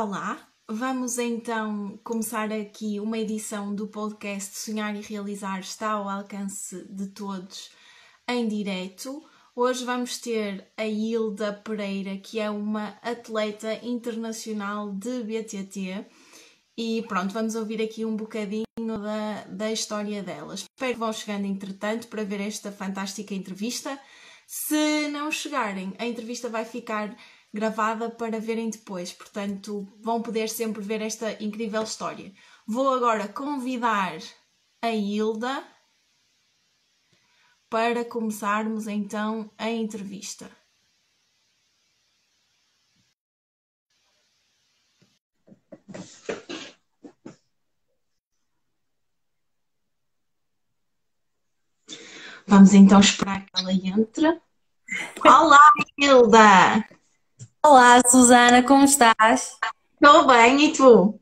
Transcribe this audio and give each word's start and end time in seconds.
Olá, 0.00 0.38
vamos 0.68 1.18
então 1.18 1.98
começar 2.04 2.52
aqui 2.52 3.00
uma 3.00 3.18
edição 3.18 3.74
do 3.74 3.88
podcast 3.88 4.56
Sonhar 4.56 4.94
e 4.94 5.00
Realizar 5.00 5.58
está 5.58 5.90
ao 5.90 6.08
alcance 6.08 6.86
de 6.88 7.08
todos 7.08 7.72
em 8.28 8.46
direto. 8.46 9.20
Hoje 9.56 9.84
vamos 9.84 10.18
ter 10.18 10.70
a 10.76 10.86
Hilda 10.86 11.52
Pereira, 11.52 12.16
que 12.16 12.38
é 12.38 12.48
uma 12.48 12.90
atleta 13.02 13.74
internacional 13.84 14.92
de 14.92 15.24
BTT. 15.24 16.06
E 16.76 17.02
pronto, 17.08 17.34
vamos 17.34 17.56
ouvir 17.56 17.82
aqui 17.82 18.04
um 18.04 18.14
bocadinho 18.14 18.64
da, 18.86 19.46
da 19.48 19.72
história 19.72 20.22
dela. 20.22 20.54
Espero 20.54 20.92
que 20.92 21.00
vão 21.00 21.12
chegando 21.12 21.44
entretanto 21.44 22.06
para 22.06 22.22
ver 22.22 22.40
esta 22.40 22.70
fantástica 22.70 23.34
entrevista. 23.34 24.00
Se 24.46 25.08
não 25.08 25.32
chegarem, 25.32 25.92
a 25.98 26.06
entrevista 26.06 26.48
vai 26.48 26.64
ficar 26.64 27.16
gravada 27.52 28.10
para 28.10 28.40
verem 28.40 28.70
depois, 28.70 29.12
portanto 29.12 29.86
vão 30.00 30.22
poder 30.22 30.48
sempre 30.48 30.82
ver 30.82 31.00
esta 31.02 31.42
incrível 31.42 31.82
história. 31.82 32.32
Vou 32.66 32.92
agora 32.94 33.28
convidar 33.28 34.18
a 34.82 34.90
Hilda 34.90 35.64
para 37.68 38.04
começarmos 38.04 38.86
então 38.86 39.50
a 39.58 39.70
entrevista. 39.70 40.50
Vamos 52.46 52.72
então 52.72 53.00
esperar 53.00 53.44
que 53.44 53.50
ela 53.60 53.72
entre. 53.72 54.40
Olá, 55.22 55.72
Hilda! 55.98 56.97
Olá, 57.70 58.00
Susana, 58.08 58.62
como 58.62 58.86
estás? 58.86 59.58
Estou 59.92 60.26
bem, 60.26 60.64
e 60.64 60.72
tu? 60.72 61.20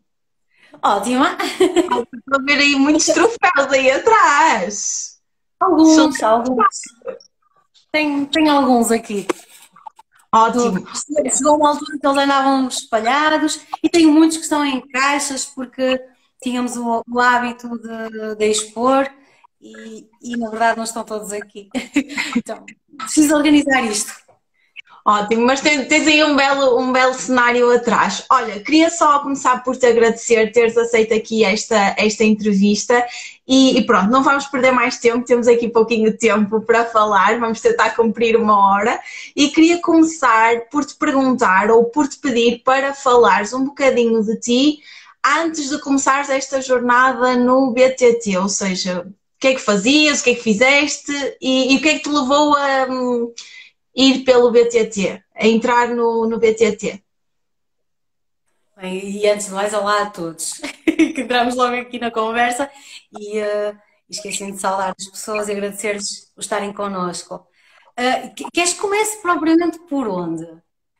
Ótima! 0.80 1.36
Estou 1.42 2.40
a 2.40 2.42
ver 2.44 2.58
aí 2.58 2.76
muitos 2.76 3.06
troféus 3.06 3.72
aí 3.72 3.90
atrás. 3.90 5.20
Alguns, 5.58 6.16
São... 6.16 6.28
alguns. 6.30 6.64
Tem, 7.90 8.24
tem 8.26 8.48
alguns 8.48 8.92
aqui. 8.92 9.26
Ótimo. 10.32 10.86
Chegou 11.36 11.56
uma 11.56 11.70
altura 11.70 11.98
que 11.98 12.06
eles 12.06 12.16
andavam 12.16 12.68
espalhados 12.68 13.66
e 13.82 13.88
tenho 13.88 14.12
muitos 14.12 14.36
que 14.36 14.44
estão 14.44 14.64
em 14.64 14.80
caixas 14.86 15.46
porque 15.46 16.00
tínhamos 16.40 16.76
o, 16.76 17.02
o 17.10 17.20
hábito 17.20 17.68
de, 17.76 18.36
de 18.36 18.46
expor 18.48 19.10
e, 19.60 20.08
e, 20.22 20.36
na 20.36 20.48
verdade 20.48 20.76
não 20.76 20.84
estão 20.84 21.02
todos 21.02 21.32
aqui. 21.32 21.68
Então, 22.36 22.64
preciso 22.98 23.34
organizar 23.34 23.82
isto. 23.82 24.25
Ótimo, 25.08 25.46
mas 25.46 25.60
tens, 25.60 26.08
aí 26.08 26.24
um 26.24 26.34
belo, 26.34 26.80
um 26.80 26.90
belo 26.90 27.14
cenário 27.14 27.70
atrás. 27.70 28.24
Olha, 28.28 28.58
queria 28.58 28.90
só 28.90 29.20
começar 29.20 29.62
por 29.62 29.76
te 29.76 29.86
agradecer 29.86 30.50
teres 30.50 30.76
aceito 30.76 31.14
aqui 31.14 31.44
esta, 31.44 31.94
esta 31.96 32.24
entrevista 32.24 33.06
e, 33.46 33.78
e, 33.78 33.86
pronto, 33.86 34.10
não 34.10 34.24
vamos 34.24 34.46
perder 34.46 34.72
mais 34.72 34.98
tempo, 34.98 35.24
temos 35.24 35.46
aqui 35.46 35.68
pouquinho 35.68 36.18
tempo 36.18 36.60
para 36.60 36.86
falar, 36.86 37.38
vamos 37.38 37.60
tentar 37.60 37.90
cumprir 37.90 38.36
uma 38.36 38.58
hora 38.68 39.00
e 39.36 39.48
queria 39.50 39.80
começar 39.80 40.62
por 40.72 40.84
te 40.84 40.96
perguntar 40.96 41.70
ou 41.70 41.84
por 41.84 42.08
te 42.08 42.18
pedir 42.18 42.64
para 42.64 42.92
falares 42.92 43.52
um 43.52 43.64
bocadinho 43.64 44.24
de 44.24 44.40
ti 44.40 44.78
antes 45.24 45.70
de 45.70 45.78
começares 45.78 46.28
esta 46.30 46.60
jornada 46.60 47.36
no 47.36 47.70
BTT, 47.70 48.38
ou 48.38 48.48
seja, 48.48 49.06
o 49.06 49.38
que 49.38 49.48
é 49.48 49.54
que 49.54 49.60
fazias, 49.60 50.20
o 50.20 50.24
que 50.24 50.30
é 50.30 50.34
que 50.34 50.42
fizeste 50.42 51.12
e, 51.40 51.74
e 51.74 51.76
o 51.76 51.80
que 51.80 51.90
é 51.90 51.94
que 51.94 52.02
te 52.02 52.08
levou 52.08 52.56
a... 52.56 52.88
Ir 53.96 54.24
pelo 54.24 54.50
BTT, 54.50 55.24
a 55.34 55.46
entrar 55.46 55.88
no, 55.88 56.26
no 56.26 56.38
BTT? 56.38 57.02
Bem, 58.76 59.08
e 59.08 59.26
antes 59.26 59.46
de 59.46 59.52
mais, 59.52 59.72
olá 59.72 60.02
a 60.02 60.10
todos, 60.10 60.52
que 60.84 61.22
entramos 61.22 61.54
logo 61.54 61.74
aqui 61.76 61.98
na 61.98 62.10
conversa 62.10 62.70
e 63.18 63.40
uh, 63.40 63.74
esqueci 64.06 64.52
de 64.52 64.58
saudar 64.58 64.94
as 64.98 65.08
pessoas 65.08 65.48
e 65.48 65.52
agradecer-lhes 65.52 66.30
por 66.34 66.42
estarem 66.42 66.74
connosco. 66.74 67.46
Uh, 67.98 68.50
queres 68.52 68.74
que 68.74 68.80
comece 68.80 69.22
propriamente 69.22 69.78
por 69.88 70.06
onde? 70.08 70.46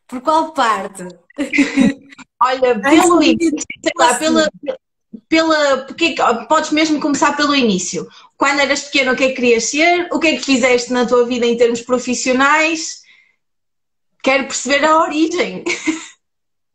Por 0.08 0.22
qual 0.22 0.54
parte? 0.54 1.02
Olha, 2.42 2.80
pelo 2.80 3.22
início, 3.22 3.58
sei 3.82 3.92
lá, 3.94 4.14
pela, 4.14 4.50
pela, 5.28 5.84
porque, 5.84 6.14
podes 6.48 6.70
mesmo 6.70 6.98
começar 6.98 7.36
pelo 7.36 7.54
início. 7.54 8.08
Quando 8.36 8.60
eras 8.60 8.84
pequeno, 8.84 9.12
o 9.12 9.16
que 9.16 9.24
é 9.24 9.28
que 9.28 9.34
querias 9.34 9.64
ser? 9.64 10.08
O 10.12 10.18
que 10.18 10.28
é 10.28 10.36
que 10.36 10.44
fizeste 10.44 10.92
na 10.92 11.06
tua 11.06 11.26
vida 11.26 11.46
em 11.46 11.56
termos 11.56 11.80
profissionais? 11.80 13.02
Quero 14.22 14.44
perceber 14.44 14.84
a 14.84 15.02
origem. 15.02 15.64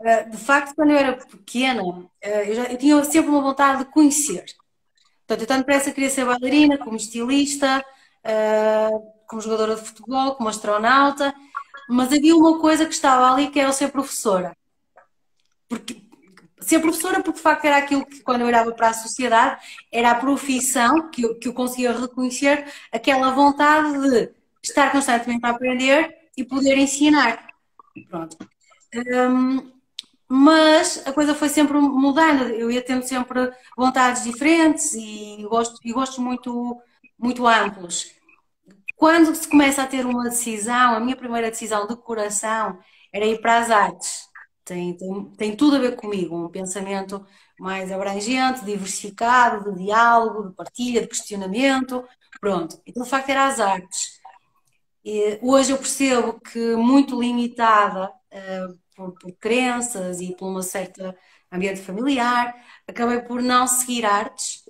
Eh, 0.04 0.24
de 0.30 0.38
facto, 0.38 0.74
quando 0.74 0.90
eu 0.90 0.98
era 0.98 1.14
pequena, 1.14 1.84
eh, 2.20 2.50
eu, 2.50 2.56
já, 2.56 2.64
eu 2.64 2.78
tinha 2.78 3.04
sempre 3.04 3.30
uma 3.30 3.40
vontade 3.42 3.86
de 3.86 3.92
conhecer. 3.92 4.46
Portanto, 5.28 5.42
eu 5.42 5.48
tanto 5.48 5.60
depressa 5.60 5.92
queria 5.92 6.10
ser 6.10 6.26
bailarina, 6.26 6.78
como 6.80 6.96
estilista, 6.96 7.86
eh, 8.24 8.90
como 9.28 9.42
jogadora 9.42 9.76
de 9.76 9.82
futebol, 9.82 10.34
como 10.36 10.50
astronauta, 10.50 11.34
mas 11.88 12.12
havia 12.12 12.36
uma 12.36 12.60
coisa 12.60 12.86
que 12.88 12.94
estava 12.94 13.32
ali 13.32 13.50
que 13.52 13.60
era 13.60 13.72
ser 13.72 13.92
professora. 13.92 14.58
Porque 15.70 16.02
ser 16.62 16.80
professora, 16.80 17.22
porque 17.22 17.38
de 17.38 17.42
facto 17.42 17.66
era 17.66 17.78
aquilo 17.78 18.06
que, 18.06 18.22
quando 18.22 18.42
eu 18.42 18.48
olhava 18.48 18.72
para 18.72 18.90
a 18.90 18.94
sociedade, 18.94 19.62
era 19.92 20.12
a 20.12 20.16
profissão 20.16 21.10
que 21.10 21.24
eu, 21.24 21.36
que 21.38 21.48
eu 21.48 21.54
conseguia 21.54 21.92
reconhecer, 21.92 22.66
aquela 22.92 23.32
vontade 23.32 23.92
de 24.00 24.32
estar 24.64 24.92
constantemente 24.92 25.46
a 25.46 25.50
aprender 25.50 26.16
e 26.38 26.44
poder 26.44 26.78
ensinar. 26.78 27.48
Pronto. 28.10 28.38
Um, 28.96 29.72
mas 30.28 31.06
a 31.06 31.12
coisa 31.12 31.36
foi 31.36 31.50
sempre 31.50 31.78
mudando, 31.78 32.44
eu 32.44 32.72
ia 32.72 32.82
tendo 32.82 33.04
sempre 33.04 33.52
vontades 33.76 34.24
diferentes 34.24 34.94
e 34.94 35.46
gostos, 35.50 35.80
e 35.84 35.92
gostos 35.92 36.20
muito, 36.20 36.80
muito 37.20 37.46
amplos. 37.48 38.14
Quando 38.96 39.36
se 39.36 39.48
começa 39.48 39.84
a 39.84 39.88
ter 39.88 40.06
uma 40.06 40.26
decisão, 40.26 40.94
a 40.94 41.00
minha 41.00 41.16
primeira 41.16 41.50
decisão 41.50 41.88
de 41.88 41.96
coração 41.98 42.80
era 43.12 43.26
ir 43.26 43.42
para 43.42 43.58
as 43.58 43.72
artes 43.72 44.31
tem, 44.72 44.94
tem, 44.94 45.26
tem 45.38 45.56
tudo 45.56 45.76
a 45.76 45.80
ver 45.80 45.98
comigo, 45.98 46.46
um 46.46 46.48
pensamento 46.48 47.26
mais 47.60 47.92
abrangente, 47.92 48.64
diversificado, 48.64 49.70
de 49.74 49.84
diálogo, 49.84 50.48
de 50.48 50.56
partilha, 50.56 51.02
de 51.02 51.08
questionamento. 51.08 52.06
Pronto. 52.40 52.82
Então, 52.86 53.04
de 53.04 53.10
facto, 53.10 53.30
era 53.30 53.48
as 53.48 53.60
artes. 53.60 54.22
E 55.04 55.38
hoje 55.42 55.72
eu 55.72 55.78
percebo 55.78 56.40
que, 56.40 56.76
muito 56.78 57.20
limitada 57.20 58.08
uh, 58.32 58.80
por, 58.96 59.12
por, 59.20 59.32
crenças 59.34 60.22
e 60.22 60.34
por 60.38 60.48
uma 60.48 60.64
certa 60.64 61.16
ambiente 61.52 61.82
familiar, 61.82 62.56
acabei 62.88 63.20
por 63.22 63.42
não 63.42 63.68
seguir 63.68 64.06
artes 64.06 64.64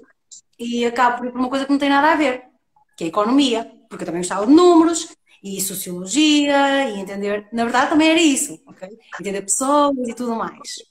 e 0.58 0.84
acabo 0.84 1.18
por 1.18 1.28
ir 1.28 1.32
por 1.32 1.40
uma 1.40 1.50
coisa 1.50 1.66
que 1.66 1.72
não 1.72 1.78
tem 1.78 1.90
nada 1.90 2.12
a 2.12 2.16
ver, 2.16 2.46
que 2.98 3.04
é 3.04 3.08
a 3.08 3.10
economia, 3.10 3.72
porque 3.88 4.04
eu 4.04 4.06
também 4.08 4.22
gostava 4.22 4.48
de 4.48 4.54
números, 4.54 5.16
e 5.44 5.60
sociologia, 5.60 6.90
e 6.90 7.00
entender, 7.00 7.48
na 7.52 7.64
verdade 7.64 7.90
também 7.90 8.10
era 8.10 8.22
isso, 8.22 8.62
ok? 8.68 8.88
Entender 9.20 9.42
pessoas 9.42 10.08
e 10.08 10.14
tudo 10.14 10.36
mais. 10.36 10.84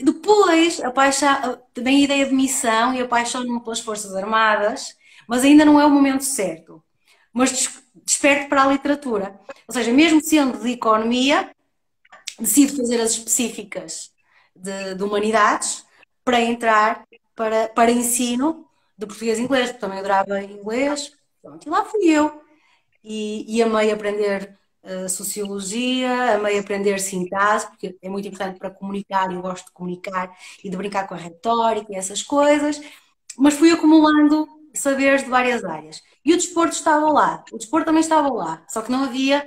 Depois, 0.00 0.80
a 0.80 0.92
paixão, 0.92 1.60
também 1.74 1.96
a 1.96 2.04
ideia 2.04 2.26
de 2.26 2.34
missão 2.34 2.94
e 2.94 3.00
a 3.00 3.08
paixão 3.08 3.60
pelas 3.60 3.80
Forças 3.80 4.14
Armadas, 4.14 4.96
mas 5.26 5.42
ainda 5.42 5.64
não 5.64 5.80
é 5.80 5.84
o 5.84 5.90
momento 5.90 6.22
certo. 6.22 6.82
Mas 7.32 7.80
desperto 8.04 8.48
para 8.48 8.62
a 8.62 8.68
literatura. 8.68 9.38
Ou 9.66 9.74
seja, 9.74 9.92
mesmo 9.92 10.22
sendo 10.22 10.58
de 10.62 10.70
economia, 10.70 11.50
decido 12.38 12.76
fazer 12.76 13.00
as 13.00 13.10
específicas 13.10 14.12
de, 14.54 14.94
de 14.94 15.02
humanidades 15.02 15.84
para 16.24 16.40
entrar 16.40 17.04
para, 17.34 17.68
para 17.68 17.90
ensino 17.90 18.66
de 18.96 19.06
português 19.06 19.38
e 19.38 19.42
inglês, 19.42 19.66
porque 19.70 19.80
também 19.80 19.98
adorava 19.98 20.42
inglês. 20.42 21.12
Pronto, 21.42 21.66
e 21.66 21.70
lá 21.70 21.84
fui 21.84 22.08
eu 22.08 22.47
e, 23.02 23.44
e 23.56 23.62
amei 23.62 23.90
aprender 23.90 24.56
uh, 24.82 25.08
sociologia, 25.08 26.34
amei 26.36 26.58
aprender 26.58 26.98
sintaxe, 27.00 27.66
porque 27.68 27.96
é 28.00 28.08
muito 28.08 28.28
importante 28.28 28.58
para 28.58 28.70
comunicar, 28.70 29.32
eu 29.32 29.42
gosto 29.42 29.66
de 29.66 29.72
comunicar 29.72 30.36
e 30.62 30.70
de 30.70 30.76
brincar 30.76 31.06
com 31.06 31.14
a 31.14 31.18
retórica 31.18 31.92
e 31.92 31.96
essas 31.96 32.22
coisas, 32.22 32.80
mas 33.36 33.54
fui 33.54 33.70
acumulando 33.70 34.46
saberes 34.74 35.24
de 35.24 35.30
várias 35.30 35.64
áreas. 35.64 36.02
E 36.24 36.32
o 36.32 36.36
desporto 36.36 36.74
estava 36.74 37.10
lá, 37.10 37.44
o 37.52 37.58
desporto 37.58 37.86
também 37.86 38.00
estava 38.00 38.28
lá, 38.32 38.64
só 38.68 38.82
que 38.82 38.90
não 38.90 39.04
havia. 39.04 39.46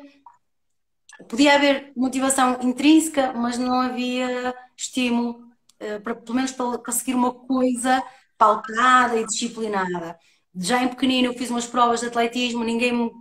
Podia 1.30 1.54
haver 1.54 1.92
motivação 1.96 2.58
intrínseca, 2.64 3.32
mas 3.34 3.58
não 3.58 3.80
havia 3.80 4.56
estímulo, 4.76 5.52
uh, 5.80 6.02
para, 6.02 6.16
pelo 6.16 6.36
menos 6.36 6.52
para, 6.52 6.66
uma 7.16 7.34
coisa 7.34 8.04
pautada 8.38 9.18
e 9.18 9.26
disciplinada. 9.26 10.18
Já 10.56 10.84
em 10.84 10.88
pequenino 10.90 11.28
eu 11.28 11.38
fiz 11.38 11.50
umas 11.52 11.68
provas 11.68 12.00
de 12.00 12.08
atletismo, 12.08 12.64
ninguém 12.64 12.92
me 12.92 13.12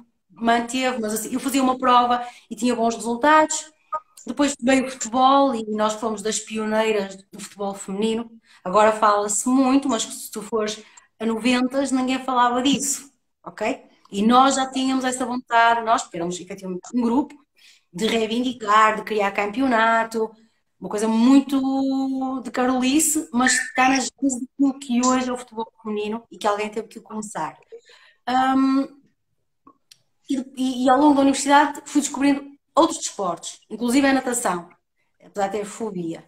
manteve, 0.45 1.01
mas 1.01 1.15
assim, 1.15 1.33
eu 1.33 1.41
fazia 1.41 1.63
uma 1.63 1.79
prova 1.79 2.27
e 2.51 2.57
tinha 2.57 2.75
bons 2.75 2.95
resultados. 2.95 3.71
Depois 4.27 4.55
veio 4.61 4.87
o 4.87 4.91
futebol 4.91 5.55
e 5.55 5.65
nós 5.71 5.95
fomos 5.95 6.23
das 6.23 6.39
pioneiras 6.39 7.17
do 7.33 7.41
futebol 7.41 7.75
feminino. 7.75 8.31
Agora 8.63 8.93
fala-se 8.93 9.49
muito, 9.49 9.89
mas 9.89 10.03
se 10.03 10.31
tu 10.31 10.43
fores 10.43 10.83
a 11.19 11.27
90 11.27 11.83
ninguém 11.93 12.19
falava 12.19 12.63
disso, 12.63 13.11
ok? 13.45 13.85
E 14.11 14.23
nós 14.23 14.57
já 14.57 14.71
tínhamos 14.71 15.05
essa 15.05 15.25
vontade, 15.25 15.85
nós, 15.85 16.09
éramos 16.13 16.39
efetivamente 16.41 16.89
um 16.95 17.03
grupo, 17.03 17.35
de 17.93 18.07
reivindicar, 18.07 18.97
de 18.97 19.03
criar 19.03 19.31
campeonato, 19.33 20.31
uma 20.81 20.89
coisa 20.89 21.07
muito 21.07 22.41
de 22.43 22.51
carolice, 22.51 23.29
mas 23.33 23.53
está 23.53 23.89
nas 23.89 24.11
daquilo 24.11 24.79
que 24.79 25.07
hoje 25.07 25.29
é 25.29 25.33
o 25.33 25.37
futebol 25.37 25.71
feminino 25.83 26.25
e 26.31 26.39
que 26.39 26.47
alguém 26.47 26.71
teve 26.71 26.89
que 26.89 27.01
começar. 27.01 27.59
Um, 28.29 29.00
e, 30.31 30.85
e, 30.85 30.91
ao 30.91 30.99
longo 30.99 31.15
da 31.15 31.23
universidade 31.23 31.82
fui 31.85 32.00
descobrindo 32.00 32.44
outros 32.75 32.99
desportos, 32.99 33.61
inclusive 33.69 34.06
a 34.06 34.12
natação, 34.12 34.69
apesar 35.25 35.49
de 35.49 35.59
ter 35.59 35.65
fobia. 35.65 36.25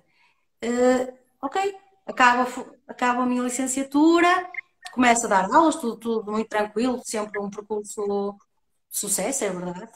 Uh, 0.65 1.13
ok, 1.41 1.75
acaba, 2.07 2.47
acaba 2.87 3.23
a 3.23 3.27
minha 3.27 3.43
licenciatura, 3.43 4.51
começo 4.93 5.27
a 5.27 5.29
dar 5.29 5.45
aulas, 5.53 5.77
tudo, 5.77 5.97
tudo 5.97 6.33
muito 6.33 6.49
tranquilo, 6.49 7.01
sempre 7.05 7.41
um 7.41 7.51
percurso 7.51 8.37
de 8.91 8.99
sucesso, 8.99 9.45
é 9.45 9.51
verdade. 9.51 9.93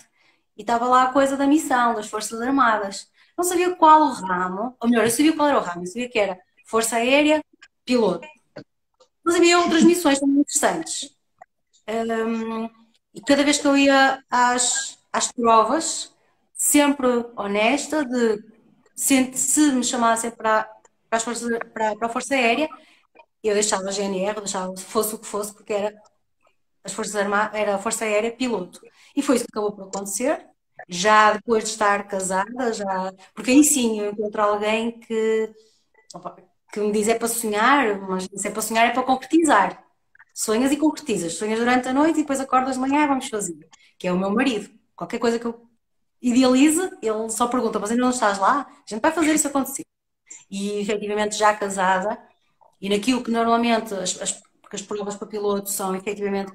E 0.57 0.63
estava 0.63 0.87
lá 0.87 1.05
a 1.05 1.13
coisa 1.13 1.37
da 1.37 1.47
missão, 1.47 1.95
das 1.95 2.09
Forças 2.09 2.41
Armadas. 2.41 3.11
Não 3.37 3.45
sabia 3.45 3.77
qual 3.77 4.03
o 4.03 4.13
ramo, 4.13 4.77
ou 4.81 4.89
melhor, 4.89 5.05
eu 5.05 5.11
sabia 5.11 5.37
qual 5.37 5.49
era 5.49 5.59
o 5.59 5.63
ramo, 5.63 5.83
eu 5.83 5.87
sabia 5.87 6.09
que 6.09 6.19
era 6.19 6.39
Força 6.65 6.97
Aérea, 6.97 7.45
piloto. 7.85 8.27
Mas 9.23 9.37
havia 9.37 9.59
outras 9.59 9.83
missões 9.83 10.19
também 10.19 10.41
interessantes. 10.41 11.15
Um, 11.89 12.69
e 13.17 13.23
cada 13.23 13.45
vez 13.45 13.59
que 13.59 13.67
eu 13.69 13.77
ia 13.79 14.23
às, 14.31 14.99
às 15.13 15.33
provas, 15.33 16.15
sempre 16.55 17.09
honesta, 17.37 18.05
de 18.05 18.45
se, 18.95 19.33
se 19.35 19.73
me 19.73 19.85
chamassem 19.85 20.31
para, 20.33 20.69
para, 21.11 21.21
forças, 21.21 21.59
para, 21.73 21.97
para 21.97 22.07
a 22.09 22.11
Força 22.11 22.35
Aérea, 22.35 22.69
eu 23.43 23.55
deixava 23.55 23.89
a 23.89 23.93
GNR, 23.93 24.41
deixava 24.41 24.77
fosse 24.77 25.15
o 25.15 25.19
que 25.19 25.27
fosse, 25.27 25.55
porque 25.55 25.73
era 25.73 25.95
as 26.85 26.93
Forças 26.93 27.17
Armadas, 27.17 27.59
era 27.61 27.77
a 27.77 27.79
Força 27.79 28.05
Aérea 28.05 28.33
piloto. 28.33 28.81
E 29.17 29.23
foi 29.23 29.37
isso 29.37 29.47
que 29.47 29.51
acabou 29.53 29.73
por 29.73 29.89
acontecer 29.89 30.47
já 30.89 31.33
depois 31.35 31.65
de 31.65 31.71
estar 31.71 32.07
casada, 32.09 32.73
já, 32.73 33.13
porque 33.35 33.51
aí 33.51 33.65
sim 33.65 34.01
eu 34.01 34.13
encontro 34.13 34.43
alguém 34.43 34.99
que, 35.01 35.53
opa, 36.15 36.37
que 36.73 36.81
me 36.81 36.93
diz 36.93 37.09
é 37.09 37.17
para 37.19 37.29
sonhar, 37.29 38.01
mas 38.03 38.29
se 38.35 38.49
é 38.49 38.51
para 38.53 38.63
sonhar 38.63 38.87
é 38.89 38.93
para 38.93 39.03
concretizar. 39.05 39.86
Sonhas 40.37 40.71
e 40.71 40.77
concretizas. 40.77 41.33
Sonhas 41.33 41.59
durante 41.59 41.89
a 41.89 41.95
noite 41.95 42.19
e 42.19 42.23
depois 42.23 42.39
acordas 42.41 42.75
de 42.75 42.81
manhã 42.81 43.05
e 43.05 43.09
vamos 43.09 43.27
fazer. 43.29 43.57
Que 43.99 44.07
é 44.07 44.13
o 44.13 44.19
meu 44.19 44.31
marido. 44.31 44.69
Qualquer 44.95 45.19
coisa 45.19 45.39
que 45.39 45.47
eu 45.47 45.67
idealize, 46.21 46.91
ele 47.01 47.31
só 47.31 47.49
pergunta, 47.49 47.79
mas 47.79 47.91
ainda 47.91 48.03
não 48.03 48.11
estás 48.11 48.39
lá? 48.39 48.67
A 48.69 48.85
gente 48.87 49.01
vai 49.01 49.13
fazer 49.13 49.35
isso 49.35 49.49
acontecer. 49.49 49.85
E 50.51 50.81
efetivamente 50.81 51.37
já 51.37 51.55
casada, 51.57 52.19
e 52.81 52.91
naquilo 52.91 53.23
que 53.25 53.31
normalmente 53.31 53.95
as, 53.95 54.21
as, 54.21 54.43
as 54.71 54.83
provas 54.83 55.17
para 55.17 55.27
piloto 55.27 55.71
são 55.71 55.97
efetivamente 55.97 56.53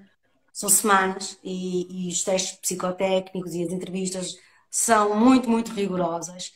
são 0.53 0.69
semanas 0.69 1.39
e, 1.43 2.07
e, 2.07 2.11
os 2.11 2.23
testes 2.23 2.59
psicotécnicos 2.59 3.55
e 3.55 3.63
as 3.63 3.71
entrevistas 3.71 4.37
são 4.69 5.15
muito, 5.15 5.49
muito 5.49 5.71
rigorosas. 5.71 6.51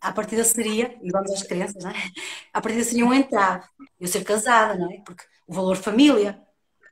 A 0.00 0.12
partida 0.12 0.44
seria, 0.44 0.98
e 1.02 1.10
vamos 1.10 1.30
às 1.30 1.42
crenças, 1.42 1.82
não 1.84 1.90
é? 1.90 1.94
A 2.52 2.60
partida 2.60 2.84
seria 2.84 3.06
um 3.06 3.14
entrave. 3.14 3.66
Eu 3.98 4.08
ser 4.08 4.24
casada, 4.24 4.76
não 4.76 4.90
é? 4.90 4.98
Porque 5.04 5.24
o 5.46 5.54
valor 5.54 5.76
família, 5.76 6.40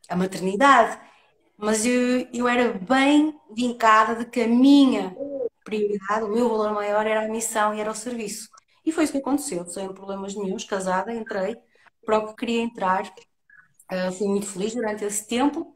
a 0.09 0.17
maternidade. 0.17 0.99
Mas 1.57 1.85
eu, 1.85 2.27
eu 2.33 2.49
era 2.49 2.73
bem 2.73 3.39
vincada 3.55 4.15
de 4.15 4.25
que 4.25 4.41
a 4.43 4.47
minha 4.47 5.15
prioridade, 5.65 6.25
o 6.25 6.29
meu 6.29 6.49
valor 6.49 6.73
maior 6.73 7.07
era 7.07 7.25
a 7.25 7.29
missão 7.29 7.75
e 7.75 7.81
era 7.81 7.91
o 7.91 7.95
serviço. 7.95 8.49
E 8.85 8.93
foi 8.93 9.05
isso 9.05 9.13
que 9.13 9.19
aconteceu. 9.19 9.67
Sem 9.67 9.93
problemas 9.93 10.35
nenhums, 10.35 10.65
casada, 10.65 11.13
entrei 11.13 11.57
para 12.07 12.19
o 12.19 12.29
que 12.29 12.37
queria 12.37 12.63
entrar. 12.63 13.13
Uh, 13.91 14.13
fui 14.13 14.29
muito 14.29 14.47
feliz 14.47 14.75
durante 14.75 15.05
esse 15.05 15.27
tempo 15.27 15.75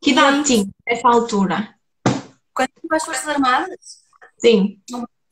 que 0.00 0.12
idade 0.12 0.44
tinha 0.44 0.66
nessa 0.86 1.08
altura? 1.08 1.74
Quando 2.54 2.70
fui 2.80 2.88
para 2.88 2.96
as 2.96 3.04
Forças 3.04 3.28
Armadas? 3.28 4.00
Sim. 4.38 4.80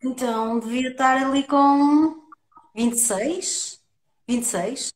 Então 0.03 0.61
devia 0.61 0.91
estar 0.91 1.17
ali 1.17 1.43
com 1.45 2.29
26, 2.75 3.81
26. 4.29 4.93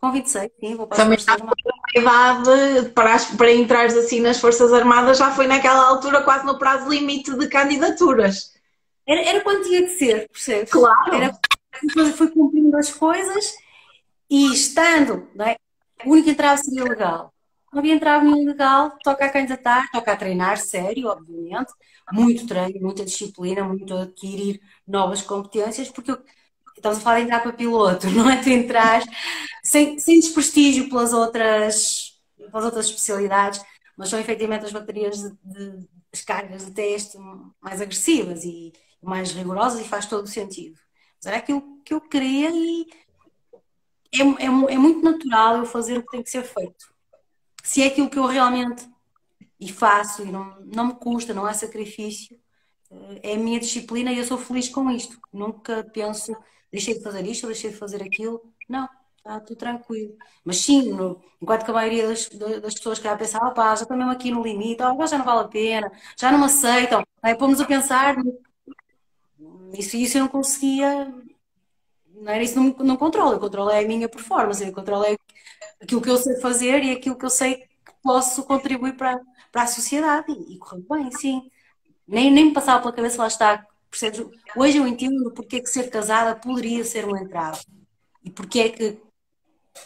Com 0.00 0.12
26, 0.12 0.50
sim, 0.58 0.76
vou 0.76 0.86
para 0.86 1.02
as 1.02 1.08
Forças 1.08 1.28
Armadas. 1.28 1.62
A 1.94 2.00
idade 2.00 2.90
para, 2.90 3.14
as, 3.14 3.24
para 3.26 3.52
entrares 3.52 3.96
assim 3.96 4.20
nas 4.20 4.40
Forças 4.40 4.72
Armadas 4.72 5.18
já 5.18 5.30
foi 5.30 5.46
naquela 5.46 5.86
altura 5.88 6.22
quase 6.22 6.46
no 6.46 6.58
prazo 6.58 6.88
limite 6.88 7.36
de 7.36 7.48
candidaturas. 7.48 8.54
Era, 9.06 9.20
era 9.20 9.40
quando 9.42 9.64
tinha 9.64 9.82
que 9.82 9.90
ser, 9.90 10.28
percebes? 10.28 10.70
Claro. 10.70 11.14
Era, 11.14 11.38
fui 12.12 12.28
cumprindo 12.28 12.76
as 12.76 12.90
coisas 12.90 13.54
e 14.30 14.52
estando, 14.52 15.28
não 15.34 15.46
é? 15.46 15.56
O 16.04 16.12
único 16.12 16.30
entrave 16.30 16.62
seria 16.62 16.84
legal 16.84 17.32
não 17.72 17.78
havia 17.78 17.94
entrado 17.94 18.24
nenhum 18.24 18.44
legal, 18.44 18.98
toca 19.02 19.24
a 19.24 19.30
candidatar, 19.30 19.90
toca 19.92 20.12
a 20.12 20.16
treinar, 20.16 20.58
sério, 20.58 21.06
obviamente, 21.08 21.72
muito 22.12 22.46
treino, 22.46 22.80
muita 22.80 23.04
disciplina, 23.04 23.62
muito 23.62 23.94
adquirir 23.94 24.60
novas 24.86 25.22
competências, 25.22 25.88
porque 25.88 26.16
estamos 26.80 26.98
a 26.98 27.00
falar 27.00 27.18
de 27.18 27.24
entrar 27.24 27.40
para 27.40 27.52
piloto, 27.52 28.08
não 28.10 28.28
é 28.30 28.36
de 28.36 28.52
entrar 28.52 29.02
sem, 29.62 29.98
sem 29.98 30.18
desprestígio 30.18 30.88
pelas 30.88 31.12
outras, 31.12 32.18
pelas 32.36 32.64
outras 32.64 32.86
especialidades, 32.86 33.60
mas 33.96 34.08
são 34.08 34.18
efetivamente 34.18 34.64
as 34.64 34.72
baterias 34.72 35.18
de, 35.18 35.30
de 35.44 35.88
as 36.12 36.22
cargas 36.22 36.64
de 36.64 36.72
teste 36.72 37.16
mais 37.60 37.80
agressivas 37.80 38.42
e 38.44 38.72
mais 39.00 39.32
rigorosas 39.32 39.80
e 39.80 39.88
faz 39.88 40.06
todo 40.06 40.24
o 40.24 40.28
sentido. 40.28 40.78
Mas 41.16 41.26
era 41.26 41.36
aquilo 41.36 41.62
que 41.84 41.94
eu 41.94 42.00
queria 42.00 42.50
e 42.50 42.86
é, 44.12 44.22
é, 44.22 44.46
é 44.46 44.78
muito 44.78 45.02
natural 45.02 45.58
eu 45.58 45.66
fazer 45.66 45.98
o 45.98 46.02
que 46.02 46.10
tem 46.10 46.22
que 46.22 46.30
ser 46.30 46.42
feito 46.42 46.90
se 47.62 47.82
é 47.82 47.86
aquilo 47.86 48.10
que 48.10 48.18
eu 48.18 48.26
realmente 48.26 48.88
e 49.58 49.70
faço 49.70 50.22
e 50.22 50.32
não, 50.32 50.56
não 50.64 50.86
me 50.88 50.94
custa, 50.94 51.34
não 51.34 51.44
há 51.44 51.52
sacrifício, 51.52 52.38
eh, 52.90 53.32
é 53.32 53.34
a 53.34 53.38
minha 53.38 53.60
disciplina 53.60 54.12
e 54.12 54.18
eu 54.18 54.24
sou 54.24 54.38
feliz 54.38 54.68
com 54.68 54.90
isto. 54.90 55.18
Nunca 55.32 55.84
penso, 55.92 56.34
deixei 56.72 56.94
de 56.94 57.02
fazer 57.02 57.26
isto, 57.26 57.46
deixei 57.46 57.70
de 57.70 57.76
fazer 57.76 58.02
aquilo. 58.02 58.42
Não, 58.68 58.88
está 59.16 59.40
tudo 59.40 59.56
tranquilo. 59.56 60.16
Mas 60.44 60.58
sim, 60.58 60.92
no, 60.92 61.20
enquanto 61.40 61.64
que 61.64 61.70
a 61.70 61.74
maioria 61.74 62.08
das, 62.08 62.28
das 62.28 62.74
pessoas 62.74 62.98
que 62.98 63.04
já 63.04 63.16
pensam, 63.16 63.40
ah, 63.44 63.50
pá, 63.50 63.74
já 63.76 63.82
estou 63.82 63.96
mesmo 63.96 64.12
aqui 64.12 64.30
no 64.30 64.42
limite, 64.42 64.82
oh, 64.82 65.06
já 65.06 65.18
não 65.18 65.24
vale 65.24 65.40
a 65.40 65.48
pena, 65.48 65.92
já 66.18 66.30
não 66.32 66.44
aceitam, 66.44 67.02
aí 67.22 67.34
pomos 67.36 67.60
a 67.60 67.66
pensar, 67.66 68.16
isso, 69.72 69.96
isso 69.96 70.18
eu 70.18 70.22
não 70.22 70.28
conseguia, 70.28 71.12
não 72.14 72.32
era 72.32 72.42
isso, 72.42 72.56
não, 72.60 72.74
não 72.84 72.96
controlo, 72.96 73.32
eu 73.34 73.40
controlo 73.40 73.70
é 73.70 73.80
a 73.80 73.86
minha 73.86 74.08
performance, 74.08 74.62
eu 74.64 74.72
controlo 74.72 75.04
é 75.04 75.16
aquilo 75.80 76.02
que 76.02 76.10
eu 76.10 76.16
sei 76.18 76.36
fazer 76.40 76.82
e 76.84 76.92
aquilo 76.92 77.16
que 77.16 77.24
eu 77.24 77.30
sei 77.30 77.56
que 77.58 77.92
posso 78.02 78.44
contribuir 78.44 78.96
para, 78.96 79.20
para 79.52 79.62
a 79.64 79.66
sociedade. 79.66 80.32
E, 80.32 80.54
e 80.54 80.58
correu 80.58 80.84
bem, 80.90 81.10
sim. 81.12 81.50
Nem, 82.06 82.30
nem 82.32 82.46
me 82.46 82.52
passava 82.54 82.80
pela 82.82 82.94
cabeça, 82.94 83.18
lá 83.22 83.28
está. 83.28 83.66
Percebes? 83.90 84.24
Hoje 84.56 84.78
eu 84.78 84.86
entendo 84.86 85.32
porque 85.32 85.56
é 85.56 85.60
que 85.60 85.68
ser 85.68 85.90
casada 85.90 86.38
poderia 86.38 86.84
ser 86.84 87.04
um 87.04 87.16
entrave. 87.16 87.60
E 88.22 88.30
porque 88.30 88.60
é 88.60 88.68
que. 88.68 89.00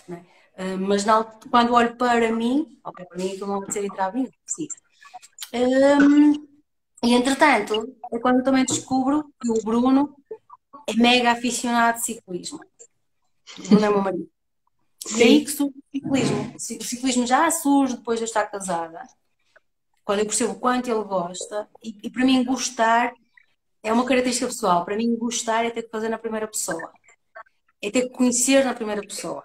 Né? 0.07 0.25
Uh, 0.57 0.79
mas 0.79 1.05
não, 1.05 1.25
quando 1.51 1.73
olho 1.73 1.97
para 1.97 2.31
mim, 2.31 2.79
ok, 2.85 3.05
para 3.07 3.19
mim 3.19 3.29
aquilo 3.31 3.47
não 3.47 3.61
vai 3.61 3.73
ser 3.73 3.85
entrave 3.85 4.19
nenhum, 4.19 4.31
Um, 5.53 6.33
e 7.05 7.13
entretanto, 7.13 7.97
é 8.13 8.19
quando 8.19 8.43
também 8.43 8.65
descubro 8.65 9.33
que 9.41 9.51
o 9.51 9.63
Bruno 9.63 10.17
é 10.89 10.95
mega 10.95 11.33
aficionado 11.33 11.99
de 11.99 12.05
ciclismo. 12.05 12.61
O 13.59 13.69
Bruno 13.69 13.85
é 13.85 13.89
meu 13.91 14.03
marido. 14.03 14.31
E 15.17 15.23
aí 15.23 15.45
que 15.45 15.51
surge 15.51 15.75
o 15.77 15.83
ciclismo. 15.93 16.55
O 16.55 16.85
ciclismo 16.85 17.27
já 17.27 17.51
surge 17.51 17.97
depois 17.97 18.19
de 18.19 18.25
eu 18.25 18.27
estar 18.27 18.47
casada. 18.47 19.03
Quando 20.05 20.21
eu 20.21 20.27
percebo 20.27 20.53
o 20.53 20.59
quanto 20.59 20.91
ele 20.91 21.05
gosta. 21.05 21.69
E, 21.83 21.99
e 22.03 22.11
para 22.11 22.25
mim, 22.25 22.45
gostar 22.45 23.13
é 23.85 23.93
uma 23.93 24.07
característica 24.07 24.47
pessoal. 24.47 24.85
Para 24.85 24.97
mim, 24.97 25.15
gostar 25.15 25.65
é 25.65 25.71
ter 25.71 25.83
que 25.83 25.91
fazer 25.91 26.09
na 26.09 26.19
primeira 26.19 26.49
pessoa. 26.49 26.91
É 27.83 27.91
ter 27.91 28.09
que 28.09 28.09
conhecer 28.09 28.65
na 28.65 28.73
primeira 28.73 29.03
pessoa. 29.03 29.45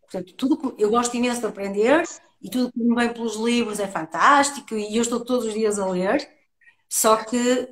Portanto, 0.00 0.34
tudo 0.34 0.74
eu 0.78 0.88
gosto 0.88 1.14
imenso 1.14 1.40
de 1.40 1.46
aprender 1.46 2.02
e 2.40 2.48
tudo 2.48 2.72
que 2.72 2.78
me 2.78 2.94
vem 2.94 3.12
pelos 3.12 3.36
livros 3.36 3.78
é 3.78 3.86
fantástico 3.86 4.74
e 4.74 4.96
eu 4.96 5.02
estou 5.02 5.22
todos 5.22 5.44
os 5.44 5.52
dias 5.52 5.78
a 5.78 5.86
ler. 5.86 6.26
Só 6.88 7.16
que 7.16 7.68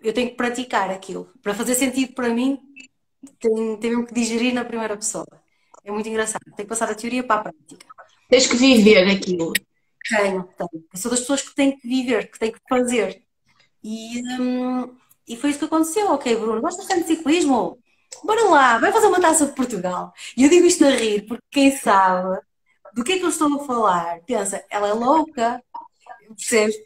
eu 0.00 0.12
tenho 0.14 0.30
que 0.30 0.36
praticar 0.36 0.90
aquilo. 0.90 1.28
Para 1.42 1.54
fazer 1.54 1.74
sentido 1.74 2.14
para 2.14 2.28
mim, 2.28 2.60
tenho, 3.40 3.76
tenho 3.78 4.06
que 4.06 4.14
digerir 4.14 4.54
na 4.54 4.64
primeira 4.64 4.96
pessoa. 4.96 5.26
É 5.82 5.90
muito 5.90 6.08
engraçado. 6.08 6.44
Tenho 6.44 6.56
que 6.56 6.66
passar 6.66 6.86
da 6.86 6.94
teoria 6.94 7.24
para 7.24 7.40
a 7.40 7.44
prática. 7.44 7.86
Tens 8.28 8.46
que 8.46 8.56
viver 8.56 9.08
aquilo. 9.10 9.52
Tenho, 10.08 10.44
tenho. 10.44 10.84
Eu 10.92 10.98
sou 10.98 11.10
das 11.10 11.20
pessoas 11.20 11.42
que 11.42 11.54
têm 11.54 11.76
que 11.76 11.88
viver, 11.88 12.30
que 12.30 12.38
têm 12.38 12.52
que 12.52 12.60
fazer. 12.68 13.23
E, 13.84 14.22
hum, 14.40 14.96
e 15.28 15.36
foi 15.36 15.50
isso 15.50 15.58
que 15.58 15.66
aconteceu. 15.66 16.10
Ok, 16.12 16.34
Bruno, 16.36 16.60
gostas 16.62 16.86
tanto 16.86 17.02
de 17.02 17.08
ciclismo? 17.08 17.78
Bora 18.24 18.44
lá, 18.48 18.78
vai 18.78 18.92
fazer 18.92 19.06
uma 19.08 19.20
taça 19.20 19.46
de 19.46 19.54
Portugal. 19.54 20.12
E 20.36 20.44
eu 20.44 20.50
digo 20.50 20.66
isto 20.66 20.84
a 20.84 20.90
rir, 20.90 21.26
porque 21.26 21.44
quem 21.50 21.76
sabe 21.76 22.40
do 22.94 23.04
que 23.04 23.12
é 23.14 23.18
que 23.18 23.24
eu 23.24 23.28
estou 23.28 23.60
a 23.60 23.64
falar, 23.66 24.20
pensa, 24.26 24.64
ela 24.70 24.88
é 24.88 24.92
louca, 24.94 25.62
percebes? 26.36 26.76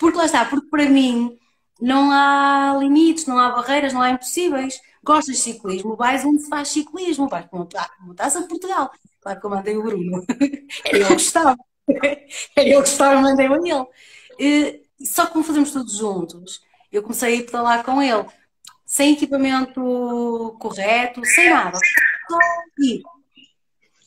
Porque 0.00 0.18
lá 0.18 0.26
está, 0.26 0.44
porque 0.46 0.68
para 0.68 0.88
mim 0.88 1.36
não 1.80 2.10
há 2.10 2.76
limites, 2.78 3.26
não 3.26 3.38
há 3.38 3.50
barreiras, 3.50 3.92
não 3.92 4.00
há 4.02 4.10
impossíveis 4.10 4.80
gostas 5.04 5.36
de 5.36 5.42
ciclismo, 5.42 5.96
vais 5.96 6.24
onde 6.24 6.42
se 6.42 6.48
faz 6.48 6.68
ciclismo, 6.68 7.28
vais 7.28 7.46
para 7.46 7.60
uma 8.00 8.14
taça 8.14 8.42
de 8.42 8.48
Portugal. 8.48 8.90
Claro 9.20 9.40
que 9.40 9.46
eu 9.46 9.50
mandei 9.50 9.76
o 9.76 9.82
Bruno. 9.82 10.24
Era 10.84 10.98
eu 10.98 11.06
que 11.08 11.22
estava. 11.22 11.56
Era 12.56 12.68
eu 12.68 12.82
que 12.82 12.88
estava, 12.88 13.20
mandei-o 13.20 13.54
a. 13.54 13.86
Só 15.00 15.26
que 15.26 15.32
como 15.32 15.44
fazemos 15.44 15.72
todos 15.72 15.96
juntos, 15.96 16.60
eu 16.90 17.02
comecei 17.02 17.34
a 17.34 17.36
ir 17.36 17.46
pedalar 17.46 17.84
com 17.84 18.02
ele. 18.02 18.26
sem 18.84 19.14
equipamento 19.14 20.56
correto, 20.60 21.24
sem 21.24 21.50
nada. 21.50 21.78
Só 22.28 22.38
ir. 22.78 23.02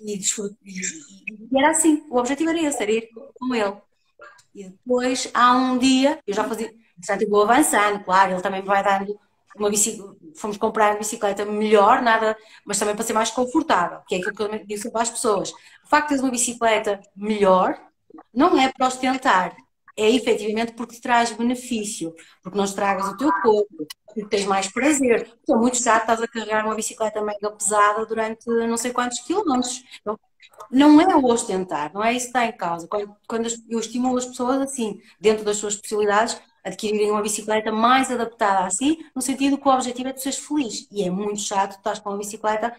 E, 0.02 0.16
e, 0.16 0.82
e, 1.52 1.58
era 1.58 1.72
assim, 1.72 2.06
o 2.10 2.18
objetivo 2.18 2.50
era 2.50 2.62
esse, 2.62 2.82
era 2.82 2.92
ir 2.92 3.10
com 3.38 3.54
ele. 3.54 3.76
E 4.56 4.64
depois 4.64 5.30
há 5.34 5.56
um 5.56 5.78
dia, 5.78 6.20
eu 6.26 6.34
já 6.34 6.44
fazia, 6.46 6.74
eu 7.22 7.30
vou 7.30 7.44
avançando, 7.44 8.04
claro, 8.04 8.34
ele 8.34 8.42
também 8.42 8.64
vai 8.64 8.84
dando 8.84 9.20
uma 9.58 9.70
bicicleta, 9.70 10.16
fomos 10.36 10.58
comprar 10.58 10.92
uma 10.92 11.00
bicicleta 11.00 11.46
melhor, 11.46 12.02
nada, 12.02 12.38
mas 12.66 12.80
também 12.80 12.96
para 12.96 13.04
ser 13.04 13.14
mais 13.14 13.32
confortável, 13.32 14.02
que 14.08 14.16
é 14.16 14.18
aquilo 14.20 14.36
que 14.36 14.42
eu 14.42 14.66
digo 14.66 14.92
para 14.92 15.02
as 15.02 15.10
pessoas. 15.10 15.52
O 15.84 15.88
facto 15.90 16.06
de 16.06 16.10
teres 16.10 16.24
uma 16.24 16.32
bicicleta 16.32 17.02
melhor 17.16 17.80
não 18.34 18.58
é 18.58 18.72
para 18.72 18.88
ostentar, 18.88 19.56
é 20.00 20.10
efetivamente 20.16 20.74
porque 20.74 20.96
te 20.96 21.02
traz 21.02 21.32
benefício, 21.32 22.14
porque 22.42 22.58
não 22.58 22.66
estragas 22.66 23.08
o 23.08 23.18
teu 23.18 23.32
corpo, 23.42 23.88
porque 24.06 24.26
tens 24.26 24.46
mais 24.46 24.72
prazer. 24.72 25.28
Porque 25.28 25.52
é 25.52 25.56
muito 25.56 25.78
chato 25.78 26.02
estás 26.02 26.22
a 26.22 26.28
carregar 26.28 26.66
uma 26.66 26.76
bicicleta 26.76 27.22
mega 27.22 27.52
pesada 27.52 28.06
durante 28.06 28.48
não 28.48 28.78
sei 28.78 28.92
quantos 28.92 29.20
quilómetros. 29.20 29.84
Então, 30.02 30.18
não 30.72 31.02
é 31.02 31.16
o 31.16 31.26
ostentar, 31.26 31.92
não 31.94 32.04
é 32.04 32.14
isso 32.14 32.26
que 32.26 32.38
está 32.38 32.46
em 32.46 32.56
causa. 32.56 32.88
Quando, 32.88 33.16
quando 33.28 33.50
eu 33.70 33.80
estimulo 33.80 34.18
as 34.18 34.26
pessoas 34.26 34.62
assim, 34.62 35.00
dentro 35.20 35.44
das 35.44 35.58
suas 35.58 35.76
possibilidades, 35.76 36.40
adquirirem 36.64 37.12
uma 37.12 37.22
bicicleta 37.22 37.72
mais 37.72 38.12
adaptada 38.12 38.66
a 38.66 38.70
si, 38.70 38.98
no 39.16 39.22
sentido 39.22 39.58
que 39.58 39.68
o 39.68 39.72
objetivo 39.72 40.10
é 40.10 40.14
tu 40.14 40.22
seres 40.22 40.40
feliz. 40.40 40.88
E 40.92 41.04
é 41.04 41.10
muito 41.10 41.42
chato 41.42 41.78
estás 41.78 42.00
com 42.00 42.10
uma 42.10 42.18
bicicleta 42.18 42.76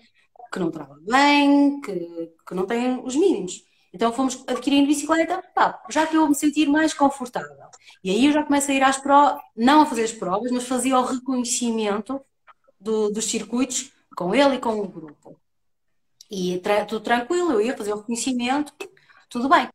que 0.52 0.58
não 0.58 0.70
trabalha 0.70 1.00
bem, 1.02 1.80
que, 1.80 2.32
que 2.46 2.54
não 2.54 2.66
tem 2.66 3.00
os 3.04 3.14
mínimos. 3.14 3.62
Então 3.92 4.12
fomos 4.12 4.42
adquirindo 4.46 4.86
bicicleta, 4.86 5.42
pá, 5.54 5.82
já 5.90 6.06
que 6.06 6.16
eu 6.16 6.28
me 6.28 6.34
sentir 6.34 6.66
mais 6.68 6.94
confortável. 6.94 7.56
E 8.04 8.10
aí 8.10 8.26
eu 8.26 8.32
já 8.32 8.44
começo 8.44 8.70
a 8.70 8.74
ir 8.74 8.82
às 8.82 8.98
provas, 8.98 9.42
não 9.56 9.82
a 9.82 9.86
fazer 9.86 10.04
as 10.04 10.12
provas, 10.12 10.50
mas 10.52 10.66
fazia 10.66 10.98
o 10.98 11.04
reconhecimento 11.04 12.20
do, 12.80 13.10
dos 13.10 13.24
circuitos 13.24 13.92
com 14.16 14.34
ele 14.34 14.56
e 14.56 14.60
com 14.60 14.78
o 14.78 14.88
grupo. 14.88 15.38
E 16.30 16.58
tra 16.60 16.84
tudo 16.84 17.02
tranquilo, 17.02 17.52
eu 17.52 17.60
ia 17.60 17.76
fazer 17.76 17.92
o 17.92 17.96
reconhecimento, 17.96 18.72
tudo 19.28 19.48
bem. 19.48 19.68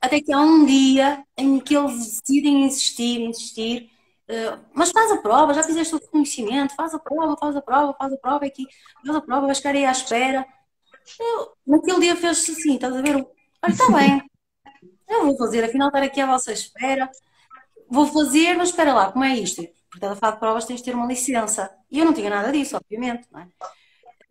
Até 0.00 0.20
que 0.20 0.32
há 0.32 0.40
um 0.40 0.66
dia 0.66 1.24
em 1.36 1.58
que 1.60 1.76
eles 1.76 2.20
decidem 2.20 2.64
insistir, 2.64 3.20
insistir, 3.20 3.90
uh, 4.28 4.60
mas 4.74 4.90
faz 4.90 5.10
a 5.12 5.18
prova, 5.18 5.54
já 5.54 5.62
fizeste 5.62 5.94
o 5.94 5.98
reconhecimento, 5.98 6.74
faz 6.74 6.92
a 6.92 6.98
prova, 6.98 7.36
faz 7.38 7.56
a 7.56 7.62
prova, 7.62 7.94
faz 7.94 8.12
a 8.12 8.16
prova 8.16 8.44
aqui, 8.44 8.66
faz 9.04 9.16
a 9.16 9.20
prova, 9.20 9.46
vais 9.46 9.58
ficar 9.58 9.74
aí 9.74 9.86
à 9.86 9.92
espera. 9.92 10.46
Eu, 11.18 11.52
naquele 11.66 12.00
dia 12.00 12.16
fez-se 12.16 12.52
assim, 12.52 12.74
estás 12.74 12.94
a 12.94 13.02
ver? 13.02 13.16
Olha, 13.16 13.72
está 13.72 13.90
bem, 13.90 14.22
eu 15.08 15.26
vou 15.26 15.36
fazer, 15.36 15.64
afinal 15.64 15.88
estar 15.88 16.02
aqui 16.02 16.20
à 16.20 16.26
vossa 16.26 16.52
espera, 16.52 17.10
vou 17.88 18.06
fazer, 18.06 18.56
mas 18.56 18.70
espera 18.70 18.94
lá, 18.94 19.12
como 19.12 19.24
é 19.24 19.36
isto? 19.36 19.62
Porque 19.90 20.06
a 20.06 20.16
falar 20.16 20.32
de 20.32 20.40
provas 20.40 20.64
tens 20.64 20.78
de 20.78 20.84
ter 20.84 20.94
uma 20.94 21.06
licença. 21.06 21.70
E 21.90 21.98
eu 21.98 22.06
não 22.06 22.14
tinha 22.14 22.30
nada 22.30 22.50
disso, 22.50 22.76
obviamente, 22.76 23.28
não 23.30 23.40
é? 23.40 23.48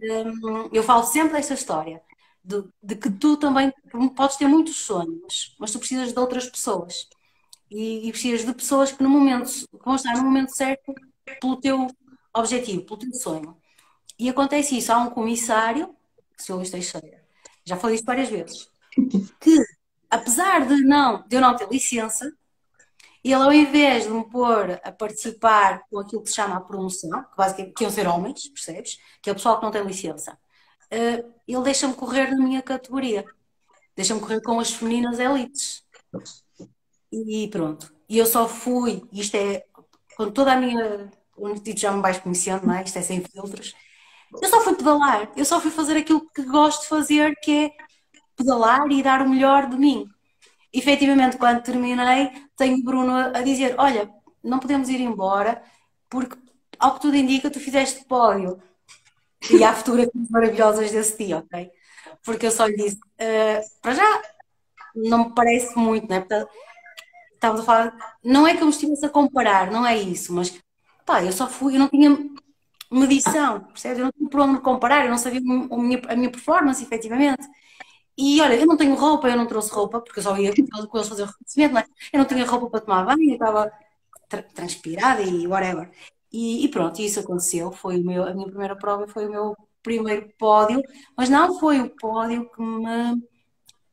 Hum, 0.01 0.69
eu 0.73 0.81
falo 0.81 1.03
sempre 1.03 1.33
desta 1.33 1.53
história 1.53 2.01
de, 2.43 2.63
de, 2.81 2.95
que 2.95 3.09
tu 3.11 3.37
também 3.37 3.71
podes 4.15 4.37
ter 4.37 4.47
muitos 4.47 4.77
sonhos, 4.77 5.55
mas 5.59 5.71
tu 5.71 5.79
precisas 5.79 6.11
de 6.11 6.19
outras 6.19 6.49
pessoas. 6.49 7.07
E, 7.69 8.07
e, 8.07 8.11
precisas 8.11 8.45
de 8.45 8.53
pessoas 8.53 8.91
que 8.91 9.03
no 9.03 9.09
momento 9.09 9.49
que 9.49 9.85
vão 9.85 9.95
estar 9.95 10.13
no 10.17 10.23
momento 10.23 10.55
certo 10.55 10.93
pelo 11.39 11.57
teu 11.57 11.87
objetivo, 12.35 12.83
pelo 12.83 12.99
teu 12.99 13.13
sonho. 13.13 13.57
E 14.19 14.29
acontece 14.29 14.77
isso, 14.77 14.91
há 14.91 14.97
um 14.97 15.09
comissário, 15.09 15.95
o 16.49 16.55
Luís 16.55 16.69
Teixeira, 16.69 17.23
já 17.65 17.75
falei 17.75 17.95
isto 17.95 18.05
várias 18.05 18.29
vezes, 18.29 18.69
que 19.39 19.57
apesar 20.09 20.67
de 20.67 20.81
não, 20.81 21.27
de 21.27 21.35
eu 21.35 21.41
não 21.41 21.55
ter 21.55 21.69
licença, 21.69 22.31
ele 23.23 23.35
ao 23.35 23.53
invés 23.53 24.05
de 24.05 24.09
me 24.09 24.27
pôr 24.27 24.79
a 24.83 24.91
participar 24.91 25.83
com 25.89 25.99
aquilo 25.99 26.23
que 26.23 26.29
se 26.29 26.35
chama 26.35 26.57
a 26.57 26.61
promoção, 26.61 27.23
que 27.23 27.37
basicamente 27.37 27.73
que 27.73 27.83
iam 27.83 27.91
ser 27.91 28.07
homens, 28.07 28.47
percebes? 28.49 28.99
Que 29.21 29.29
é 29.29 29.33
o 29.33 29.35
pessoal 29.35 29.59
que 29.59 29.65
não 29.65 29.71
tem 29.71 29.83
licença, 29.83 30.33
uh, 30.33 31.33
ele 31.47 31.63
deixa-me 31.63 31.93
correr 31.93 32.31
na 32.31 32.43
minha 32.43 32.61
categoria. 32.61 33.25
Deixa-me 33.95 34.21
correr 34.21 34.41
com 34.41 34.59
as 34.59 34.71
femininas 34.71 35.19
elites. 35.19 35.83
E 37.11 37.47
pronto. 37.49 37.93
E 38.09 38.17
eu 38.17 38.25
só 38.25 38.47
fui, 38.47 39.03
isto 39.11 39.35
é, 39.35 39.65
com 40.15 40.31
toda 40.31 40.53
a 40.53 40.55
minha. 40.55 41.11
O 41.37 41.53
já 41.75 41.91
me 41.91 42.01
vais 42.01 42.19
conhecendo, 42.19 42.65
não 42.65 42.73
é? 42.73 42.83
Isto 42.83 42.99
é 42.99 43.01
sem 43.01 43.23
filtros. 43.23 43.73
Eu 44.39 44.49
só 44.49 44.61
fui 44.61 44.75
pedalar. 44.75 45.29
Eu 45.35 45.45
só 45.45 45.59
fui 45.59 45.71
fazer 45.71 45.97
aquilo 45.97 46.29
que 46.29 46.43
gosto 46.43 46.83
de 46.83 46.87
fazer, 46.87 47.35
que 47.41 47.65
é 47.65 47.71
pedalar 48.35 48.89
e 48.91 49.03
dar 49.03 49.21
o 49.21 49.29
melhor 49.29 49.67
de 49.67 49.77
mim. 49.77 50.07
Efetivamente, 50.73 51.37
quando 51.37 51.63
terminei, 51.63 52.31
tenho 52.55 52.77
o 52.77 52.83
Bruno 52.83 53.13
a 53.13 53.41
dizer: 53.41 53.75
Olha, 53.77 54.09
não 54.43 54.59
podemos 54.59 54.89
ir 54.89 55.01
embora, 55.01 55.61
porque, 56.09 56.37
ao 56.79 56.95
que 56.95 57.01
tudo 57.01 57.17
indica, 57.17 57.49
tu 57.49 57.59
fizeste 57.59 58.05
pódio. 58.05 58.61
E 59.49 59.63
há 59.63 59.73
fotografias 59.73 60.29
maravilhosas 60.29 60.91
desse 60.91 61.17
dia, 61.17 61.39
ok? 61.39 61.71
Porque 62.23 62.45
eu 62.45 62.51
só 62.51 62.67
lhe 62.67 62.75
disse, 62.75 62.97
uh, 62.97 63.81
para 63.81 63.95
já, 63.95 64.21
não 64.95 65.25
me 65.29 65.35
parece 65.35 65.75
muito, 65.77 66.07
né? 66.07 66.23
Estávamos 67.33 67.61
a 67.61 67.65
falar, 67.65 68.17
não 68.23 68.47
é 68.47 68.55
que 68.55 68.61
eu 68.61 68.67
me 68.67 68.71
estivesse 68.71 69.05
a 69.05 69.09
comparar, 69.09 69.71
não 69.71 69.85
é 69.85 69.97
isso, 69.97 70.31
mas 70.31 70.59
pá, 71.05 71.23
eu 71.23 71.31
só 71.31 71.47
fui, 71.49 71.75
eu 71.75 71.79
não 71.79 71.89
tinha 71.89 72.15
medição, 72.91 73.61
percebes? 73.61 73.99
Eu 73.99 74.05
não 74.05 74.11
tinha 74.11 74.29
por 74.29 74.41
onde 74.41 74.61
comparar, 74.61 75.05
eu 75.05 75.11
não 75.11 75.17
sabia 75.17 75.39
a 75.39 75.77
minha, 75.77 76.01
a 76.07 76.15
minha 76.15 76.31
performance, 76.31 76.83
efetivamente. 76.83 77.47
E 78.17 78.41
olha, 78.41 78.55
eu 78.55 78.67
não 78.67 78.77
tenho 78.77 78.95
roupa, 78.95 79.29
eu 79.29 79.37
não 79.37 79.47
trouxe 79.47 79.71
roupa, 79.71 80.01
porque 80.01 80.19
eu 80.19 80.23
só 80.23 80.37
ia 80.37 80.53
com 80.53 80.97
eles 80.97 81.09
fazer 81.09 81.23
o 81.23 81.25
reconhecimento, 81.27 81.73
não 81.73 81.81
é? 81.81 81.85
Eu 82.13 82.19
não 82.19 82.25
tinha 82.25 82.45
roupa 82.45 82.69
para 82.69 82.81
tomar 82.81 83.05
banho, 83.05 83.29
eu 83.29 83.33
estava 83.33 83.71
tra 84.29 84.43
transpirada 84.43 85.21
e 85.21 85.47
whatever. 85.47 85.89
E, 86.31 86.65
e, 86.65 86.69
pronto, 86.69 87.01
isso 87.01 87.19
aconteceu. 87.19 87.71
Foi 87.71 87.99
o 87.99 88.05
meu, 88.05 88.23
a 88.23 88.33
minha 88.33 88.47
primeira 88.47 88.75
prova 88.75 89.07
foi 89.07 89.27
o 89.27 89.31
meu 89.31 89.55
primeiro 89.83 90.29
pódio, 90.37 90.81
mas 91.17 91.29
não 91.29 91.59
foi 91.59 91.81
o 91.81 91.89
pódio 91.89 92.49
que 92.51 92.61
me 92.61 93.21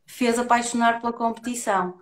fez 0.07 0.39
apaixonar 0.39 1.01
pela 1.01 1.13
competição. 1.13 1.99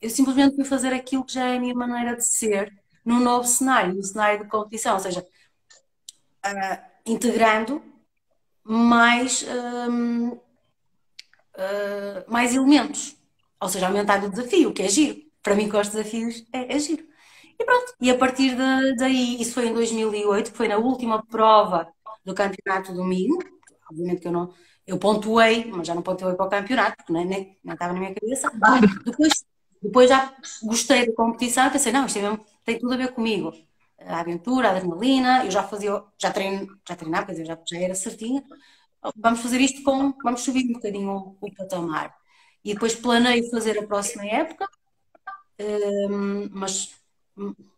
Eu 0.00 0.10
simplesmente 0.10 0.56
fui 0.56 0.64
fazer 0.64 0.92
aquilo 0.92 1.24
que 1.24 1.34
já 1.34 1.46
é 1.46 1.56
a 1.56 1.60
minha 1.60 1.74
maneira 1.74 2.16
de 2.16 2.26
ser 2.26 2.72
num 3.04 3.20
novo 3.20 3.46
cenário, 3.46 3.94
num 3.94 4.02
cenário 4.02 4.44
de 4.44 4.50
competição, 4.50 4.94
ou 4.94 5.00
seja, 5.00 5.24
uh, 6.52 6.78
integrando 7.06 7.82
mais, 8.64 9.44
um, 9.88 10.28
uh, 10.30 10.40
mais 12.28 12.54
elementos, 12.54 13.16
ou 13.60 13.68
seja, 13.68 13.86
aumentar 13.86 14.22
o 14.24 14.30
desafio, 14.30 14.72
que 14.72 14.82
é 14.82 14.88
giro. 14.88 15.20
Para 15.42 15.54
mim, 15.54 15.68
com 15.68 15.78
os 15.78 15.88
desafios, 15.88 16.44
é, 16.52 16.74
é 16.74 16.78
giro. 16.78 17.04
E 17.58 17.64
pronto, 17.64 17.94
e 18.00 18.10
a 18.10 18.18
partir 18.18 18.50
de, 18.56 18.96
daí, 18.96 19.40
isso 19.40 19.54
foi 19.54 19.68
em 19.68 19.72
2008, 19.72 20.50
que 20.50 20.56
foi 20.56 20.68
na 20.68 20.76
última 20.76 21.24
prova 21.24 21.88
do 22.24 22.34
campeonato 22.34 22.92
do 22.92 22.98
domingo, 22.98 23.38
obviamente 23.90 24.20
que 24.20 24.28
eu 24.28 24.32
não, 24.32 24.52
eu 24.86 24.98
pontuei, 24.98 25.64
mas 25.66 25.86
já 25.86 25.94
não 25.94 26.02
pontuei 26.02 26.34
para 26.34 26.46
o 26.46 26.50
campeonato, 26.50 26.96
porque 26.98 27.12
nem, 27.12 27.24
nem, 27.24 27.58
não 27.64 27.74
estava 27.74 27.92
na 27.92 28.00
minha 28.00 28.14
cabeça. 28.14 28.50
Depois, 29.04 29.44
depois 29.82 30.08
já 30.08 30.34
gostei 30.62 31.06
da 31.06 31.14
competição, 31.14 31.70
pensei, 31.70 31.92
não, 31.92 32.06
isto 32.06 32.18
é 32.18 32.22
mesmo, 32.22 32.44
tem 32.64 32.78
tudo 32.78 32.94
a 32.94 32.96
ver 32.96 33.12
comigo. 33.12 33.52
A 34.06 34.20
aventura, 34.20 34.68
a 34.68 34.76
adrenalina, 34.76 35.44
eu 35.44 35.50
já 35.50 35.62
fazia, 35.64 36.02
já 36.18 36.30
treino, 36.32 36.78
já 36.88 36.96
treinava, 36.96 37.26
quer 37.26 37.32
dizer, 37.32 37.46
já, 37.46 37.58
já 37.66 37.78
era 37.78 37.94
certinha. 37.94 38.42
Vamos 39.16 39.40
fazer 39.40 39.60
isto 39.60 39.82
com, 39.82 40.12
vamos 40.22 40.42
subir 40.42 40.68
um 40.70 40.74
bocadinho 40.74 41.10
o, 41.10 41.38
o 41.40 41.54
patamar. 41.54 42.14
E 42.64 42.74
depois 42.74 42.94
planeio 42.94 43.48
fazer 43.50 43.78
a 43.78 43.86
próxima 43.86 44.24
época, 44.26 44.68
um, 46.10 46.48
mas 46.52 46.94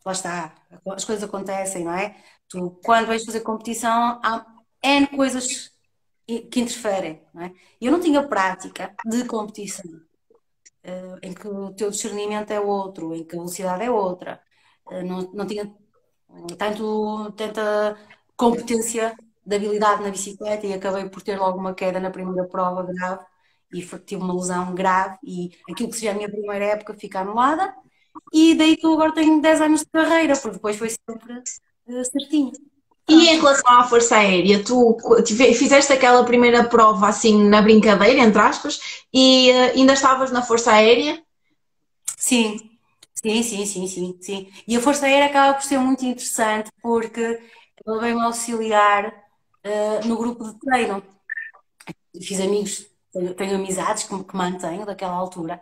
lá 0.04 0.12
está, 0.12 0.54
as 0.94 1.04
coisas 1.04 1.24
acontecem, 1.24 1.84
não 1.84 1.92
é? 1.92 2.16
Tu, 2.48 2.70
quando 2.84 3.06
vais 3.06 3.24
fazer 3.24 3.40
competição, 3.40 4.20
há 4.22 4.46
N 4.82 5.06
coisas 5.08 5.72
que 6.26 6.60
interferem, 6.60 7.22
não 7.34 7.42
é? 7.44 7.52
Eu 7.80 7.92
não 7.92 8.00
tinha 8.00 8.26
prática 8.26 8.94
de 9.06 9.24
competição, 9.24 9.90
uh, 10.84 11.18
em 11.22 11.32
que 11.34 11.48
o 11.48 11.72
teu 11.74 11.90
discernimento 11.90 12.50
é 12.50 12.60
outro, 12.60 13.14
em 13.14 13.24
que 13.24 13.34
a 13.36 13.38
velocidade 13.38 13.84
é 13.84 13.90
outra, 13.90 14.40
uh, 14.86 15.02
não, 15.04 15.32
não 15.32 15.46
tinha 15.46 15.74
tanto, 16.56 17.32
tanta 17.36 17.96
competência 18.36 19.16
de 19.44 19.56
habilidade 19.56 20.02
na 20.02 20.10
bicicleta 20.10 20.66
e 20.66 20.72
acabei 20.72 21.08
por 21.08 21.22
ter 21.22 21.38
logo 21.38 21.58
uma 21.58 21.74
queda 21.74 21.98
na 21.98 22.10
primeira 22.10 22.46
prova 22.46 22.82
grave 22.82 23.24
e 23.72 23.82
tive 23.82 24.22
uma 24.22 24.34
lesão 24.34 24.74
grave 24.74 25.18
e 25.22 25.50
aquilo 25.70 25.90
que 25.90 25.96
seria 25.96 26.12
a 26.12 26.14
minha 26.14 26.30
primeira 26.30 26.66
época 26.66 26.94
fica 26.94 27.20
anulada 27.20 27.74
e 28.32 28.54
daí 28.54 28.76
que 28.76 28.86
eu 28.86 28.92
agora 28.92 29.12
tenho 29.12 29.40
10 29.40 29.60
anos 29.60 29.80
de 29.80 29.86
carreira, 29.86 30.36
porque 30.36 30.56
depois 30.56 30.76
foi 30.76 30.90
sempre 30.90 31.32
uh, 31.34 32.04
certinho. 32.04 32.52
E 33.08 33.28
em 33.28 33.36
relação 33.36 33.72
à 33.72 33.84
Força 33.84 34.16
Aérea, 34.16 34.62
tu 34.62 34.96
fizeste 35.26 35.92
aquela 35.92 36.24
primeira 36.24 36.64
prova 36.64 37.08
assim 37.08 37.42
na 37.48 37.62
brincadeira, 37.62 38.20
entre 38.20 38.40
aspas, 38.40 38.80
e 39.12 39.50
uh, 39.50 39.78
ainda 39.78 39.94
estavas 39.94 40.30
na 40.30 40.42
Força 40.42 40.72
Aérea? 40.72 41.22
Sim, 42.16 42.67
sim, 43.24 43.42
sim, 43.42 43.66
sim, 43.66 43.86
sim, 43.86 44.18
sim. 44.20 44.52
E 44.66 44.76
a 44.76 44.80
Força 44.80 45.06
Aérea 45.06 45.26
acaba 45.26 45.54
por 45.54 45.62
ser 45.64 45.78
muito 45.78 46.04
interessante 46.04 46.70
porque 46.82 47.20
ela 47.86 48.00
veio-me 48.00 48.22
auxiliar 48.24 49.06
uh, 49.64 50.06
no 50.06 50.16
grupo 50.16 50.44
de 50.44 50.58
treino. 50.60 51.02
Fiz 52.22 52.40
amigos, 52.40 52.86
tenho, 53.12 53.34
tenho 53.34 53.54
amizades 53.56 54.04
que, 54.04 54.24
que 54.24 54.36
mantenho 54.36 54.84
daquela 54.86 55.14
altura 55.14 55.60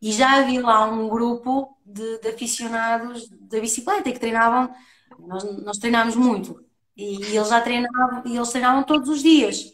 e 0.00 0.12
já 0.12 0.38
havia 0.40 0.60
lá 0.62 0.84
um 0.86 1.08
grupo 1.08 1.76
de, 1.84 2.18
de 2.20 2.28
aficionados 2.28 3.28
da 3.30 3.60
bicicleta 3.60 4.10
que 4.12 4.18
treinavam, 4.20 4.72
nós, 5.18 5.44
nós 5.64 5.78
treinámos 5.78 6.14
muito, 6.16 6.64
E 6.96 7.16
eles 7.36 7.48
já 7.48 7.60
treinavam, 7.60 8.22
e 8.26 8.36
eles 8.36 8.48
treinavam 8.50 8.84
todos 8.84 9.08
os 9.08 9.22
dias. 9.22 9.64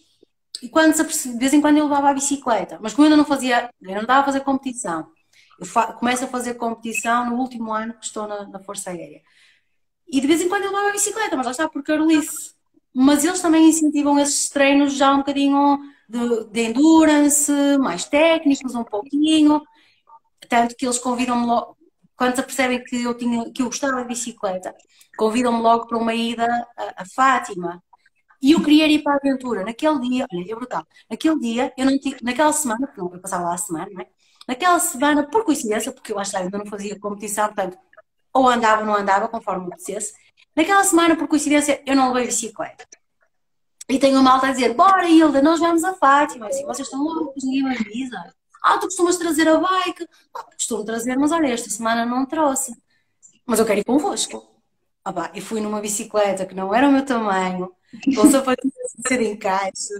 E 0.62 0.68
quando 0.70 0.94
se 0.94 1.32
de 1.34 1.38
vez 1.38 1.54
em 1.54 1.62
quando 1.62 1.78
eu 1.78 1.84
levava 1.86 2.10
a 2.10 2.14
bicicleta, 2.14 2.78
mas 2.82 2.94
como 2.94 3.06
eu 3.06 3.12
ainda 3.12 3.18
não 3.18 3.26
fazia, 3.26 3.70
eu 3.82 3.94
não 3.94 4.02
estava 4.02 4.22
a 4.22 4.24
fazer 4.26 4.42
competição. 4.42 5.08
Começo 5.98 6.24
a 6.24 6.28
fazer 6.28 6.54
competição 6.54 7.30
no 7.30 7.36
último 7.36 7.72
ano 7.72 7.94
que 7.94 8.04
estou 8.04 8.26
na, 8.26 8.46
na 8.48 8.58
Força 8.60 8.90
Aérea. 8.90 9.22
E 10.06 10.20
de 10.20 10.26
vez 10.26 10.40
em 10.40 10.48
quando 10.48 10.64
eu 10.64 10.70
levava 10.70 10.88
a 10.88 10.92
bicicleta, 10.92 11.36
mas 11.36 11.46
lá 11.46 11.52
está 11.52 11.68
por 11.68 11.82
Carolice. 11.82 12.54
Mas 12.94 13.24
eles 13.24 13.40
também 13.40 13.68
incentivam 13.68 14.18
esses 14.18 14.48
treinos 14.50 14.94
já 14.94 15.12
um 15.12 15.18
bocadinho 15.18 15.78
de, 16.08 16.44
de 16.50 16.60
endurance, 16.60 17.52
mais 17.78 18.04
técnicos, 18.04 18.74
um 18.74 18.84
pouquinho. 18.84 19.62
Tanto 20.48 20.76
que 20.76 20.86
eles 20.86 20.98
convidam-me 20.98 21.46
logo, 21.46 21.76
quando 22.16 22.36
se 22.36 22.42
percebem 22.42 22.84
que 22.84 23.02
eu, 23.02 23.14
tinha, 23.14 23.50
que 23.50 23.62
eu 23.62 23.66
gostava 23.66 24.02
de 24.02 24.08
bicicleta, 24.08 24.74
convidam-me 25.16 25.60
logo 25.60 25.86
para 25.86 25.98
uma 25.98 26.14
ida 26.14 26.46
a, 26.76 27.02
a, 27.02 27.06
Fátima. 27.06 27.82
E 28.42 28.52
eu 28.52 28.62
queria 28.62 28.86
ir 28.86 29.02
para 29.02 29.14
a 29.14 29.16
aventura. 29.16 29.64
Naquele 29.64 29.98
dia, 30.00 30.26
olha, 30.32 30.52
é 30.52 30.54
brutal. 30.54 30.86
Naquele 31.10 31.38
dia, 31.40 31.72
eu 31.76 31.86
não 31.86 31.98
tive, 31.98 32.18
naquela 32.22 32.52
semana, 32.52 32.86
porque 32.86 33.00
não 33.00 33.12
eu 33.12 33.20
passava 33.20 33.44
lá 33.44 33.54
a 33.54 33.58
semana, 33.58 33.88
não 33.92 34.02
é? 34.02 34.08
Naquela 34.46 34.78
semana, 34.78 35.22
por 35.24 35.44
coincidência, 35.44 35.92
porque 35.92 36.12
eu 36.12 36.18
acho 36.18 36.32
que 36.32 36.36
ainda 36.36 36.58
não 36.58 36.66
fazia 36.66 36.98
competição, 36.98 37.46
portanto, 37.46 37.78
ou 38.32 38.48
andava 38.48 38.80
ou 38.80 38.86
não 38.86 38.96
andava, 38.96 39.28
conforme 39.28 39.66
me 39.66 39.76
dissesse. 39.76 40.12
Naquela 40.54 40.84
semana, 40.84 41.16
por 41.16 41.28
coincidência, 41.28 41.82
eu 41.86 41.96
não 41.96 42.12
levei 42.12 42.26
bicicleta. 42.26 42.86
E 43.88 43.98
tenho 43.98 44.16
uma 44.16 44.30
malta 44.30 44.48
a 44.48 44.52
dizer: 44.52 44.74
Bora, 44.74 45.08
Hilda, 45.08 45.42
nós 45.42 45.60
vamos 45.60 45.84
a 45.84 45.94
Fátima. 45.94 46.48
Assim, 46.48 46.64
vocês 46.64 46.86
estão 46.86 47.02
loucos, 47.02 47.44
ninguém 47.44 47.64
me 47.64 47.76
avisa. 47.76 48.34
Ah, 48.62 48.78
tu 48.78 48.86
costumas 48.86 49.16
trazer 49.18 49.46
a 49.48 49.58
bike? 49.58 50.08
Ah, 50.34 50.44
costumo 50.44 50.84
trazer, 50.84 51.18
mas 51.18 51.32
olha, 51.32 51.48
esta 51.48 51.68
semana 51.68 52.06
não 52.06 52.24
trouxe. 52.24 52.72
Mas 53.46 53.58
eu 53.58 53.66
quero 53.66 53.80
ir 53.80 53.84
convosco. 53.84 54.42
Ah, 55.04 55.12
pá, 55.12 55.30
e 55.34 55.40
fui 55.40 55.60
numa 55.60 55.80
bicicleta 55.80 56.46
que 56.46 56.54
não 56.54 56.74
era 56.74 56.88
o 56.88 56.92
meu 56.92 57.04
tamanho, 57.04 57.70
com 58.16 58.30
sapatilhas 58.30 58.92
de 59.06 59.24
encaixe, 59.28 59.92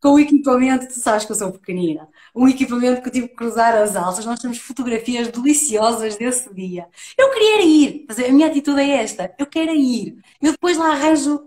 com 0.00 0.10
o 0.10 0.18
equipamento, 0.20 0.86
tu 0.86 1.00
sabes 1.00 1.24
que 1.24 1.32
eu 1.32 1.36
sou 1.36 1.50
pequenina, 1.52 2.08
um 2.34 2.48
equipamento 2.48 3.00
que 3.00 3.08
eu 3.08 3.12
tive 3.12 3.28
que 3.28 3.36
cruzar 3.36 3.74
as 3.76 3.94
alças, 3.94 4.26
nós 4.26 4.40
temos 4.40 4.58
fotografias 4.58 5.28
deliciosas 5.28 6.16
desse 6.16 6.52
dia. 6.52 6.86
Eu 7.16 7.30
queria 7.30 7.62
ir, 7.62 8.06
a 8.10 8.32
minha 8.32 8.48
atitude 8.48 8.80
é 8.80 9.02
esta, 9.02 9.32
eu 9.38 9.46
quero 9.46 9.72
ir. 9.74 10.16
Eu 10.42 10.52
depois 10.52 10.76
lá 10.76 10.92
arranjo 10.92 11.46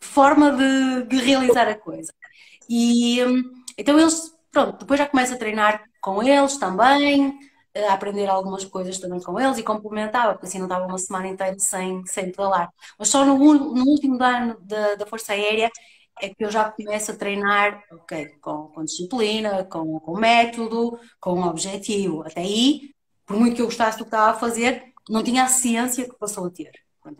forma 0.00 0.52
de, 0.52 1.04
de 1.04 1.16
realizar 1.16 1.68
a 1.68 1.74
coisa. 1.74 2.12
E 2.68 3.24
hum, 3.24 3.42
então 3.76 3.98
eles, 3.98 4.34
pronto, 4.52 4.78
depois 4.80 4.98
já 4.98 5.06
começo 5.06 5.34
a 5.34 5.38
treinar 5.38 5.82
com 6.00 6.22
eles 6.22 6.56
também, 6.58 7.38
a 7.88 7.92
aprender 7.94 8.28
algumas 8.28 8.64
coisas 8.64 8.98
também 8.98 9.20
com 9.20 9.38
eles 9.40 9.58
e 9.58 9.62
complementava, 9.62 10.32
porque 10.32 10.46
assim 10.46 10.58
não 10.58 10.66
estava 10.66 10.86
uma 10.86 10.98
semana 10.98 11.28
inteira 11.28 11.58
sem, 11.58 12.04
sem 12.06 12.30
pedalar. 12.32 12.70
Mas 12.98 13.08
só 13.08 13.24
no, 13.24 13.36
no 13.36 13.84
último 13.84 14.22
ano 14.22 14.58
da, 14.60 14.96
da 14.96 15.06
Força 15.06 15.32
Aérea 15.32 15.70
é 16.20 16.28
que 16.28 16.44
eu 16.44 16.50
já 16.50 16.70
começo 16.70 17.10
a 17.12 17.16
treinar 17.16 17.82
okay, 17.92 18.28
com, 18.40 18.68
com 18.68 18.84
disciplina, 18.84 19.64
com, 19.64 20.00
com 20.00 20.18
método, 20.18 20.98
com 21.20 21.42
objetivo. 21.42 22.22
Até 22.22 22.40
aí, 22.40 22.94
por 23.26 23.36
muito 23.36 23.56
que 23.56 23.62
eu 23.62 23.66
gostasse 23.66 23.98
do 23.98 24.04
que 24.04 24.08
estava 24.08 24.30
a 24.32 24.40
fazer, 24.40 24.92
não 25.08 25.22
tinha 25.22 25.44
a 25.44 25.48
ciência 25.48 26.08
que 26.08 26.18
passou 26.18 26.46
a 26.46 26.50
ter. 26.50 26.72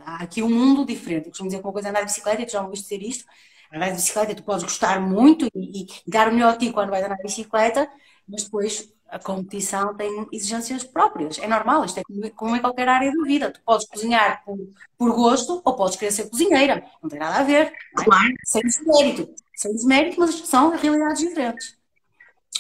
Há 0.05 0.23
aqui 0.23 0.43
um 0.43 0.51
mundo 0.51 0.85
diferente. 0.85 1.27
Eu 1.27 1.31
costumo 1.31 1.49
dizer 1.49 1.61
que 1.61 1.67
uma 1.67 1.73
coisa 1.73 1.89
é 1.89 1.91
andar 1.91 2.01
de 2.01 2.07
bicicleta, 2.07 2.45
tu 2.45 2.53
já 2.53 2.63
ouviste 2.63 2.85
dizer 2.89 3.03
isto, 3.03 3.25
andar 3.73 3.89
de 3.89 3.97
bicicleta 3.97 4.35
tu 4.35 4.43
podes 4.43 4.65
gostar 4.65 5.01
muito 5.01 5.47
e, 5.55 5.85
e 5.85 6.11
dar 6.11 6.29
o 6.29 6.33
melhor 6.33 6.55
a 6.55 6.57
ti 6.57 6.73
quando 6.73 6.91
vais 6.91 7.05
andar 7.05 7.17
de 7.17 7.23
bicicleta, 7.23 7.91
mas 8.27 8.45
depois 8.45 8.93
a 9.09 9.19
competição 9.19 9.95
tem 9.95 10.27
exigências 10.31 10.85
próprias. 10.85 11.39
É 11.39 11.47
normal, 11.47 11.85
isto 11.85 11.99
é 11.99 12.03
como 12.37 12.55
em 12.55 12.61
qualquer 12.61 12.89
área 12.89 13.11
da 13.11 13.23
vida. 13.25 13.51
Tu 13.51 13.61
podes 13.65 13.87
cozinhar 13.87 14.43
por, 14.45 14.59
por 14.97 15.13
gosto 15.15 15.63
ou 15.65 15.75
podes 15.75 15.97
querer 15.97 16.13
ser 16.13 16.29
cozinheira. 16.29 16.85
Não 17.03 17.09
tem 17.09 17.19
nada 17.19 17.37
a 17.37 17.43
ver. 17.43 17.67
É? 17.67 18.05
Claro. 18.05 18.35
Sem 18.45 18.63
desmérito. 18.63 19.35
Sem 19.57 19.75
desmérito, 19.75 20.21
mas 20.21 20.35
são 20.47 20.71
realidades 20.77 21.21
diferentes. 21.21 21.77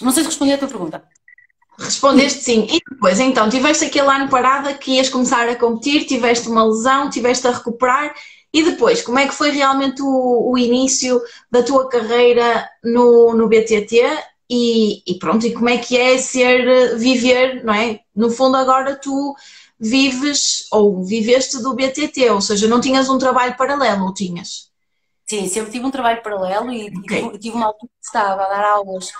Não 0.00 0.10
sei 0.10 0.22
se 0.22 0.30
respondi 0.30 0.52
a 0.52 0.58
tua 0.58 0.68
pergunta. 0.68 1.04
Respondeste 1.78 2.42
sim. 2.42 2.66
E 2.70 2.80
depois, 2.90 3.20
então, 3.20 3.48
tiveste 3.48 3.84
aquele 3.84 4.08
ano 4.08 4.28
parada 4.28 4.74
que 4.74 4.92
ias 4.92 5.08
começar 5.08 5.48
a 5.48 5.54
competir, 5.54 6.06
tiveste 6.06 6.48
uma 6.48 6.64
lesão, 6.64 7.10
tiveste 7.10 7.46
a 7.46 7.52
recuperar. 7.52 8.14
E 8.52 8.62
depois, 8.62 9.02
como 9.02 9.18
é 9.18 9.28
que 9.28 9.34
foi 9.34 9.50
realmente 9.50 10.00
o, 10.02 10.50
o 10.50 10.58
início 10.58 11.20
da 11.50 11.62
tua 11.62 11.88
carreira 11.88 12.68
no, 12.82 13.34
no 13.34 13.46
BTT? 13.46 14.02
E, 14.50 15.02
e, 15.06 15.18
pronto, 15.18 15.46
e 15.46 15.52
como 15.52 15.68
é 15.68 15.76
que 15.78 15.96
é 15.96 16.16
ser, 16.16 16.96
viver, 16.96 17.62
não 17.64 17.74
é? 17.74 18.00
No 18.14 18.30
fundo, 18.30 18.56
agora 18.56 18.96
tu 18.96 19.34
vives 19.78 20.66
ou 20.72 21.04
viveste 21.04 21.62
do 21.62 21.74
BTT, 21.74 22.30
ou 22.30 22.40
seja, 22.40 22.66
não 22.66 22.80
tinhas 22.80 23.08
um 23.08 23.18
trabalho 23.18 23.56
paralelo, 23.56 24.06
ou 24.06 24.14
tinhas? 24.14 24.70
Sim, 25.26 25.46
sempre 25.48 25.70
tive 25.70 25.84
um 25.84 25.90
trabalho 25.90 26.22
paralelo 26.22 26.72
e 26.72 26.88
okay. 26.98 27.38
tive 27.38 27.56
uma 27.56 27.66
altura 27.66 27.92
que 28.00 28.06
estava 28.06 28.42
a 28.42 28.48
dar 28.48 28.64
aulas 28.64 29.12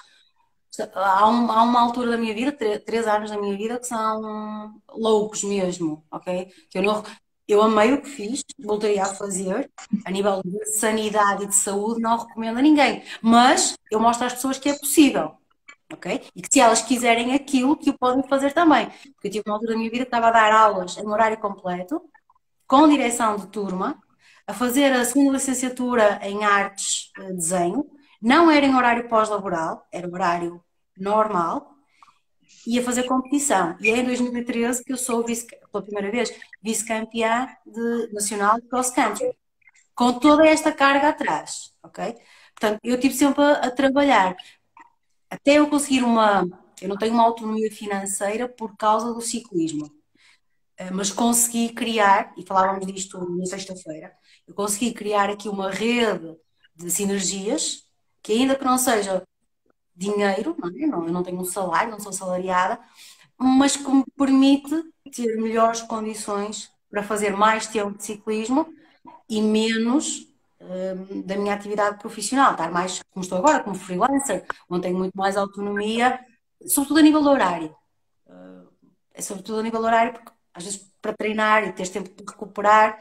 há, 0.95 1.29
um, 1.29 1.45
uma 1.45 1.81
altura 1.81 2.13
da 2.13 2.17
minha 2.17 2.35
vida, 2.35 2.53
três, 2.53 3.07
anos 3.07 3.31
da 3.31 3.39
minha 3.39 3.57
vida, 3.57 3.79
que 3.79 3.87
são 3.87 4.81
loucos 4.91 5.43
mesmo, 5.43 6.05
ok? 6.11 6.53
Que 6.71 6.79
eu, 6.79 6.83
não, 6.83 7.03
eu 7.49 7.63
amei 7.63 7.95
o 7.95 8.03
que 8.03 8.11
fiz, 8.11 8.45
voltei 8.59 8.99
a 8.99 9.07
fazer, 9.07 9.71
a 10.05 10.11
nível 10.11 10.43
de 10.45 10.67
sanidade 10.79 11.45
e 11.45 11.47
de 11.47 11.55
saúde, 11.55 12.01
não 12.01 12.19
recomendo 12.19 12.59
a 12.59 12.63
ninguém, 12.63 13.03
mas 13.23 13.75
eu 13.91 13.99
mostro 13.99 14.27
às 14.27 14.35
pessoas 14.35 14.59
que 14.59 14.69
é 14.69 14.79
possível, 14.79 15.33
ok? 15.93 16.23
E 16.37 16.43
que 16.43 16.49
se 16.53 16.61
elas 16.61 16.83
quiserem 16.83 17.35
aquilo, 17.35 17.77
que 17.77 17.91
o 17.91 17.99
podem 17.99 18.23
fazer 18.29 18.53
também. 18.53 18.87
Porque 19.15 19.29
eu 19.29 19.31
tive 19.31 19.45
uma 19.47 19.55
altura 19.55 19.73
da 19.73 19.79
minha 19.79 19.91
vida 19.91 20.05
que 20.05 20.09
estava 20.09 20.29
a 20.29 20.31
dar 20.31 20.53
aulas 20.53 20.99
em 20.99 21.07
horário 21.07 21.39
completo, 21.39 22.03
com 22.67 22.87
direção 22.87 23.37
de 23.37 23.47
turma, 23.47 23.99
a 24.47 24.53
fazer 24.53 24.93
a 24.93 25.05
segunda 25.05 25.33
licenciatura 25.33 26.19
em 26.23 26.45
artes, 26.45 27.11
eh, 27.19 27.33
desenho, 27.33 27.87
não 28.21 28.51
era 28.51 28.67
em 28.67 28.75
horário 28.75 29.09
pós-laboral, 29.09 29.87
era 29.93 30.09
horário 30.09 30.63
normal, 30.97 31.79
ia 32.67 32.83
fazer 32.83 33.05
competição. 33.05 33.77
E 33.81 33.91
é 33.91 33.99
em 33.99 34.05
2013 34.05 34.85
que 34.85 34.93
eu 34.93 34.97
sou, 34.97 35.25
vice, 35.25 35.47
pela 35.47 35.85
primeira 35.85 36.11
vez, 36.11 36.31
vice-campeã 36.63 37.49
nacional 38.13 38.61
de 38.61 38.69
cross 38.69 38.91
country, 38.91 39.33
com 39.95 40.19
toda 40.19 40.47
esta 40.47 40.73
carga 40.73 41.09
atrás, 41.09 41.73
ok? 41.83 42.15
Portanto, 42.55 42.81
eu 42.83 42.99
tive 42.99 43.15
sempre 43.15 43.43
a, 43.43 43.53
a 43.53 43.71
trabalhar 43.71 44.37
até 45.31 45.59
eu 45.59 45.69
conseguir 45.69 46.03
uma. 46.03 46.47
Eu 46.81 46.89
não 46.89 46.97
tenho 46.97 47.13
uma 47.13 47.25
autonomia 47.25 47.71
financeira 47.71 48.49
por 48.49 48.77
causa 48.77 49.13
do 49.13 49.21
ciclismo, 49.21 49.91
eh, 50.77 50.91
mas 50.91 51.11
consegui 51.11 51.71
criar, 51.71 52.33
e 52.37 52.47
falávamos 52.47 52.87
disto 52.87 53.19
na 53.37 53.47
sexta-feira, 53.47 54.13
eu 54.47 54.55
consegui 54.55 54.93
criar 54.93 55.29
aqui 55.31 55.49
uma 55.49 55.71
rede 55.71 56.37
de 56.77 56.91
sinergias 56.91 57.85
que, 58.23 58.33
ainda 58.33 58.55
que 58.57 58.65
não 58.65 58.79
seja 58.79 59.23
dinheiro, 59.95 60.57
não 60.59 60.69
é? 61.03 61.09
eu 61.09 61.13
não 61.13 61.23
tenho 61.25 61.41
um 61.41 61.45
salário, 61.45 61.91
não 61.91 61.99
sou 61.99 62.13
salariada, 62.13 62.79
mas 63.39 63.77
que 63.77 63.91
me 63.91 64.05
permite 64.17 64.75
ter 65.15 65.37
melhores 65.37 65.81
condições 65.83 66.71
para 66.91 67.03
fazer 67.03 67.37
mais 67.37 67.67
tempo 67.67 67.97
de 67.97 68.05
ciclismo 68.05 68.73
e 69.29 69.41
menos 69.41 70.27
um, 70.61 71.23
da 71.23 71.37
minha 71.37 71.55
atividade 71.55 71.99
profissional, 71.99 72.53
estar 72.53 72.71
mais 72.71 73.01
como 73.11 73.23
estou 73.23 73.39
agora, 73.39 73.63
como 73.63 73.77
freelancer, 73.77 74.45
onde 74.69 74.83
tenho 74.83 74.99
muito 74.99 75.17
mais 75.17 75.37
autonomia, 75.37 76.19
sobretudo 76.67 76.99
a 76.99 77.03
nível 77.03 77.23
horário. 77.23 77.75
É 79.15 79.21
sobretudo 79.21 79.59
a 79.59 79.63
nível 79.63 79.81
horário, 79.81 80.13
porque 80.13 80.31
às 80.55 80.65
vezes 80.65 80.93
para 81.03 81.13
treinar 81.13 81.65
e 81.65 81.73
ter 81.73 81.89
tempo 81.89 82.09
de 82.09 82.25
recuperar 82.25 83.01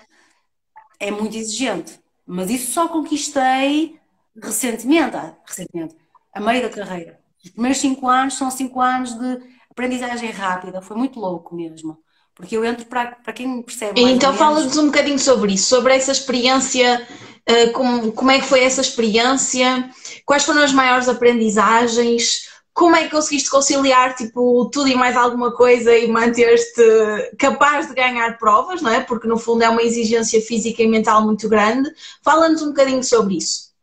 é 1.00 1.12
muito 1.12 1.38
exigente. 1.38 2.00
Mas 2.26 2.50
isso 2.50 2.72
só 2.72 2.88
conquistei 2.88 4.00
recentemente, 4.36 5.16
ah, 5.16 5.36
recentemente 5.46 5.96
a 6.34 6.40
meio 6.40 6.64
da 6.64 6.70
carreira. 6.70 7.20
Os 7.44 7.52
primeiros 7.52 7.80
cinco 7.80 8.08
anos 8.08 8.34
são 8.34 8.50
cinco 8.50 8.82
anos 8.82 9.14
de 9.14 9.57
aprendizagem 9.78 10.32
rápida, 10.32 10.82
foi 10.82 10.98
muito 10.98 11.20
louco 11.20 11.56
mesmo. 11.56 12.00
Porque 12.34 12.58
eu 12.58 12.66
entro 12.66 12.86
para, 12.86 13.12
para 13.12 13.34
quem 13.34 13.62
percebe. 13.62 14.02
Então 14.02 14.34
fala-nos 14.34 14.78
um 14.78 14.88
bocadinho 14.88 15.20
sobre 15.20 15.54
isso, 15.54 15.68
sobre 15.68 15.96
essa 15.96 16.12
experiência, 16.12 17.08
uh, 17.50 17.72
como, 17.74 18.12
como 18.12 18.32
é 18.32 18.40
que 18.40 18.46
foi 18.46 18.64
essa 18.64 18.82
experiência, 18.82 19.90
quais 20.26 20.44
foram 20.44 20.62
as 20.62 20.74
maiores 20.74 21.08
aprendizagens, 21.08 22.48
como 22.74 22.96
é 22.96 23.04
que 23.04 23.10
conseguiste 23.10 23.50
conciliar 23.50 24.16
tipo, 24.16 24.70
tudo 24.72 24.88
e 24.88 24.96
mais 24.96 25.18
alguma 25.18 25.52
coisa 25.56 25.96
e 25.96 26.08
manter-te 26.08 27.36
capaz 27.40 27.88
de 27.88 27.96
ganhar 27.96 28.38
provas, 28.38 28.84
não 28.84 28.92
é? 28.92 29.02
Porque 29.02 29.28
no 29.28 29.38
fundo 29.38 29.64
é 29.64 29.70
uma 29.70 29.82
exigência 29.82 30.40
física 30.40 30.84
e 30.84 30.88
mental 30.88 31.24
muito 31.24 31.50
grande. 31.50 31.92
Fala-nos 32.24 32.62
um 32.62 32.68
bocadinho 32.68 33.04
sobre 33.04 33.38
isso. 33.38 33.74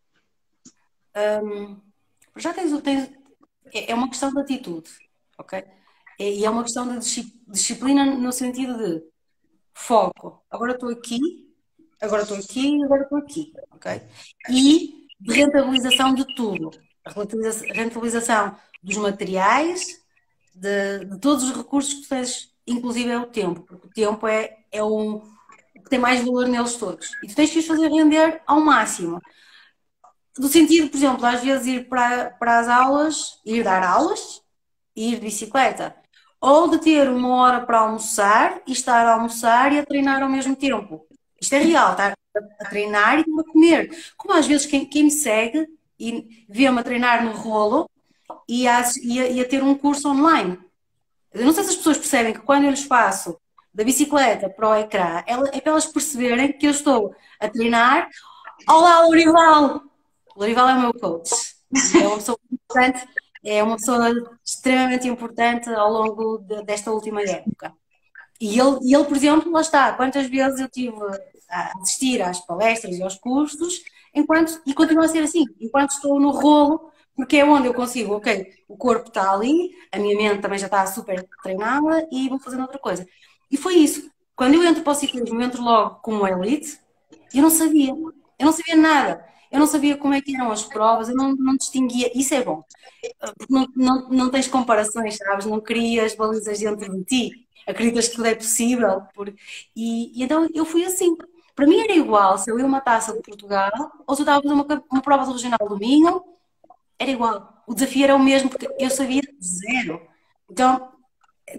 Um, 1.43 1.77
já 2.37 2.53
tens, 2.53 2.81
tens 2.83 3.11
é, 3.73 3.91
é 3.91 3.95
uma 3.97 4.09
questão 4.09 4.33
de 4.33 4.41
atitude, 4.41 4.91
ok? 5.37 5.65
É, 6.19 6.31
e 6.31 6.45
é 6.45 6.51
uma 6.51 6.63
questão 6.63 6.99
de 6.99 7.33
disciplina 7.49 8.05
no 8.05 8.33
sentido 8.33 8.77
de 8.77 9.03
foco. 9.73 10.43
Agora 10.51 10.73
estou 10.73 10.91
aqui, 10.91 11.19
agora 12.01 12.23
estou 12.23 12.37
aqui, 12.37 12.83
agora 12.85 13.03
estou 13.03 13.19
aqui, 13.19 13.53
ok? 13.73 14.03
E 14.51 15.07
de 15.21 15.33
rentabilização 15.33 16.15
de 16.15 16.25
tudo. 16.35 16.71
A 17.05 17.13
rentabilização 17.75 18.57
dos 18.83 18.97
materiais, 18.97 20.01
de, 20.55 21.05
de, 21.05 21.19
todos 21.19 21.45
os 21.45 21.57
recursos 21.57 21.95
que 21.95 22.09
tens, 22.09 22.55
inclusive 22.67 23.11
é 23.11 23.19
o 23.19 23.27
tempo, 23.27 23.63
porque 23.63 23.87
o 23.87 23.91
tempo 23.91 24.27
é, 24.27 24.57
é 24.71 24.83
um, 24.83 25.21
que 25.75 25.91
tem 25.91 25.99
mais 25.99 26.23
valor 26.25 26.47
neles 26.47 26.77
todos. 26.77 27.11
E 27.23 27.29
tu 27.29 27.35
tens 27.35 27.51
que 27.51 27.59
os 27.59 27.67
fazer 27.67 27.89
render 27.89 28.43
ao 28.47 28.61
máximo. 28.61 29.21
No 30.39 30.49
sentido, 30.49 30.91
por 30.91 30.97
exemplo, 30.97 31.25
às 31.27 31.43
vezes 31.43 31.67
ir 31.67 31.89
para, 31.89 32.31
para 32.31 32.59
as 32.59 32.69
aulas, 32.69 33.41
ir 33.45 33.63
dar 33.63 33.83
aulas, 33.83 34.43
ir 34.97 35.17
de 35.17 35.23
bicicleta. 35.23 35.95
Ou 36.47 36.69
de 36.69 36.77
ter 36.77 37.09
uma 37.09 37.37
hora 37.37 37.65
para 37.65 37.79
almoçar 37.79 38.61
e 38.67 38.73
estar 38.73 39.07
a 39.07 39.15
almoçar 39.15 39.73
e 39.73 39.79
a 39.79 39.87
treinar 39.87 40.23
ao 40.23 40.29
mesmo 40.29 40.55
tempo. 40.55 41.07
Isto 41.41 41.55
é 41.55 41.59
real, 41.59 41.93
estar 41.93 42.15
a 42.61 42.65
treinar 42.69 43.19
e 43.19 43.23
a 43.23 43.45
comer. 43.51 44.13
Como 44.15 44.35
às 44.35 44.47
vezes 44.47 44.67
quem, 44.67 44.85
quem 44.85 45.05
me 45.05 45.11
segue 45.11 45.67
e 45.99 46.45
vê-me 46.47 46.79
a 46.79 46.83
treinar 46.83 47.25
no 47.25 47.33
rolo 47.33 47.89
e 48.47 48.69
a, 48.69 48.85
e, 49.03 49.21
a, 49.21 49.29
e 49.31 49.41
a 49.41 49.49
ter 49.49 49.63
um 49.63 49.75
curso 49.75 50.07
online. 50.11 50.59
Eu 51.33 51.47
não 51.47 51.53
sei 51.55 51.65
se 51.65 51.71
as 51.71 51.77
pessoas 51.77 51.97
percebem 51.97 52.35
que 52.35 52.41
quando 52.41 52.65
eu 52.65 52.71
lhes 52.71 52.85
faço 52.85 53.41
da 53.73 53.83
bicicleta 53.83 54.51
para 54.51 54.69
o 54.69 54.75
ecrã, 54.75 55.25
é 55.27 55.61
para 55.63 55.73
elas 55.73 55.87
perceberem 55.87 56.53
que 56.53 56.67
eu 56.67 56.73
estou 56.73 57.17
a 57.41 57.49
treinar. 57.49 58.11
Olá, 58.69 59.01
Lorival! 59.07 59.81
Lorival 60.37 60.69
é 60.69 60.75
o 60.75 60.81
meu 60.83 60.93
coach. 60.93 61.31
É 61.99 62.07
uma 62.07 62.17
pessoa 62.17 62.39
importante, 62.53 63.09
é 63.45 63.63
uma 63.63 63.77
pessoa 63.77 64.11
extremamente 64.45 65.07
importante 65.09 65.69
ao 65.71 65.93
longo 65.93 66.39
de, 66.39 66.65
desta 66.65 66.91
última 66.91 67.23
época. 67.23 67.73
E 68.41 68.59
ele, 68.59 68.79
ele, 68.83 69.05
por 69.05 69.17
exemplo, 69.17 69.53
lá 69.53 69.61
está, 69.61 69.93
quantas 69.93 70.27
vezes 70.27 70.61
eu 70.61 70.69
tive 70.69 70.97
a 71.49 71.73
assistir 71.79 72.23
às 72.23 72.41
palestras 72.45 72.97
e 72.97 73.03
aos 73.03 73.17
cursos, 73.17 73.83
enquanto, 74.15 74.61
e 74.67 74.75
continua 74.75 75.05
a 75.05 75.09
ser 75.09 75.23
assim, 75.23 75.45
enquanto 75.61 75.91
estou 75.91 76.19
no 76.19 76.31
rolo, 76.31 76.91
porque 77.15 77.37
é 77.37 77.45
onde 77.45 77.69
eu 77.69 77.75
consigo, 77.75 78.15
ok, 78.15 78.53
o 78.69 78.77
corpo 78.77 79.09
está 79.09 79.31
ali, 79.33 79.71
a 79.93 79.99
minha 79.99 80.17
mente 80.17 80.43
também 80.43 80.59
já 80.59 80.67
está 80.67 80.85
super 80.87 81.27
treinada 81.43 82.07
e 82.11 82.29
vou 82.29 82.41
fazendo 82.41 82.63
outra 82.63 82.79
coisa. 82.79 83.07
E 83.51 83.57
foi 83.57 83.75
isso. 83.75 84.11
Quando 84.35 84.55
eu 84.55 84.65
entro 84.65 84.83
para 84.83 84.93
o 84.93 84.97
ciclismo, 84.97 85.41
eu 85.41 85.47
entro 85.47 85.63
logo 85.63 85.97
como 86.01 86.27
elite, 86.27 86.79
eu 87.33 87.43
não 87.43 87.51
sabia, 87.51 87.91
eu 87.91 88.47
não 88.47 88.53
sabia 88.53 88.77
nada. 88.77 89.25
Eu 89.55 89.61
não 89.61 89.69
sabia 89.69 89.97
como 89.97 90.13
é 90.13 90.21
que 90.21 90.35
eram 90.35 90.51
as 90.51 90.65
provas, 90.65 91.09
eu 91.09 91.15
não, 91.15 91.33
não 91.37 91.57
distinguia, 91.57 92.11
isso 92.13 92.35
é 92.35 92.43
bom. 92.43 92.65
Não, 93.49 93.69
não, 93.77 94.09
não 94.09 94.29
tens 94.29 94.49
comparações, 94.49 95.17
sabes? 95.17 95.47
Não 95.47 95.61
crias 95.61 96.17
balizas 96.17 96.59
dentro 96.59 96.93
de 96.93 97.05
ti, 97.05 97.47
acreditas 97.65 98.09
que 98.09 98.17
tudo 98.17 98.27
é 98.27 98.35
possível. 98.35 99.03
Por... 99.15 99.33
E, 99.77 100.11
e 100.13 100.25
então 100.25 100.49
eu 100.53 100.65
fui 100.65 100.85
assim. 100.85 101.17
Para 101.55 101.69
mim 101.69 101.79
era 101.79 101.93
igual 101.93 102.37
se 102.37 102.51
eu 102.51 102.59
ia 102.59 102.67
uma 102.67 102.81
taça 102.81 103.13
de 103.13 103.23
Portugal 103.23 103.71
ou 104.05 104.17
se 104.17 104.23
eu 104.23 104.25
estava 104.25 104.41
a 104.41 104.43
fazer 104.43 104.55
uma, 104.55 104.85
uma 104.91 105.03
prova 105.03 105.25
do 105.25 105.33
Regional 105.35 105.69
Domingo, 105.69 106.25
era 106.99 107.13
igual. 107.13 107.63
O 107.65 107.75
desafio 107.75 108.03
era 108.03 108.17
o 108.17 108.19
mesmo, 108.19 108.51
porque 108.51 108.69
eu 108.77 108.91
sabia 108.91 109.23
zero. 109.41 110.03
Então, 110.51 110.89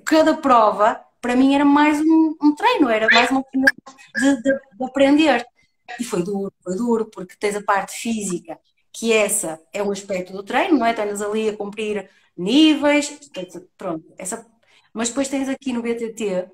cada 0.03 0.35
prova 0.35 1.01
para 1.21 1.33
mim 1.33 1.55
era 1.55 1.63
mais 1.63 2.01
um, 2.01 2.35
um 2.41 2.53
treino, 2.53 2.89
era 2.89 3.07
mais 3.09 3.31
uma 3.31 3.41
de, 3.53 4.35
de, 4.35 4.41
de, 4.43 4.83
aprender. 4.83 5.47
E 5.99 6.03
foi 6.03 6.23
duro, 6.23 6.53
foi 6.63 6.75
duro, 6.75 7.05
porque 7.05 7.35
tens 7.37 7.55
a 7.55 7.63
parte 7.63 7.95
física, 7.97 8.59
que 8.91 9.11
essa 9.13 9.61
é 9.73 9.83
um 9.83 9.91
aspecto 9.91 10.33
do 10.33 10.43
treino, 10.43 10.77
não 10.77 10.85
é? 10.85 10.93
Tens 10.93 11.21
ali 11.21 11.49
a 11.49 11.57
cumprir 11.57 12.09
níveis, 12.37 13.19
pronto, 13.77 14.13
essa... 14.17 14.45
mas 14.93 15.09
depois 15.09 15.27
tens 15.29 15.47
aqui 15.49 15.71
no 15.73 15.81
BTT, 15.81 16.49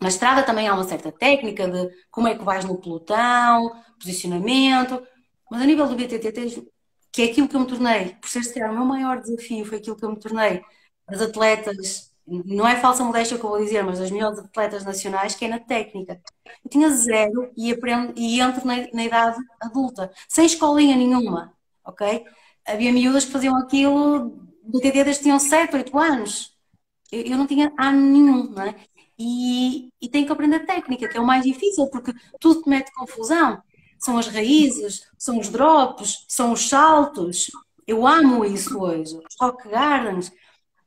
na 0.00 0.08
estrada 0.08 0.42
também 0.44 0.68
há 0.68 0.74
uma 0.74 0.84
certa 0.84 1.10
técnica 1.10 1.68
de 1.68 1.90
como 2.10 2.28
é 2.28 2.36
que 2.36 2.44
vais 2.44 2.64
no 2.64 2.78
pelotão, 2.80 3.72
posicionamento, 3.98 5.02
mas 5.50 5.62
a 5.62 5.66
nível 5.66 5.86
do 5.88 5.96
BTT 5.96 6.32
tens, 6.32 6.62
que 7.12 7.22
é 7.22 7.24
aquilo 7.26 7.48
que 7.48 7.56
eu 7.56 7.60
me 7.60 7.66
tornei, 7.66 8.14
por 8.16 8.28
ser 8.28 8.44
se 8.44 8.62
o 8.62 8.72
meu 8.72 8.84
maior 8.84 9.20
desafio, 9.20 9.64
foi 9.64 9.78
aquilo 9.78 9.96
que 9.96 10.04
eu 10.04 10.10
me 10.10 10.20
tornei, 10.20 10.62
as 11.06 11.20
atletas 11.20 12.12
não 12.44 12.66
é 12.68 12.76
falsa 12.76 13.02
modéstia 13.04 13.38
que 13.38 13.44
eu 13.44 13.50
vou 13.50 13.58
dizer, 13.62 13.82
mas 13.82 13.98
das 13.98 14.10
melhores 14.10 14.38
atletas 14.38 14.84
nacionais, 14.84 15.34
que 15.34 15.44
é 15.44 15.48
na 15.48 15.58
técnica. 15.58 16.20
Eu 16.64 16.70
tinha 16.70 16.90
zero 16.90 17.50
e, 17.56 17.72
aprendo, 17.72 18.12
e 18.16 18.40
entro 18.40 18.66
na, 18.66 18.76
na 18.92 19.04
idade 19.04 19.38
adulta, 19.60 20.12
sem 20.28 20.46
escolinha 20.46 20.96
nenhuma, 20.96 21.52
ok? 21.84 22.24
Havia 22.66 22.92
miúdas 22.92 23.24
que 23.24 23.32
faziam 23.32 23.56
aquilo, 23.56 24.48
no 24.62 24.80
TD 24.80 25.04
desde 25.04 25.22
tinham 25.22 25.38
7, 25.38 25.74
8 25.74 25.98
anos. 25.98 26.56
Eu, 27.10 27.22
eu, 27.22 27.38
não 27.38 27.46
tinha 27.46 27.72
ano 27.78 28.00
nenhum, 28.00 28.50
não 28.50 28.62
é? 28.62 28.74
E, 29.18 29.90
e 30.00 30.08
tenho 30.08 30.26
que 30.26 30.32
aprender 30.32 30.60
técnica, 30.60 31.08
que 31.08 31.16
é 31.16 31.20
o 31.20 31.26
mais 31.26 31.42
difícil, 31.44 31.88
porque 31.88 32.12
tudo 32.38 32.62
te 32.62 32.68
mete 32.68 32.92
confusão. 32.92 33.60
São 33.98 34.16
as 34.18 34.28
raízes, 34.28 35.08
são 35.18 35.38
os 35.38 35.48
drops, 35.48 36.24
são 36.28 36.52
os 36.52 36.68
saltos. 36.68 37.50
Eu 37.86 38.06
amo 38.06 38.44
isso 38.44 38.78
hoje. 38.78 39.16
Os 39.16 39.36
rock 39.40 39.68
gardens. 39.68 40.30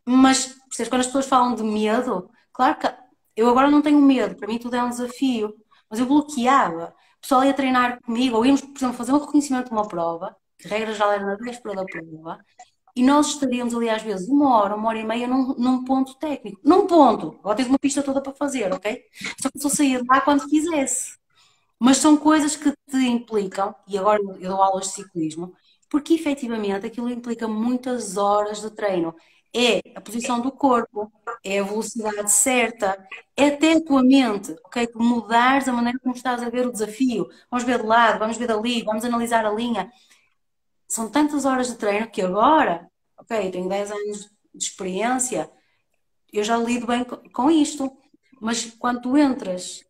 Mas 0.06 0.62
Percebes? 0.72 0.90
Quando 0.90 1.02
as 1.02 1.08
pessoas 1.08 1.28
falam 1.28 1.54
de 1.54 1.64
medo, 1.64 2.30
claro 2.54 2.80
que 2.80 2.88
eu 3.36 3.50
agora 3.50 3.70
não 3.70 3.82
tenho 3.82 4.02
medo, 4.02 4.36
para 4.36 4.48
mim 4.48 4.58
tudo 4.58 4.76
é 4.76 4.84
um 4.84 4.90
desafio, 4.90 5.54
mas 5.90 6.00
eu 6.00 6.06
bloqueava. 6.06 6.94
O 7.18 7.22
pessoal 7.22 7.44
ia 7.44 7.54
treinar 7.54 8.02
comigo, 8.02 8.38
ou 8.38 8.46
íamos, 8.46 8.62
por 8.62 8.78
exemplo, 8.78 8.96
fazer 8.96 9.12
um 9.12 9.20
reconhecimento 9.20 9.68
de 9.68 9.72
uma 9.72 9.88
prova, 9.88 10.36
que 10.58 10.68
regra 10.68 10.94
já 10.94 11.14
era 11.14 11.26
na 11.26 11.36
véspera 11.36 11.76
da 11.76 11.84
prova, 11.86 12.40
e 12.96 13.04
nós 13.04 13.28
estaríamos 13.28 13.76
ali 13.76 13.90
às 13.90 14.02
vezes 14.02 14.28
uma 14.30 14.58
hora, 14.58 14.76
uma 14.76 14.90
hora 14.90 15.00
e 15.00 15.04
meia 15.04 15.28
num, 15.28 15.56
num 15.58 15.84
ponto 15.84 16.18
técnico. 16.18 16.60
Num 16.64 16.88
ponto, 16.88 17.38
agora 17.40 17.58
tens 17.58 17.68
uma 17.68 17.80
pista 17.80 18.02
toda 18.02 18.22
para 18.22 18.34
fazer, 18.34 18.74
ok? 18.74 19.02
Só 19.42 19.50
que 19.50 19.66
eu 19.66 19.70
saía 19.70 20.02
de 20.02 20.08
lá 20.08 20.22
quando 20.22 20.48
quisesse. 20.48 21.18
Mas 21.80 21.98
são 21.98 22.16
coisas 22.18 22.56
que 22.56 22.72
te 22.90 22.98
implicam, 22.98 23.76
e 23.88 23.98
agora 23.98 24.22
eu 24.40 24.50
dou 24.50 24.62
aulas 24.62 24.88
de 24.88 24.94
ciclismo, 24.94 25.54
porque 25.90 26.14
efetivamente 26.14 26.86
aquilo 26.86 27.10
implica 27.10 27.48
muitas 27.48 28.18
horas 28.18 28.62
de 28.62 28.70
treino 28.72 29.16
é 29.54 29.82
a 29.96 30.02
posição 30.02 30.40
do 30.40 30.52
corpo, 30.52 31.12
é 31.44 31.60
a 31.60 31.64
velocidade 31.64 32.32
certa, 32.32 32.98
é 33.36 33.48
até 33.48 33.74
a 33.74 33.84
tua 33.84 34.02
mente, 34.04 34.56
ok? 34.66 34.88
Tu 34.88 35.00
mudares 35.00 35.68
a 35.68 35.74
maneira 35.74 36.00
como 36.00 36.16
estás 36.16 36.42
a 36.42 36.50
ver 36.50 36.68
o 36.68 36.72
desafio. 36.72 37.30
Vamos 37.50 37.66
ver 37.66 37.82
de 37.82 37.88
lado, 37.88 38.20
vamos 38.20 38.38
ver 38.38 38.48
dali, 38.48 38.84
vamos 38.84 39.04
analisar 39.04 39.46
a 39.46 39.52
linha. 39.52 39.92
São 40.88 41.10
tantas 41.10 41.46
horas 41.46 41.68
de 41.68 41.76
treino 41.76 42.10
que 42.10 42.22
agora, 42.22 42.90
ok, 43.18 43.52
tenho 43.52 43.68
10 43.70 43.92
anos 43.92 44.30
de 44.54 44.64
experiência, 44.64 45.50
eu 46.32 46.44
já 46.44 46.58
lido 46.58 46.88
bem 46.88 47.04
com 47.04 47.50
isto. 47.52 47.92
Mas 48.40 48.66
quando 48.66 49.02
tu 49.02 49.18
entras 49.18 49.86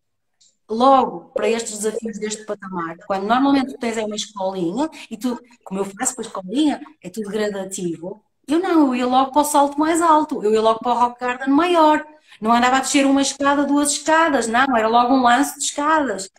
logo 0.69 1.31
para 1.33 1.49
estes 1.49 1.79
desafios 1.79 2.19
deste 2.19 2.45
patamar, 2.45 2.97
quando 3.05 3.25
normalmente 3.25 3.73
tu 3.73 3.79
tens 3.79 3.97
uma 3.97 4.15
escolinha, 4.15 4.89
e 5.09 5.17
tu, 5.17 5.39
como 5.63 5.81
eu 5.81 5.85
faço 5.85 6.15
para 6.15 6.25
a 6.25 6.27
escolinha, 6.27 6.81
é 7.01 7.09
tudo 7.09 7.29
gradativo, 7.29 8.23
eu 8.53 8.59
não, 8.59 8.87
eu 8.87 8.95
ia 8.95 9.07
logo 9.07 9.31
para 9.31 9.41
o 9.41 9.45
salto 9.45 9.79
mais 9.79 10.01
alto, 10.01 10.43
eu 10.43 10.53
ia 10.53 10.61
logo 10.61 10.79
para 10.79 10.91
o 10.93 10.99
rock 10.99 11.19
garden 11.19 11.49
maior. 11.49 12.05
Não 12.41 12.51
andava 12.51 12.77
a 12.77 12.79
descer 12.79 13.05
uma 13.05 13.21
escada, 13.21 13.65
duas 13.65 13.91
escadas, 13.91 14.47
não, 14.47 14.75
era 14.75 14.87
logo 14.87 15.13
um 15.13 15.21
lance 15.21 15.59
de 15.59 15.65
escadas. 15.65 16.29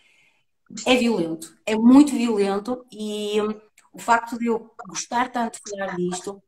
É 0.86 0.96
violento, 0.96 1.54
é 1.66 1.76
muito 1.76 2.12
violento 2.12 2.84
e 2.90 3.40
hum, 3.40 3.60
o 3.92 3.98
facto 3.98 4.38
de 4.38 4.46
eu 4.46 4.74
gostar 4.88 5.30
tanto 5.30 5.60
de 5.62 5.70
falar 5.70 5.96
disto, 5.96 6.42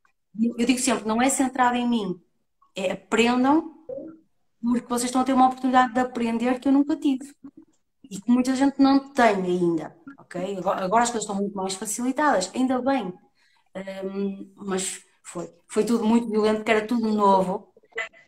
eu 0.57 0.65
digo 0.65 0.79
sempre, 0.79 1.07
não 1.07 1.21
é 1.21 1.29
centrado 1.29 1.75
em 1.75 1.87
mim, 1.87 2.19
é 2.75 2.91
aprendam, 2.93 3.71
porque 4.61 4.87
vocês 4.87 5.05
estão 5.05 5.21
a 5.21 5.23
ter 5.23 5.33
uma 5.33 5.45
oportunidade 5.47 5.93
de 5.93 5.99
aprender 5.99 6.59
que 6.59 6.67
eu 6.67 6.71
nunca 6.71 6.95
tive 6.95 7.35
e 8.03 8.19
que 8.19 8.31
muita 8.31 8.55
gente 8.55 8.81
não 8.81 9.13
tem 9.13 9.35
ainda, 9.35 9.95
ok? 10.17 10.57
Agora, 10.57 11.03
as 11.03 11.11
coisas 11.11 11.23
estão 11.23 11.35
muito 11.35 11.55
mais 11.55 11.75
facilitadas, 11.75 12.51
ainda 12.53 12.81
bem, 12.81 13.13
um, 14.03 14.51
mas 14.55 15.04
foi. 15.25 15.49
Foi 15.67 15.83
tudo 15.83 16.05
muito 16.05 16.29
violento, 16.29 16.57
porque 16.57 16.71
era 16.71 16.87
tudo 16.87 17.09
novo. 17.11 17.73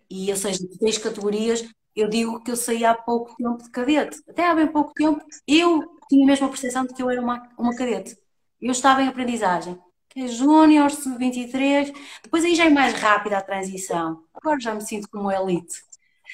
E, 0.10 0.31
ou 0.31 0.38
seja, 0.38 0.60
três 0.79 0.97
categorias, 0.97 1.63
eu 1.95 2.10
digo 2.10 2.43
que 2.43 2.51
eu 2.51 2.55
saí 2.55 2.83
há 2.83 2.93
pouco 2.95 3.36
tempo 3.36 3.63
de 3.63 3.69
cadete. 3.69 4.21
Até 4.27 4.49
há 4.49 4.55
bem 4.55 4.67
pouco 4.67 4.93
tempo, 4.93 5.23
eu 5.47 5.83
tinha 6.10 6.25
mesmo 6.25 6.47
a 6.47 6.49
percepção 6.49 6.86
de 6.86 6.93
que 6.93 7.01
eu 7.01 7.10
era 7.10 7.21
uma, 7.21 7.49
uma 7.57 7.75
cadete. 7.75 8.17
Eu 8.62 8.71
estava 8.71 9.01
em 9.03 9.07
aprendizagem. 9.07 9.79
Que 10.10 10.21
é 10.21 10.27
Júnior, 10.27 10.89
sub-23. 10.91 11.93
Depois 12.23 12.43
aí 12.43 12.55
já 12.55 12.65
é 12.65 12.69
mais 12.69 12.93
rápida 12.93 13.38
a 13.38 13.41
transição. 13.41 14.23
Agora 14.33 14.60
já 14.60 14.73
me 14.73 14.81
sinto 14.81 15.07
como 15.10 15.31
elite. 15.31 15.83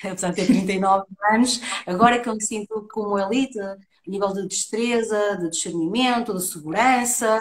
Apesar 0.04 0.30
de 0.30 0.36
ter 0.38 0.48
39 0.48 1.06
anos, 1.32 1.62
agora 1.86 2.16
é 2.16 2.20
que 2.20 2.28
eu 2.30 2.36
me 2.36 2.44
sinto 2.44 2.88
como 2.92 3.18
elite 3.20 3.60
a 3.60 3.78
nível 4.08 4.34
de 4.34 4.48
destreza, 4.48 5.38
de 5.38 5.50
discernimento, 5.50 6.34
de 6.34 6.42
segurança, 6.44 7.40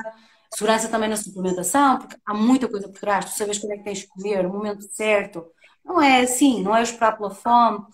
Segurança 0.54 0.88
também 0.88 1.08
na 1.08 1.16
suplementação, 1.16 1.98
porque 1.98 2.16
há 2.26 2.34
muita 2.34 2.68
coisa 2.68 2.88
por 2.88 3.00
trás, 3.00 3.24
tu 3.24 3.38
sabes 3.38 3.58
quando 3.58 3.72
é 3.72 3.78
que 3.78 3.84
tens 3.84 4.00
de 4.00 4.06
comer, 4.08 4.46
o 4.46 4.52
momento 4.52 4.82
certo. 4.90 5.46
Não 5.84 6.00
é 6.00 6.22
assim, 6.22 6.62
não 6.62 6.76
é 6.76 6.82
esperar 6.82 7.16
pela 7.16 7.30
fome. 7.30 7.84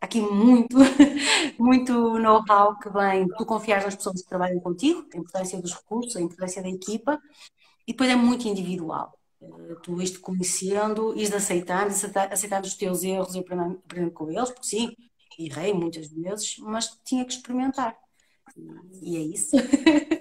Aqui 0.00 0.20
muito, 0.20 0.76
muito 1.58 2.18
know-how 2.18 2.78
que 2.78 2.90
vem, 2.90 3.26
tu 3.38 3.46
confiares 3.46 3.84
nas 3.86 3.96
pessoas 3.96 4.22
que 4.22 4.28
trabalham 4.28 4.60
contigo, 4.60 5.06
a 5.14 5.16
importância 5.16 5.60
dos 5.60 5.72
recursos, 5.74 6.16
a 6.16 6.20
importância 6.20 6.62
da 6.62 6.68
equipa, 6.68 7.18
e 7.86 7.92
depois 7.92 8.10
é 8.10 8.16
muito 8.16 8.48
individual. 8.48 9.12
Eh, 9.42 9.76
tu 9.82 10.00
isto 10.02 10.20
conhecendo, 10.20 11.14
ires 11.16 11.32
aceitando, 11.34 11.92
aceitando 12.32 12.66
os 12.66 12.76
teus 12.76 13.04
erros 13.04 13.34
e 13.34 13.40
aprendendo 13.40 14.12
com 14.12 14.30
eles, 14.30 14.50
porque 14.50 14.66
sim, 14.68 14.90
errei 15.38 15.72
muitas 15.74 16.08
vezes, 16.08 16.56
mas 16.58 16.88
tinha 17.04 17.24
que 17.24 17.32
experimentar. 17.34 17.96
E 19.02 19.16
é 19.16 19.20
isso. 19.20 19.56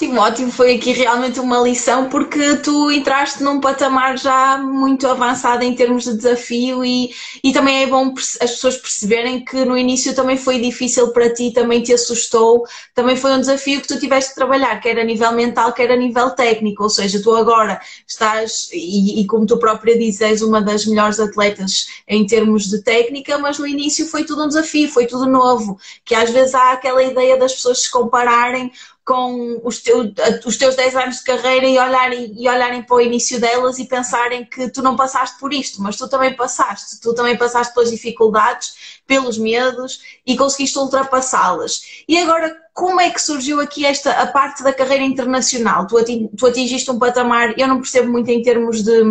Ótimo, 0.00 0.20
ótimo. 0.20 0.52
Foi 0.52 0.76
aqui 0.76 0.92
realmente 0.92 1.40
uma 1.40 1.58
lição 1.58 2.08
porque 2.08 2.54
tu 2.58 2.88
entraste 2.88 3.42
num 3.42 3.60
patamar 3.60 4.16
já 4.16 4.56
muito 4.56 5.08
avançado 5.08 5.64
em 5.64 5.74
termos 5.74 6.04
de 6.04 6.16
desafio 6.16 6.84
e, 6.84 7.10
e 7.42 7.52
também 7.52 7.82
é 7.82 7.86
bom 7.88 8.14
as 8.16 8.52
pessoas 8.52 8.76
perceberem 8.76 9.44
que 9.44 9.64
no 9.64 9.76
início 9.76 10.14
também 10.14 10.36
foi 10.36 10.60
difícil 10.60 11.12
para 11.12 11.34
ti, 11.34 11.50
também 11.52 11.82
te 11.82 11.92
assustou, 11.92 12.62
também 12.94 13.16
foi 13.16 13.32
um 13.32 13.40
desafio 13.40 13.80
que 13.80 13.88
tu 13.88 13.98
tiveste 13.98 14.30
de 14.30 14.34
trabalhar, 14.36 14.80
quer 14.80 15.00
a 15.00 15.04
nível 15.04 15.32
mental, 15.32 15.72
quer 15.72 15.90
a 15.90 15.96
nível 15.96 16.30
técnico, 16.30 16.84
ou 16.84 16.90
seja, 16.90 17.20
tu 17.20 17.34
agora 17.34 17.80
estás, 18.06 18.68
e, 18.72 19.20
e 19.20 19.26
como 19.26 19.46
tu 19.46 19.58
própria 19.58 19.98
dizes, 19.98 20.42
uma 20.42 20.62
das 20.62 20.86
melhores 20.86 21.18
atletas 21.18 21.88
em 22.06 22.24
termos 22.24 22.68
de 22.68 22.82
técnica, 22.84 23.36
mas 23.38 23.58
no 23.58 23.66
início 23.66 24.06
foi 24.06 24.22
tudo 24.22 24.44
um 24.44 24.48
desafio, 24.48 24.88
foi 24.88 25.06
tudo 25.06 25.26
novo, 25.26 25.76
que 26.04 26.14
às 26.14 26.30
vezes 26.30 26.54
há 26.54 26.70
aquela 26.70 27.02
ideia 27.02 27.36
das 27.36 27.52
pessoas 27.54 27.82
se 27.82 27.90
compararem 27.90 28.70
com 29.08 29.58
os, 29.64 29.78
teu, 29.78 30.12
os 30.44 30.58
teus 30.58 30.76
10 30.76 30.96
anos 30.96 31.16
de 31.16 31.24
carreira 31.24 31.66
e 31.66 31.78
olharem, 31.78 32.34
e 32.36 32.46
olharem 32.46 32.82
para 32.82 32.96
o 32.96 33.00
início 33.00 33.40
delas 33.40 33.78
e 33.78 33.86
pensarem 33.86 34.44
que 34.44 34.68
tu 34.68 34.82
não 34.82 34.96
passaste 34.96 35.40
por 35.40 35.50
isto, 35.50 35.80
mas 35.80 35.96
tu 35.96 36.06
também 36.06 36.36
passaste, 36.36 37.00
tu 37.00 37.14
também 37.14 37.34
passaste 37.34 37.72
pelas 37.72 37.90
dificuldades, 37.90 39.00
pelos 39.06 39.38
medos 39.38 40.02
e 40.26 40.36
conseguiste 40.36 40.78
ultrapassá-las. 40.78 42.04
E 42.06 42.18
agora, 42.18 42.54
como 42.74 43.00
é 43.00 43.08
que 43.08 43.22
surgiu 43.22 43.62
aqui 43.62 43.86
esta 43.86 44.10
a 44.12 44.26
parte 44.26 44.62
da 44.62 44.74
carreira 44.74 45.04
internacional? 45.04 45.86
Tu, 45.86 45.96
tu 46.36 46.46
atingiste 46.46 46.90
um 46.90 46.98
patamar, 46.98 47.58
eu 47.58 47.66
não 47.66 47.80
percebo 47.80 48.12
muito 48.12 48.28
em 48.28 48.42
termos 48.42 48.84
de 48.84 49.02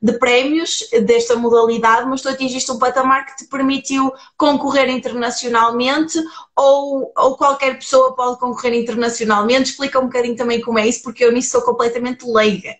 de 0.00 0.12
prémios 0.18 0.88
desta 1.04 1.34
modalidade, 1.36 2.08
mas 2.08 2.22
tu 2.22 2.28
atingiste 2.28 2.70
um 2.70 2.78
patamar 2.78 3.26
que 3.26 3.36
te 3.36 3.48
permitiu 3.48 4.12
concorrer 4.36 4.88
internacionalmente 4.88 6.18
ou, 6.54 7.12
ou 7.16 7.36
qualquer 7.36 7.76
pessoa 7.78 8.14
pode 8.14 8.38
concorrer 8.38 8.74
internacionalmente? 8.74 9.70
Explica 9.70 9.98
um 9.98 10.04
bocadinho 10.04 10.36
também 10.36 10.60
como 10.60 10.78
é 10.78 10.86
isso, 10.86 11.02
porque 11.02 11.24
eu 11.24 11.32
nisso 11.32 11.50
sou 11.50 11.62
completamente 11.62 12.24
leiga. 12.24 12.76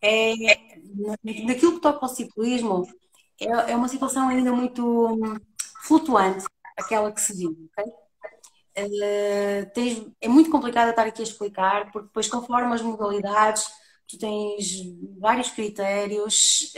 É, 0.00 0.32
naquilo 1.22 1.74
que 1.74 1.80
toca 1.80 2.06
ao 2.06 2.08
ciclismo, 2.08 2.88
é, 3.40 3.72
é 3.72 3.76
uma 3.76 3.88
situação 3.88 4.28
ainda 4.28 4.52
muito 4.52 5.18
flutuante, 5.82 6.46
aquela 6.76 7.12
que 7.12 7.20
se 7.20 7.34
vive, 7.34 7.68
ok? 7.76 7.92
Uh, 8.78 9.70
tens, 9.74 10.06
é 10.20 10.28
muito 10.28 10.50
complicado 10.50 10.90
estar 10.90 11.04
aqui 11.04 11.20
a 11.20 11.24
explicar, 11.24 11.90
porque 11.90 12.06
depois, 12.06 12.28
conforme 12.28 12.72
as 12.72 12.80
modalidades, 12.80 13.68
tu 14.08 14.18
tens 14.18 14.82
vários 15.18 15.50
critérios, 15.50 16.72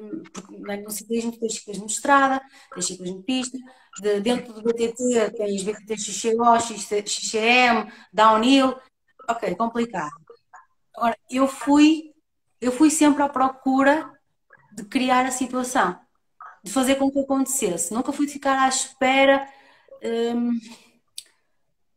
um, 0.00 0.22
porque 0.32 0.56
no 0.56 0.90
ciclismo 0.90 1.36
tens 1.36 1.54
ciclismo 1.54 1.86
de 1.86 1.92
estrada, 1.92 2.40
tens 2.72 2.86
ciclismo 2.86 3.18
de 3.18 3.24
pista, 3.24 3.58
de, 4.00 4.20
dentro 4.20 4.52
do 4.52 4.62
BTT 4.62 5.32
tens 5.36 5.62
BTT 5.64 5.96
XCO, 5.96 6.60
XCM, 6.60 7.90
downhill, 8.12 8.76
ok, 9.28 9.54
complicado. 9.56 10.14
Agora, 10.94 11.18
eu 11.28 11.48
fui, 11.48 12.14
eu 12.60 12.70
fui 12.70 12.90
sempre 12.90 13.22
à 13.22 13.28
procura 13.28 14.10
de 14.72 14.84
criar 14.84 15.26
a 15.26 15.32
situação, 15.32 15.98
de 16.62 16.70
fazer 16.72 16.94
com 16.96 17.10
que 17.10 17.18
acontecesse. 17.18 17.92
Nunca 17.92 18.12
fui 18.12 18.28
ficar 18.28 18.58
à 18.64 18.68
espera. 18.68 19.48
Um, 20.02 20.52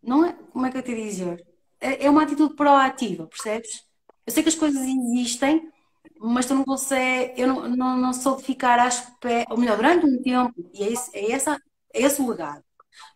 não 0.01 0.25
é, 0.25 0.33
como 0.51 0.65
é 0.65 0.71
que 0.71 0.77
eu 0.77 0.83
te 0.83 0.95
dizer? 0.95 1.45
É, 1.79 2.05
é 2.05 2.09
uma 2.09 2.23
atitude 2.23 2.55
proativa, 2.55 3.27
percebes? 3.27 3.88
Eu 4.29 4.31
sei 4.31 4.43
que 4.43 4.49
as 4.49 4.55
coisas 4.55 4.79
existem, 4.85 5.71
mas 6.19 6.45
tu 6.45 6.53
não 6.53 6.63
consegues, 6.63 7.33
eu 7.35 7.47
não, 7.47 7.67
não, 7.67 7.97
não 7.97 8.13
sou 8.13 8.37
de 8.37 8.43
ficar 8.43 8.77
à 8.77 8.87
espera, 8.87 9.47
ou 9.49 9.57
melhor, 9.57 9.75
durante 9.75 10.05
um 10.05 10.21
tempo, 10.21 10.53
e 10.71 10.83
é 10.83 10.93
esse, 10.93 11.17
é, 11.17 11.31
essa, 11.31 11.59
é 11.91 12.03
esse 12.03 12.21
o 12.21 12.29
legado. 12.29 12.63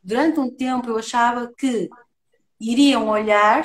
Durante 0.04 0.40
um 0.40 0.50
tempo 0.50 0.90
eu 0.90 0.98
achava 0.98 1.54
que 1.56 1.88
iriam 2.60 3.10
olhar 3.10 3.64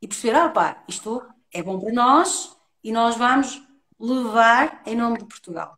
e 0.00 0.06
perceber, 0.06 0.36
ah 0.36 0.48
pá, 0.48 0.84
isto 0.86 1.20
é 1.52 1.60
bom 1.60 1.80
para 1.80 1.92
nós 1.92 2.56
e 2.84 2.92
nós 2.92 3.16
vamos 3.16 3.60
levar 3.98 4.84
em 4.86 4.94
nome 4.94 5.18
de 5.18 5.24
Portugal. 5.24 5.76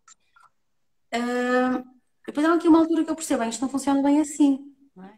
Uh, 1.15 1.83
depois 2.27 2.45
há 2.45 2.53
aqui 2.53 2.69
uma 2.69 2.81
altura 2.81 3.05
que 3.05 3.11
eu 3.11 3.17
percebo, 3.17 3.43
isto 3.45 3.63
não 3.63 3.71
funciona 3.71 4.03
bem 4.03 4.21
assim. 4.21 4.71
É? 4.99 5.15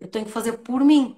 Eu 0.00 0.08
tenho 0.08 0.24
que 0.24 0.32
fazer 0.32 0.58
por 0.58 0.84
mim. 0.84 1.16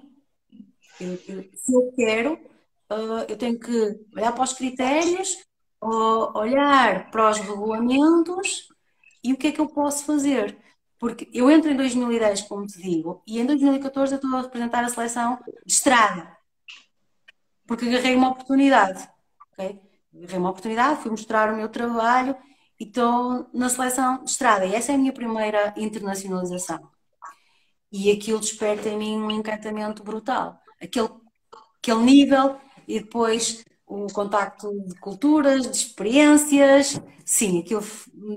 Eu, 1.01 1.13
eu, 1.27 1.49
se 1.55 1.73
eu 1.73 1.91
quero, 1.95 2.48
uh, 2.91 3.25
eu 3.27 3.37
tenho 3.37 3.59
que 3.59 3.99
olhar 4.15 4.31
para 4.33 4.43
os 4.43 4.53
critérios, 4.53 5.35
uh, 5.83 6.37
olhar 6.37 7.09
para 7.11 7.29
os 7.29 7.37
regulamentos 7.37 8.67
e 9.23 9.33
o 9.33 9.37
que 9.37 9.47
é 9.47 9.51
que 9.51 9.61
eu 9.61 9.67
posso 9.67 10.05
fazer. 10.05 10.57
Porque 10.97 11.29
eu 11.33 11.49
entro 11.49 11.71
em 11.71 11.77
2010, 11.77 12.41
como 12.43 12.65
te 12.65 12.81
digo, 12.81 13.23
e 13.25 13.39
em 13.39 13.45
2014 13.45 14.13
eu 14.13 14.15
estou 14.17 14.35
a 14.35 14.41
representar 14.41 14.83
a 14.83 14.89
seleção 14.89 15.39
de 15.65 15.73
estrada. 15.73 16.37
Porque 17.65 17.85
agarrei 17.85 18.15
uma 18.15 18.31
oportunidade. 18.31 19.07
Okay? 19.53 19.79
Agarrei 20.13 20.37
uma 20.37 20.49
oportunidade, 20.49 21.01
fui 21.01 21.11
mostrar 21.11 21.53
o 21.53 21.55
meu 21.55 21.69
trabalho 21.69 22.35
e 22.77 22.83
estou 22.83 23.49
na 23.53 23.69
seleção 23.69 24.23
de 24.23 24.29
estrada. 24.29 24.65
E 24.65 24.75
essa 24.75 24.91
é 24.91 24.95
a 24.95 24.97
minha 24.97 25.13
primeira 25.13 25.73
internacionalização. 25.77 26.89
E 27.91 28.11
aquilo 28.11 28.39
desperta 28.39 28.89
em 28.89 28.97
mim 28.97 29.21
um 29.21 29.31
encantamento 29.31 30.03
brutal. 30.03 30.59
Aquele, 30.81 31.09
aquele 31.77 31.99
nível 31.99 32.59
e 32.89 32.99
depois 32.99 33.63
o 33.85 34.07
contacto 34.07 34.71
de 34.87 34.95
culturas, 34.99 35.69
de 35.69 35.77
experiências. 35.77 36.99
Sim, 37.23 37.59
aquilo 37.59 37.83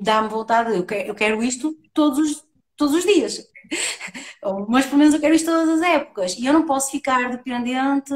dá-me 0.02 0.28
vontade, 0.28 0.76
eu 0.76 0.84
quero, 0.84 1.08
eu 1.08 1.14
quero 1.14 1.42
isto 1.42 1.74
todos 1.94 2.18
os, 2.18 2.44
todos 2.76 2.94
os 2.94 3.04
dias. 3.04 3.42
Mas 4.68 4.84
pelo 4.86 4.98
menos 4.98 5.14
eu 5.14 5.20
quero 5.20 5.34
isto 5.34 5.46
todas 5.46 5.68
as 5.70 5.82
épocas. 5.82 6.36
E 6.36 6.44
eu 6.44 6.52
não 6.52 6.66
posso 6.66 6.90
ficar 6.90 7.30
dependente 7.30 8.12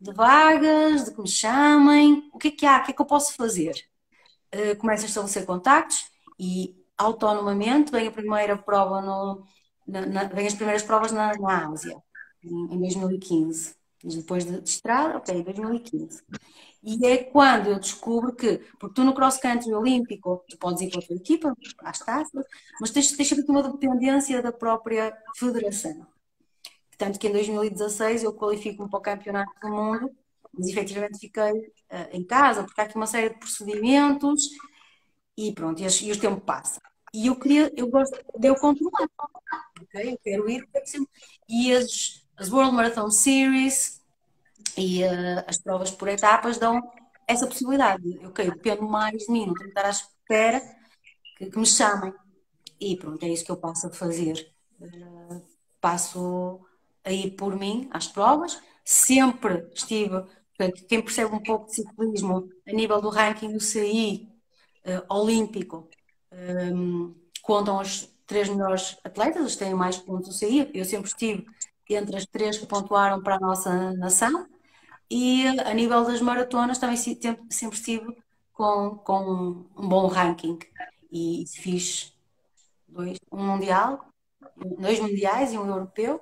de 0.00 0.12
vagas, 0.12 1.04
de 1.04 1.14
que 1.14 1.20
me 1.20 1.28
chamem. 1.28 2.30
O 2.32 2.38
que 2.38 2.48
é 2.48 2.50
que 2.50 2.66
há? 2.66 2.78
O 2.78 2.84
que 2.84 2.92
é 2.92 2.94
que 2.94 3.02
eu 3.02 3.06
posso 3.06 3.34
fazer? 3.34 3.74
Uh, 4.54 4.76
começo 4.78 5.04
a 5.04 5.08
estabelecer 5.08 5.44
contactos 5.44 6.06
e 6.38 6.74
autonomamente 6.96 7.92
vem 7.92 8.08
a 8.08 8.12
primeira 8.12 8.56
prova 8.56 9.02
no, 9.02 9.44
na, 9.86 10.06
na, 10.06 10.24
vem 10.24 10.46
as 10.46 10.54
primeiras 10.54 10.82
provas 10.82 11.12
na, 11.12 11.36
na 11.36 11.68
Ásia, 11.68 11.96
em, 12.42 12.74
em 12.74 12.78
2015 12.78 13.74
depois 14.04 14.44
de, 14.44 14.60
de 14.60 14.68
estrada, 14.68 15.16
ok, 15.16 15.42
2015. 15.42 16.22
E 16.82 17.06
é 17.06 17.24
quando 17.24 17.68
eu 17.68 17.78
descubro 17.80 18.34
que, 18.34 18.58
porque 18.78 18.94
tu 18.94 19.04
no 19.04 19.14
cross 19.14 19.38
country 19.38 19.72
olímpico, 19.72 20.44
tu 20.48 20.58
podes 20.58 20.82
ir 20.82 20.90
para 20.90 21.00
a 21.00 21.06
tua 21.06 21.16
equipa, 21.16 21.56
às 21.80 21.98
taças, 21.98 22.44
mas 22.80 22.90
tens, 22.90 23.12
tens 23.12 23.28
sempre 23.28 23.44
uma 23.48 23.62
dependência 23.62 24.42
da 24.42 24.52
própria 24.52 25.16
federação. 25.36 26.06
Tanto 26.98 27.18
que 27.18 27.26
em 27.26 27.32
2016 27.32 28.22
eu 28.22 28.34
qualifico-me 28.34 28.88
para 28.90 28.98
o 28.98 29.02
campeonato 29.02 29.52
do 29.62 29.68
mundo, 29.68 30.10
mas 30.52 30.68
efetivamente 30.68 31.18
fiquei 31.18 31.52
uh, 31.52 32.08
em 32.12 32.24
casa, 32.24 32.64
porque 32.64 32.80
há 32.80 32.84
aqui 32.84 32.96
uma 32.96 33.06
série 33.06 33.30
de 33.30 33.38
procedimentos 33.38 34.50
e 35.36 35.52
pronto, 35.52 35.80
e, 35.82 35.86
e 35.86 36.12
o 36.12 36.20
tempo 36.20 36.40
passa. 36.40 36.80
E 37.14 37.28
eu 37.28 37.36
queria, 37.38 37.72
eu 37.76 37.88
gosto 37.88 38.16
de 38.38 38.48
eu 38.48 38.56
controlar, 38.56 39.08
ok? 39.80 40.12
Eu 40.12 40.18
quero 40.18 40.50
ir, 40.50 40.68
e 41.48 41.72
as 41.72 42.23
as 42.36 42.50
World 42.50 42.74
Marathon 42.74 43.10
Series 43.10 44.00
e 44.76 45.04
uh, 45.04 45.44
as 45.46 45.58
provas 45.58 45.90
por 45.90 46.08
etapas 46.08 46.58
dão 46.58 46.82
essa 47.26 47.46
possibilidade. 47.46 48.18
Okay, 48.26 48.50
dependo 48.50 48.82
mais 48.82 49.24
de 49.24 49.32
mim, 49.32 49.46
não 49.46 49.54
tenho 49.54 49.70
que 49.72 49.78
estar 49.78 49.86
à 49.86 49.90
espera 49.90 50.62
que, 51.38 51.46
que, 51.46 51.58
me 51.58 51.66
chamem. 51.66 52.12
E 52.80 52.96
pronto, 52.96 53.22
é 53.24 53.28
isso 53.28 53.44
que 53.44 53.50
eu 53.50 53.56
passo 53.56 53.86
a 53.86 53.90
fazer. 53.90 54.52
Uh, 54.80 55.42
passo 55.80 56.60
a 57.04 57.12
ir 57.12 57.32
por 57.32 57.56
mim 57.56 57.88
às 57.92 58.06
provas. 58.06 58.60
Sempre 58.84 59.66
estive, 59.74 60.24
portanto, 60.56 60.86
quem 60.86 61.02
percebe 61.02 61.34
um 61.34 61.42
pouco 61.42 61.66
de 61.66 61.76
ciclismo 61.76 62.50
a 62.66 62.72
nível 62.72 63.00
do 63.00 63.08
ranking 63.08 63.52
do 63.52 63.60
CI 63.60 64.28
uh, 64.84 65.14
olímpico, 65.14 65.88
um, 66.32 67.14
contam 67.42 67.80
os 67.80 68.08
três 68.26 68.48
melhores 68.48 68.98
atletas, 69.04 69.44
os 69.44 69.52
que 69.52 69.64
têm 69.64 69.74
mais 69.74 69.96
pontos 69.96 70.28
do 70.28 70.34
CI. 70.34 70.70
Eu 70.74 70.84
sempre 70.84 71.08
estive 71.08 71.46
entre 71.92 72.16
as 72.16 72.24
três 72.24 72.56
que 72.56 72.66
pontuaram 72.66 73.22
para 73.22 73.36
a 73.36 73.40
nossa 73.40 73.92
nação. 73.92 74.46
E 75.10 75.46
a 75.46 75.74
nível 75.74 76.04
das 76.04 76.20
maratonas 76.20 76.78
também 76.78 76.96
sempre 76.96 77.76
estive 77.76 78.16
com, 78.52 78.96
com 78.96 79.66
um 79.76 79.88
bom 79.88 80.06
ranking. 80.06 80.58
E 81.12 81.44
fiz 81.46 82.16
dois, 82.88 83.18
um 83.30 83.44
mundial, 83.44 84.06
dois 84.78 84.98
mundiais 85.00 85.52
e 85.52 85.58
um 85.58 85.68
europeu. 85.68 86.20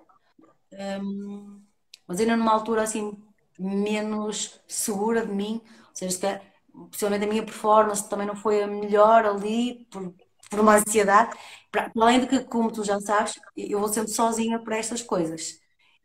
Um, 0.72 1.62
mas 2.07 2.18
ainda 2.18 2.37
numa 2.37 2.53
altura 2.53 2.83
assim 2.83 3.16
menos 3.59 4.61
segura 4.66 5.25
de 5.25 5.33
mim, 5.33 5.61
ou 5.64 5.94
seja, 5.94 6.42
possivelmente 6.90 7.25
a 7.25 7.29
minha 7.29 7.44
performance 7.44 8.09
também 8.09 8.27
não 8.27 8.35
foi 8.35 8.62
a 8.62 8.66
melhor 8.66 9.25
ali 9.25 9.87
por, 9.90 10.12
por 10.51 10.61
uma 10.61 10.77
ansiedade. 10.77 11.37
Para, 11.72 11.90
além 11.96 12.20
de 12.20 12.26
que, 12.28 12.44
como 12.44 12.70
tu 12.70 12.85
já 12.85 13.00
sabes, 13.00 13.40
eu 13.56 13.80
vou 13.80 13.88
sempre 13.88 14.12
sozinha 14.12 14.58
para 14.62 14.76
estas 14.76 15.02
coisas, 15.02 15.58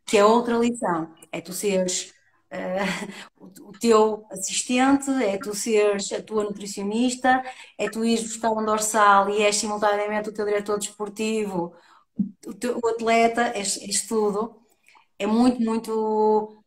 que 0.06 0.16
é 0.18 0.24
outra 0.24 0.56
lição. 0.58 1.14
É 1.30 1.40
tu 1.40 1.52
seres 1.52 2.12
uh, 3.38 3.44
o, 3.68 3.72
teu 3.78 4.26
assistente, 4.30 5.10
é 5.22 5.38
tu 5.38 5.54
seres 5.54 6.10
a 6.12 6.22
tua 6.22 6.44
nutricionista, 6.44 7.42
é 7.78 7.90
tu 7.90 8.04
ires 8.04 8.24
buscar 8.24 8.50
um 8.52 8.64
dorsal 8.64 9.28
e 9.30 9.42
és 9.42 9.56
simultaneamente 9.56 10.30
o 10.30 10.34
teu 10.34 10.46
diretor 10.46 10.78
desportivo, 10.78 11.74
o, 12.46 12.54
teu, 12.54 12.80
o 12.82 12.88
atleta, 12.88 13.52
és, 13.54 13.76
és 13.82 14.06
tudo. 14.06 14.56
É 15.18 15.26
muito, 15.26 15.60
muito 15.62 16.64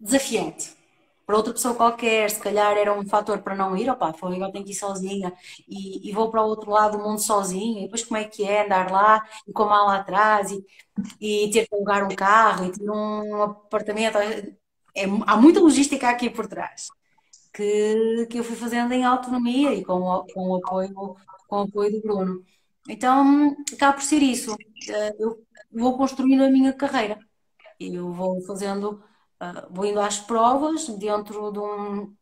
desafiante. 0.00 0.77
Para 1.28 1.36
outra 1.36 1.52
pessoa 1.52 1.74
qualquer, 1.74 2.30
se 2.30 2.40
calhar 2.40 2.76
era 2.78 2.92
um 2.98 3.06
fator 3.06 3.40
para 3.42 3.54
não 3.54 3.76
ir, 3.76 3.90
opá, 3.90 4.14
foi 4.14 4.42
eu 4.42 4.50
tenho 4.50 4.64
que 4.64 4.72
ir 4.72 4.74
sozinha 4.74 5.32
e, 5.68 6.08
e, 6.08 6.12
vou 6.12 6.30
para 6.30 6.42
o 6.42 6.46
outro 6.48 6.70
lado 6.70 6.96
do 6.96 7.04
mundo 7.04 7.20
sozinha, 7.20 7.80
e 7.80 7.84
depois 7.84 8.02
como 8.04 8.16
é 8.18 8.24
que 8.24 8.44
é 8.44 8.64
andar 8.64 8.90
lá 8.90 9.22
e 9.46 9.52
com 9.52 9.64
a 9.64 9.68
mala 9.68 9.96
atrás 9.96 10.50
e, 10.50 10.64
e 11.20 11.50
ter 11.50 11.68
que 11.68 11.74
alugar 11.74 12.04
um 12.04 12.14
carro 12.16 12.66
e 12.66 12.72
ter 12.72 12.90
um 12.90 13.42
apartamento. 13.42 14.16
É, 14.96 15.04
há 15.26 15.36
muita 15.36 15.60
logística 15.60 16.08
aqui 16.08 16.30
por 16.30 16.46
trás 16.46 16.88
que, 17.52 18.26
que 18.30 18.38
eu 18.38 18.44
fui 18.44 18.56
fazendo 18.56 18.92
em 18.92 19.04
autonomia 19.04 19.74
e 19.74 19.84
com, 19.84 20.24
com, 20.32 20.50
o, 20.50 20.56
apoio, 20.56 20.94
com 21.48 21.56
o 21.56 21.62
apoio 21.62 21.92
do 21.92 22.00
Bruno. 22.02 22.44
Então, 22.88 23.56
acaba 23.72 23.94
por 23.94 24.02
ser 24.02 24.22
isso. 24.22 24.56
Eh, 24.88 25.16
eu 25.18 25.44
vou 25.72 25.96
construindo 25.98 26.42
a 26.44 26.50
minha 26.50 26.72
carreira. 26.72 27.18
Eu 27.80 28.12
vou 28.12 28.40
fazendo, 28.42 29.02
eh, 29.40 29.66
vou 29.70 29.86
indo 29.86 30.00
às 30.00 30.18
provas 30.18 30.88
dentro 30.88 31.52
de 31.52 31.58
um. 31.58 32.14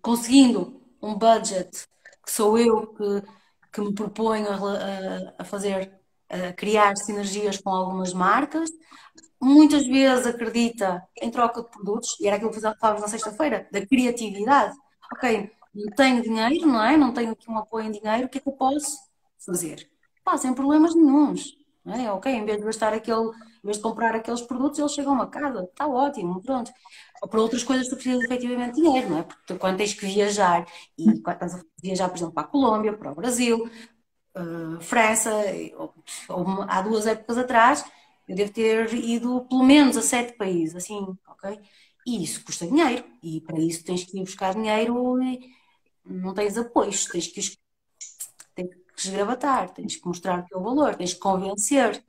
conseguindo 0.00 0.80
um 1.02 1.14
budget 1.16 1.86
que 2.24 2.30
sou 2.32 2.58
eu 2.58 2.86
que, 2.94 3.22
que 3.72 3.80
me 3.80 3.94
proponho 3.94 4.48
a, 4.50 5.34
a 5.38 5.44
fazer, 5.44 5.92
a 6.28 6.52
criar 6.52 6.96
sinergias 6.96 7.58
com 7.58 7.70
algumas 7.70 8.12
marcas. 8.12 8.70
Muitas 9.40 9.86
vezes 9.86 10.26
acredita 10.26 11.02
em 11.22 11.30
troca 11.30 11.62
de 11.62 11.70
produtos, 11.70 12.18
e 12.20 12.26
era 12.26 12.36
aquilo 12.36 12.50
que 12.50 12.60
falávamos 12.60 13.02
na 13.02 13.08
sexta-feira, 13.08 13.68
da 13.72 13.86
criatividade. 13.86 14.76
Ok, 15.12 15.50
não 15.74 15.92
tenho 15.94 16.22
dinheiro, 16.22 16.66
não 16.66 16.84
é? 16.84 16.96
Não 16.96 17.14
tenho 17.14 17.32
aqui 17.32 17.50
um 17.50 17.56
apoio 17.56 17.86
em 17.86 17.92
dinheiro, 17.92 18.26
o 18.26 18.28
que 18.28 18.38
é 18.38 18.40
que 18.40 18.48
eu 18.48 18.52
posso 18.52 18.98
fazer? 19.44 19.88
Pá, 20.24 20.36
sem 20.36 20.52
problemas 20.52 20.94
nenhums. 20.94 21.56
É? 21.86 22.10
Ok, 22.12 22.30
em 22.30 22.44
vez 22.44 22.58
de 22.58 22.64
gastar 22.64 22.92
aquele, 22.92 23.30
em 23.62 23.66
vez 23.66 23.76
de 23.76 23.82
comprar 23.82 24.14
aqueles 24.14 24.40
produtos, 24.42 24.78
eles 24.78 24.92
chegam 24.92 25.20
a 25.20 25.26
casa, 25.26 25.64
está 25.64 25.86
ótimo, 25.86 26.42
pronto. 26.42 26.70
Ou 27.22 27.28
para 27.28 27.40
outras 27.40 27.64
coisas 27.64 27.88
tu 27.88 27.96
precisas 27.96 28.24
efetivamente 28.24 28.74
dinheiro, 28.74 29.10
não 29.10 29.18
é? 29.18 29.22
Porque 29.22 29.54
quando 29.56 29.78
tens 29.78 29.94
que 29.94 30.06
viajar, 30.06 30.66
e 30.96 31.20
quando 31.20 31.34
estás 31.34 31.54
a 31.54 31.62
viajar, 31.82 32.08
por 32.08 32.16
exemplo, 32.16 32.34
para 32.34 32.44
a 32.44 32.46
Colômbia, 32.46 32.92
para 32.96 33.12
o 33.12 33.14
Brasil, 33.14 33.70
uh, 34.36 34.80
França, 34.80 35.30
ou, 35.76 35.94
ou, 36.28 36.62
há 36.68 36.80
duas 36.82 37.06
épocas 37.06 37.38
atrás, 37.38 37.84
eu 38.28 38.36
devo 38.36 38.52
ter 38.52 38.92
ido 38.94 39.46
pelo 39.48 39.64
menos 39.64 39.96
a 39.96 40.02
sete 40.02 40.34
países, 40.36 40.76
assim, 40.76 41.16
ok? 41.26 41.58
E 42.06 42.22
isso 42.24 42.44
custa 42.44 42.66
dinheiro, 42.66 43.04
e 43.22 43.40
para 43.40 43.58
isso 43.58 43.84
tens 43.84 44.04
que 44.04 44.18
ir 44.18 44.24
buscar 44.24 44.54
dinheiro 44.54 45.22
e 45.22 45.50
não 46.04 46.34
tens 46.34 46.56
apoios, 46.56 47.04
tens 47.06 47.28
que, 47.28 47.40
tens 48.54 48.68
que 48.68 48.82
esgravatar, 48.96 49.70
tens 49.74 49.96
que 49.96 50.06
mostrar 50.06 50.40
o 50.40 50.46
teu 50.46 50.60
valor, 50.62 50.96
tens 50.96 51.14
que 51.14 51.20
convencer. 51.20 52.02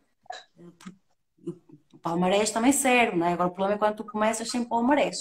O 1.99 2.01
palmarés 2.01 2.49
também 2.49 2.71
serve, 2.71 3.17
não 3.17 3.27
é? 3.27 3.33
Agora 3.33 3.49
o 3.49 3.53
problema 3.53 3.75
é 3.75 3.77
quando 3.77 3.97
tu 3.97 4.05
começas 4.05 4.49
sem 4.49 4.63
palmarés. 4.63 5.17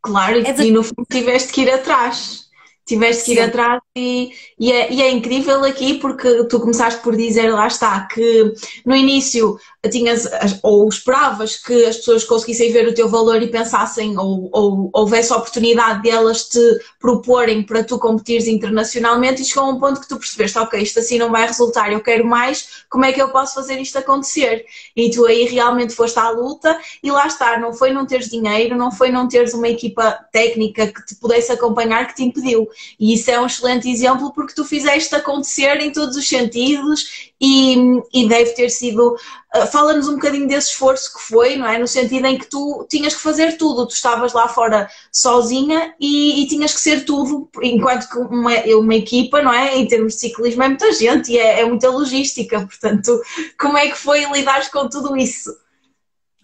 Claro, 0.00 0.38
é 0.38 0.62
e 0.62 0.70
no 0.70 0.84
fundo 0.84 1.04
tiveste 1.10 1.52
que 1.52 1.62
ir 1.62 1.70
atrás. 1.72 2.48
Tiveste 2.86 3.24
que 3.24 3.32
ir 3.32 3.42
Sim. 3.42 3.48
atrás 3.48 3.82
e, 3.96 4.30
e, 4.60 4.70
é, 4.70 4.92
e, 4.92 5.02
é, 5.02 5.10
incrível 5.10 5.64
aqui 5.64 5.94
porque 5.94 6.44
tu 6.44 6.60
começaste 6.60 7.00
por 7.02 7.16
dizer, 7.16 7.50
lá 7.50 7.66
está, 7.66 8.02
que 8.02 8.52
no 8.84 8.94
início 8.94 9.58
tinhas 9.90 10.28
ou 10.62 10.88
esperavas 10.88 11.56
que 11.56 11.84
as 11.84 11.96
pessoas 11.96 12.24
conseguissem 12.24 12.72
ver 12.72 12.88
o 12.88 12.94
teu 12.94 13.08
valor 13.08 13.40
e 13.40 13.48
pensassem 13.48 14.18
ou, 14.18 14.50
ou 14.52 14.90
houvesse 14.92 15.32
a 15.32 15.36
oportunidade 15.36 16.02
de 16.02 16.10
elas 16.10 16.48
te 16.48 16.60
proporem 16.98 17.62
para 17.62 17.84
tu 17.84 17.98
competires 17.98 18.46
internacionalmente 18.48 19.42
e 19.42 19.44
chegou 19.44 19.64
a 19.64 19.68
um 19.68 19.80
ponto 19.80 20.00
que 20.00 20.08
tu 20.08 20.18
percebeste, 20.18 20.58
ok, 20.58 20.80
isto 20.82 20.98
assim 20.98 21.18
não 21.18 21.30
vai 21.30 21.46
resultar, 21.46 21.92
eu 21.92 22.00
quero 22.00 22.26
mais, 22.26 22.84
como 22.90 23.04
é 23.04 23.12
que 23.12 23.22
eu 23.22 23.30
posso 23.30 23.54
fazer 23.54 23.80
isto 23.80 23.96
acontecer? 23.98 24.64
E 24.94 25.10
tu 25.10 25.24
aí 25.24 25.44
realmente 25.44 25.94
foste 25.94 26.18
à 26.18 26.28
luta 26.30 26.78
e 27.02 27.10
lá 27.10 27.26
está, 27.26 27.58
não 27.58 27.72
foi 27.72 27.92
não 27.92 28.04
teres 28.04 28.28
dinheiro, 28.28 28.76
não 28.76 28.90
foi 28.90 29.10
não 29.10 29.28
teres 29.28 29.54
uma 29.54 29.68
equipa 29.68 30.18
técnica 30.32 30.88
que 30.88 31.06
te 31.06 31.14
pudesse 31.14 31.52
acompanhar 31.52 32.08
que 32.08 32.16
te 32.16 32.24
impediu. 32.24 32.68
E 32.98 33.14
isso 33.14 33.30
é 33.30 33.40
um 33.40 33.46
excelente 33.46 33.85
exemplo 33.90 34.32
porque 34.32 34.54
tu 34.54 34.64
fizeste 34.64 35.14
acontecer 35.14 35.80
em 35.80 35.92
todos 35.92 36.16
os 36.16 36.28
sentidos 36.28 37.30
e, 37.40 37.76
e 38.12 38.28
deve 38.28 38.52
ter 38.52 38.70
sido 38.70 39.16
ah, 39.56 39.66
fala-nos 39.66 40.08
um 40.08 40.14
bocadinho 40.14 40.46
desse 40.46 40.70
esforço 40.70 41.14
que 41.14 41.22
foi, 41.22 41.56
não 41.56 41.66
é? 41.66 41.78
No 41.78 41.86
sentido 41.86 42.26
em 42.26 42.38
que 42.38 42.46
tu 42.46 42.86
tinhas 42.90 43.14
que 43.14 43.22
fazer 43.22 43.56
tudo, 43.56 43.86
tu 43.86 43.94
estavas 43.94 44.32
lá 44.34 44.48
fora 44.48 44.88
sozinha 45.10 45.94
e, 45.98 46.42
e 46.42 46.46
tinhas 46.46 46.74
que 46.74 46.80
ser 46.80 47.04
tudo, 47.04 47.48
enquanto 47.62 48.08
que 48.08 48.18
uma, 48.18 48.52
uma, 48.78 48.94
equipa, 48.94 49.40
não 49.40 49.52
é? 49.52 49.76
Em 49.76 49.86
termos 49.86 50.14
de 50.14 50.20
ciclismo 50.20 50.62
é 50.62 50.68
muita 50.68 50.92
gente 50.92 51.32
e 51.32 51.38
é, 51.38 51.60
é 51.60 51.64
muita 51.64 51.88
logística, 51.88 52.60
portanto, 52.66 53.20
como 53.58 53.78
é 53.78 53.88
que 53.88 53.96
foi 53.96 54.24
lidar 54.26 54.70
com 54.70 54.88
tudo 54.88 55.16
isso? 55.16 55.50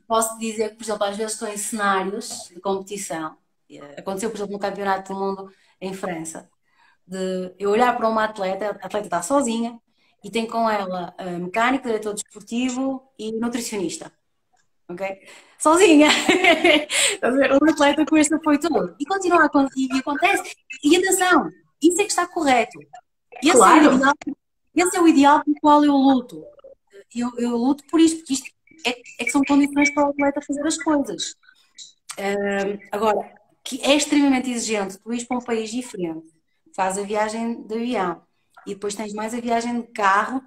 Posso 0.09 0.39
dizer 0.39 0.71
que, 0.71 0.77
por 0.77 0.85
exemplo, 0.85 1.05
às 1.05 1.17
vezes 1.17 1.33
estou 1.35 1.49
em 1.49 1.57
cenários 1.57 2.49
de 2.49 2.61
competição, 2.61 3.37
aconteceu, 3.97 4.31
por 4.31 4.37
exemplo, 4.37 4.53
no 4.53 4.59
Campeonato 4.59 5.13
do 5.13 5.19
Mundo 5.19 5.53
em 5.81 5.93
França, 5.93 6.49
de 7.07 7.55
eu 7.59 7.71
olhar 7.71 7.97
para 7.97 8.09
uma 8.09 8.25
atleta, 8.25 8.79
a 8.81 8.87
atleta 8.87 9.07
está 9.07 9.23
sozinha, 9.23 9.79
e 10.25 10.31
tem 10.31 10.47
com 10.47 10.69
ela 10.71 11.15
mecânico, 11.41 11.87
diretor 11.87 12.15
desportivo 12.15 13.03
e 13.19 13.33
nutricionista. 13.33 14.13
Ok? 14.89 15.19
Sozinha! 15.59 16.09
um 17.63 17.71
atleta 17.71 18.05
com 18.07 18.17
este 18.17 18.35
apoio 18.35 18.61
todo. 18.61 18.95
E 18.99 19.05
continua 19.05 19.45
a 19.45 19.69
e 19.77 19.99
acontece. 19.99 20.57
E 20.83 20.97
atenção, 20.97 21.51
isso 21.83 22.01
é 22.01 22.05
que 22.05 22.11
está 22.11 22.27
correto. 22.27 22.79
Esse 23.43 23.53
claro. 23.53 23.85
É 23.85 23.89
o 23.89 23.95
ideal, 23.95 24.15
esse 24.75 24.97
é 24.97 25.01
o 25.01 25.09
ideal 25.09 25.45
pelo 25.45 25.57
qual 25.61 25.85
eu 25.85 25.95
luto. 25.95 26.45
Eu, 27.15 27.31
eu 27.39 27.57
luto 27.57 27.85
por 27.91 28.01
isto, 28.01 28.19
porque 28.19 28.35
isto 28.35 28.51
é, 28.87 28.91
é, 29.21 29.25
que 29.25 29.31
são 29.31 29.43
condições 29.43 29.93
para 29.93 30.07
o 30.07 30.11
atleta 30.11 30.41
fazer 30.41 30.67
as 30.67 30.79
coisas. 30.83 31.35
Agora, 32.91 33.35
que 33.65 33.81
é 33.83 33.95
extremamente 33.95 34.51
exigente, 34.51 34.99
tu 34.99 35.13
ires 35.13 35.25
para 35.25 35.39
um 35.39 35.45
país 35.45 35.71
diferente, 35.71 36.27
faz 36.75 36.99
a 36.99 37.03
viagem 37.03 37.63
de 37.67 37.75
avião, 37.75 38.23
e 38.67 38.75
depois 38.75 38.95
tens 38.95 39.13
mais 39.13 39.35
a 39.35 39.41
viagem 39.41 39.81
de 39.83 39.89
carro 39.89 40.43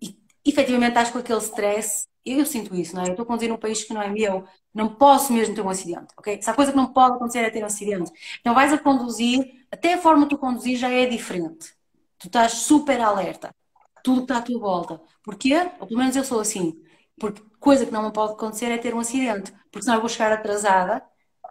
e 0.00 0.16
efetivamente 0.44 0.90
estás 0.90 1.10
com 1.10 1.18
aquele 1.18 1.40
stress. 1.40 2.06
Eu 2.24 2.44
sinto 2.44 2.74
isso, 2.74 2.94
não 2.94 3.02
é? 3.02 3.06
Eu 3.06 3.10
estou 3.10 3.22
a 3.22 3.26
conduzir 3.26 3.48
num 3.48 3.56
país 3.56 3.84
que 3.84 3.94
não 3.94 4.02
é 4.02 4.08
meu, 4.08 4.44
não 4.74 4.94
posso 4.94 5.32
mesmo 5.32 5.54
ter 5.54 5.60
um 5.62 5.68
acidente, 5.68 6.08
ok? 6.18 6.40
Se 6.42 6.50
a 6.50 6.54
coisa 6.54 6.72
que 6.72 6.76
não 6.76 6.92
pode 6.92 7.16
acontecer 7.16 7.38
é 7.40 7.50
ter 7.50 7.62
um 7.62 7.66
acidente. 7.66 8.10
Então 8.40 8.54
vais 8.54 8.72
a 8.72 8.78
conduzir, 8.78 9.66
até 9.70 9.94
a 9.94 9.98
forma 9.98 10.24
de 10.24 10.30
tu 10.30 10.38
conduzir 10.38 10.76
já 10.76 10.90
é 10.90 11.06
diferente. 11.06 11.72
Tu 12.18 12.26
estás 12.26 12.52
super 12.52 13.00
alerta. 13.00 13.54
Tudo 14.02 14.22
está 14.22 14.38
à 14.38 14.42
tua 14.42 14.58
volta. 14.58 15.00
Porquê? 15.22 15.54
Ou 15.80 15.86
pelo 15.86 15.98
menos 16.00 16.16
eu 16.16 16.24
sou 16.24 16.40
assim. 16.40 16.80
Porque 17.18 17.42
coisa 17.60 17.86
que 17.86 17.92
não 17.92 18.10
pode 18.10 18.32
acontecer 18.34 18.66
é 18.66 18.78
ter 18.78 18.94
um 18.94 19.00
acidente. 19.00 19.52
Porque 19.70 19.82
senão 19.84 19.96
eu 19.96 20.00
vou 20.00 20.08
chegar 20.08 20.32
atrasada 20.32 21.02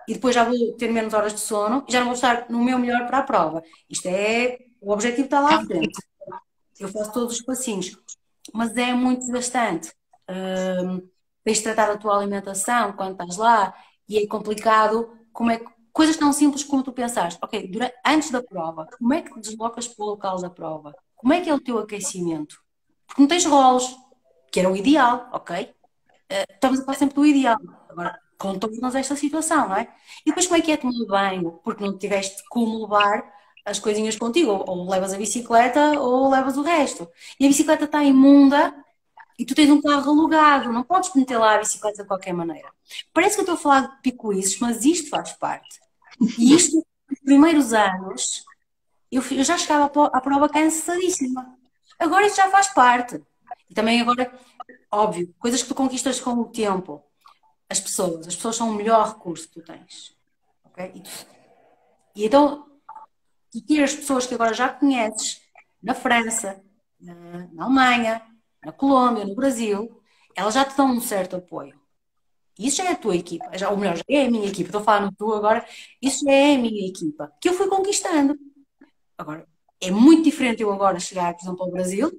e 0.07 0.13
depois 0.13 0.35
já 0.35 0.43
vou 0.43 0.73
ter 0.73 0.91
menos 0.91 1.13
horas 1.13 1.33
de 1.33 1.39
sono 1.39 1.83
e 1.87 1.91
já 1.91 1.99
não 1.99 2.07
vou 2.07 2.15
estar 2.15 2.49
no 2.49 2.63
meu 2.63 2.77
melhor 2.77 3.05
para 3.07 3.19
a 3.19 3.23
prova. 3.23 3.63
Isto 3.89 4.07
é 4.07 4.59
o 4.85 4.91
objetivo 4.91 5.25
está 5.25 5.39
lá 5.39 5.55
à 5.55 5.65
frente. 5.65 5.99
Eu 6.79 6.87
faço 6.89 7.11
todos 7.11 7.35
os 7.37 7.41
passinhos. 7.41 7.97
Mas 8.53 8.77
é 8.77 8.93
muito 8.93 9.21
desgastante. 9.21 9.91
Um, 10.29 11.01
tens 11.43 11.57
de 11.57 11.63
tratar 11.63 11.87
da 11.87 11.97
tua 11.97 12.15
alimentação 12.15 12.93
quando 12.93 13.13
estás 13.13 13.35
lá 13.37 13.73
e 14.07 14.19
é 14.19 14.27
complicado. 14.27 15.09
Como 15.33 15.49
é 15.49 15.57
que, 15.57 15.65
coisas 15.91 16.15
tão 16.17 16.31
simples 16.31 16.63
como 16.63 16.83
tu 16.83 16.93
pensaste. 16.93 17.39
Ok, 17.41 17.67
durante, 17.67 17.95
antes 18.05 18.29
da 18.29 18.43
prova, 18.43 18.87
como 18.97 19.11
é 19.11 19.23
que 19.23 19.33
te 19.33 19.39
deslocas 19.39 19.87
para 19.87 20.05
o 20.05 20.09
local 20.09 20.39
da 20.39 20.51
prova? 20.51 20.93
Como 21.15 21.33
é 21.33 21.41
que 21.41 21.49
é 21.49 21.53
o 21.53 21.59
teu 21.59 21.79
aquecimento? 21.79 22.61
Porque 23.07 23.21
não 23.21 23.27
tens 23.27 23.45
rolos, 23.45 23.95
que 24.51 24.59
era 24.59 24.69
o 24.69 24.75
ideal, 24.75 25.29
ok? 25.33 25.63
Uh, 25.63 26.53
estamos 26.53 26.79
a 26.79 26.85
falar 26.85 26.97
sempre 26.97 27.15
do 27.15 27.25
ideal. 27.25 27.57
Agora, 27.89 28.19
contam-nos 28.37 28.95
esta 28.95 29.15
situação, 29.15 29.69
não 29.69 29.75
é? 29.75 29.87
E 30.25 30.29
depois 30.29 30.47
como 30.47 30.57
é 30.57 30.61
que 30.61 30.71
é 30.71 30.77
tomar 30.77 31.05
banho? 31.07 31.59
Porque 31.63 31.83
não 31.83 31.97
tiveste 31.97 32.43
como 32.49 32.81
levar 32.83 33.33
as 33.65 33.79
coisinhas 33.79 34.15
contigo, 34.15 34.51
ou, 34.67 34.89
levas 34.89 35.13
a 35.13 35.17
bicicleta 35.17 35.99
ou 35.99 36.29
levas 36.29 36.55
o 36.57 36.61
resto. 36.61 37.09
E 37.39 37.45
a 37.45 37.47
bicicleta 37.47 37.85
está 37.85 38.03
imunda 38.03 38.73
e 39.37 39.45
tu 39.45 39.55
tens 39.55 39.69
um 39.69 39.81
carro 39.81 40.11
alugado, 40.11 40.71
não 40.71 40.83
podes 40.83 41.13
meter 41.15 41.37
lá 41.37 41.55
a 41.55 41.57
bicicleta 41.57 42.03
de 42.03 42.07
qualquer 42.07 42.33
maneira. 42.33 42.69
Parece 43.13 43.35
que 43.35 43.41
eu 43.41 43.43
estou 43.43 43.55
a 43.55 43.57
falar 43.57 43.81
de 43.81 44.01
picuízes, 44.01 44.59
mas 44.59 44.85
isto 44.85 45.09
faz 45.09 45.33
parte. 45.33 45.79
E 46.37 46.53
isto, 46.53 46.85
nos 47.09 47.19
primeiros 47.19 47.73
anos, 47.73 48.45
eu, 49.11 49.21
eu 49.31 49.43
já 49.43 49.57
chegava 49.57 49.85
à 49.85 50.21
prova 50.21 50.47
cansadíssima. 50.47 51.57
Agora 51.99 52.27
isto 52.27 52.37
já 52.37 52.49
faz 52.49 52.67
parte. 52.67 53.21
E 53.69 53.73
também 53.73 53.99
agora, 53.99 54.31
óbvio, 54.91 55.33
coisas 55.39 55.61
que 55.61 55.67
tu 55.67 55.75
conquistas 55.75 56.19
com 56.19 56.31
o 56.31 56.45
tempo. 56.45 57.03
As 57.69 57.79
pessoas. 57.79 58.27
As 58.27 58.35
pessoas 58.35 58.55
são 58.55 58.69
o 58.69 58.73
melhor 58.73 59.07
recurso 59.07 59.47
que 59.47 59.59
tu 59.59 59.63
tens. 59.63 60.15
Okay? 60.65 60.91
E, 60.95 61.03
e 62.21 62.25
então, 62.25 62.65
e 63.53 63.61
ter 63.61 63.83
as 63.83 63.95
pessoas 63.95 64.27
que 64.27 64.33
agora 64.33 64.53
já 64.53 64.69
conheces 64.69 65.41
na 65.81 65.93
França, 65.93 66.61
na, 66.99 67.47
na 67.53 67.63
Alemanha, 67.65 68.21
na 68.63 68.71
Colômbia, 68.71 69.25
no 69.25 69.35
Brasil, 69.35 70.01
elas 70.35 70.53
já 70.53 70.65
te 70.65 70.75
dão 70.75 70.87
um 70.87 71.01
certo 71.01 71.37
apoio. 71.37 71.79
Isso 72.57 72.77
já 72.77 72.85
é 72.85 72.91
a 72.93 72.95
tua 72.95 73.15
equipa, 73.15 73.57
já, 73.57 73.69
ou 73.69 73.77
melhor, 73.77 73.97
já 73.97 74.03
é 74.09 74.25
a 74.25 74.31
minha 74.31 74.47
equipa, 74.47 74.69
estou 74.69 74.83
falando 74.83 75.13
tu 75.17 75.33
agora, 75.33 75.65
isso 76.01 76.23
já 76.23 76.31
é 76.31 76.55
a 76.55 76.57
minha 76.57 76.87
equipa, 76.87 77.31
que 77.41 77.49
eu 77.49 77.53
fui 77.53 77.67
conquistando. 77.67 78.37
Agora, 79.17 79.45
é 79.81 79.91
muito 79.91 80.23
diferente 80.23 80.63
eu 80.63 80.71
agora 80.71 80.99
chegar, 80.99 81.33
por 81.33 81.43
exemplo, 81.43 81.63
ao 81.63 81.71
Brasil, 81.71 82.11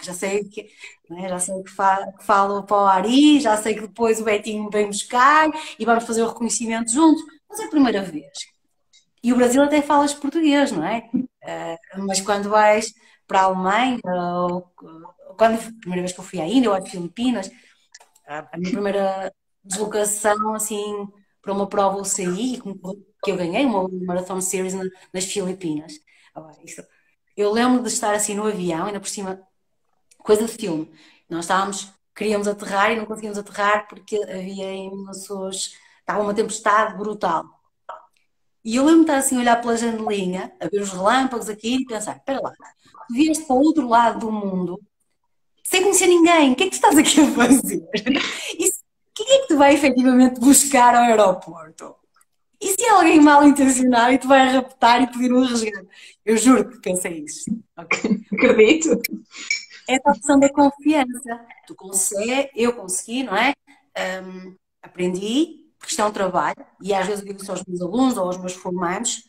já 0.00 0.14
sei 0.14 0.44
que, 0.44 0.68
né, 1.08 1.28
já 1.28 1.38
sei 1.38 1.62
que, 1.62 1.70
fa 1.70 2.12
que 2.18 2.24
falo 2.24 2.62
para 2.64 2.76
o 2.76 2.86
Ari, 2.86 3.40
já 3.40 3.56
sei 3.56 3.74
que 3.74 3.82
depois 3.82 4.20
o 4.20 4.24
Betinho 4.24 4.70
vem 4.70 4.86
buscar 4.86 5.50
e 5.78 5.84
vamos 5.84 6.04
fazer 6.04 6.22
o 6.22 6.28
reconhecimento 6.28 6.92
juntos, 6.92 7.22
mas 7.48 7.60
é 7.60 7.64
a 7.64 7.68
primeira 7.70 8.02
vez. 8.02 8.30
E 9.22 9.32
o 9.32 9.36
Brasil 9.36 9.62
até 9.62 9.82
falas 9.82 10.14
português, 10.14 10.72
não 10.72 10.84
é? 10.84 11.08
Uh, 11.14 12.06
mas 12.06 12.20
quando 12.20 12.48
vais 12.48 12.92
para 13.26 13.40
a 13.40 13.44
Alemanha, 13.44 13.98
ou, 14.04 14.62
quando 15.36 15.54
a 15.54 15.80
primeira 15.80 16.02
vez 16.02 16.12
que 16.12 16.20
eu 16.20 16.24
fui 16.24 16.40
à 16.40 16.46
Índia 16.46 16.70
ou 16.70 16.76
às 16.76 16.88
Filipinas, 16.88 17.50
a 18.26 18.56
minha 18.56 18.72
primeira 18.72 19.32
deslocação 19.64 20.54
assim 20.54 21.08
para 21.42 21.52
uma 21.52 21.68
prova 21.68 21.98
UCI 21.98 22.60
que 23.22 23.30
eu 23.30 23.36
ganhei, 23.36 23.64
uma 23.64 23.88
Marathon 23.88 24.40
Series 24.40 24.74
nas 25.12 25.24
Filipinas. 25.24 25.94
Eu 27.36 27.52
lembro 27.52 27.82
de 27.82 27.88
estar 27.88 28.14
assim 28.14 28.34
no 28.34 28.46
avião, 28.46 28.86
ainda 28.86 29.00
por 29.00 29.08
cima, 29.08 29.40
coisa 30.22 30.46
de 30.46 30.52
filme. 30.52 30.90
Nós 31.28 31.44
estávamos, 31.44 31.92
queríamos 32.14 32.48
aterrar 32.48 32.92
e 32.92 32.96
não 32.96 33.06
conseguíamos 33.06 33.38
aterrar 33.38 33.88
porque 33.88 34.16
havia 34.16 34.72
imensos, 34.74 35.74
estava 36.00 36.22
uma 36.22 36.34
tempestade 36.34 36.96
brutal. 36.96 37.44
E 38.64 38.76
eu 38.76 38.84
lembro 38.84 39.04
de 39.04 39.10
estar 39.10 39.18
assim 39.18 39.36
a 39.36 39.40
olhar 39.40 39.60
pela 39.60 39.76
janelinha, 39.76 40.52
a 40.60 40.68
ver 40.68 40.82
os 40.82 40.92
relâmpagos 40.92 41.48
aqui 41.48 41.76
e 41.76 41.86
pensar: 41.86 42.16
espera 42.16 42.40
lá, 42.42 42.52
tu 43.08 43.14
vieste 43.14 43.44
para 43.44 43.56
o 43.56 43.60
outro 43.60 43.88
lado 43.88 44.20
do 44.20 44.32
mundo 44.32 44.78
sem 45.70 45.82
conhecer 45.82 46.08
ninguém, 46.08 46.50
o 46.52 46.56
que 46.56 46.64
é 46.64 46.66
que 46.66 46.72
tu 46.72 46.74
estás 46.74 46.98
aqui 46.98 47.20
a 47.20 47.30
fazer? 47.30 47.88
E 48.58 48.68
quem 49.14 49.36
é 49.36 49.42
que 49.42 49.48
tu 49.48 49.56
vai 49.56 49.74
efetivamente 49.74 50.40
buscar 50.40 50.94
ao 50.94 51.02
aeroporto? 51.02 51.94
E 52.60 52.68
se 52.68 52.82
é 52.82 52.90
alguém 52.90 53.20
mal 53.20 53.46
intencionado 53.46 54.12
e 54.12 54.18
te 54.18 54.26
vai 54.26 54.48
raptar 54.48 55.02
e 55.02 55.06
pedir 55.06 55.32
um 55.32 55.44
resgate? 55.44 55.86
Eu 56.24 56.36
juro 56.36 56.68
que 56.68 56.80
pensei 56.80 57.24
isso. 57.24 57.50
Okay. 57.78 58.20
Acredito. 58.32 59.00
É 59.90 59.96
a 59.96 60.10
opção 60.12 60.38
da 60.38 60.48
confiança. 60.48 61.44
Tu 61.66 61.74
consegues, 61.74 62.48
eu 62.54 62.72
consegui, 62.72 63.24
não 63.24 63.36
é? 63.36 63.52
Um, 64.22 64.54
aprendi, 64.80 65.66
porque 65.76 65.90
isto 65.90 66.00
é 66.00 66.04
um 66.04 66.12
trabalho, 66.12 66.64
e 66.80 66.94
às 66.94 67.08
vezes 67.08 67.22
eu 67.22 67.26
digo 67.26 67.42
isso 67.42 67.50
aos 67.50 67.64
meus 67.64 67.82
alunos 67.82 68.16
ou 68.16 68.24
aos 68.26 68.38
meus 68.38 68.54
formandos, 68.54 69.28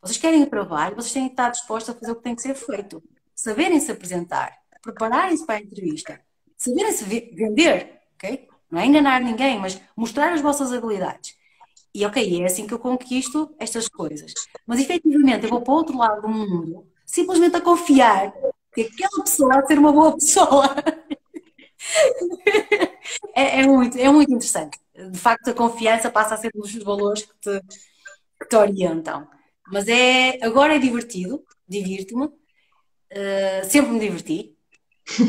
vocês 0.00 0.16
querem 0.16 0.42
o 0.42 0.48
trabalho, 0.48 0.96
vocês 0.96 1.12
têm 1.12 1.26
que 1.26 1.34
estar 1.34 1.50
dispostos 1.50 1.94
a 1.94 1.98
fazer 1.98 2.12
o 2.12 2.16
que 2.16 2.22
tem 2.22 2.34
que 2.34 2.40
ser 2.40 2.54
feito. 2.54 3.02
Saberem 3.34 3.78
se 3.78 3.92
apresentar, 3.92 4.56
prepararem-se 4.80 5.44
para 5.44 5.56
a 5.56 5.60
entrevista, 5.60 6.18
saberem 6.56 6.92
se 6.92 7.04
vender, 7.04 8.00
ok? 8.14 8.48
Não 8.70 8.80
é 8.80 8.86
enganar 8.86 9.20
ninguém, 9.20 9.58
mas 9.58 9.78
mostrar 9.94 10.32
as 10.32 10.40
vossas 10.40 10.72
habilidades. 10.72 11.36
E 11.94 12.06
ok, 12.06 12.42
é 12.42 12.46
assim 12.46 12.66
que 12.66 12.72
eu 12.72 12.78
conquisto 12.78 13.54
estas 13.58 13.88
coisas. 13.88 14.32
Mas 14.66 14.80
efetivamente 14.80 15.44
eu 15.44 15.50
vou 15.50 15.60
para 15.60 15.72
o 15.72 15.76
outro 15.76 15.98
lado 15.98 16.22
do 16.22 16.28
mundo 16.28 16.88
simplesmente 17.08 17.56
a 17.56 17.60
confiar 17.60 18.32
que 18.86 19.04
aquela 19.04 19.24
pessoa 19.24 19.66
ser 19.66 19.78
uma 19.78 19.92
boa 19.92 20.14
pessoa. 20.14 20.74
é, 23.34 23.60
é, 23.60 23.66
muito, 23.66 23.98
é 23.98 24.08
muito 24.10 24.30
interessante. 24.30 24.78
De 24.94 25.18
facto, 25.18 25.50
a 25.50 25.54
confiança 25.54 26.10
passa 26.10 26.34
a 26.34 26.38
ser 26.38 26.50
um 26.54 26.60
dos 26.60 26.74
valores 26.82 27.22
que 27.22 27.34
te, 27.40 27.60
que 28.40 28.48
te 28.48 28.56
orientam. 28.56 29.28
Mas 29.66 29.88
é, 29.88 30.38
agora 30.44 30.76
é 30.76 30.78
divertido, 30.78 31.44
divirto-me, 31.68 32.26
uh, 32.26 33.64
sempre 33.64 33.90
me 33.92 34.00
diverti. 34.00 34.56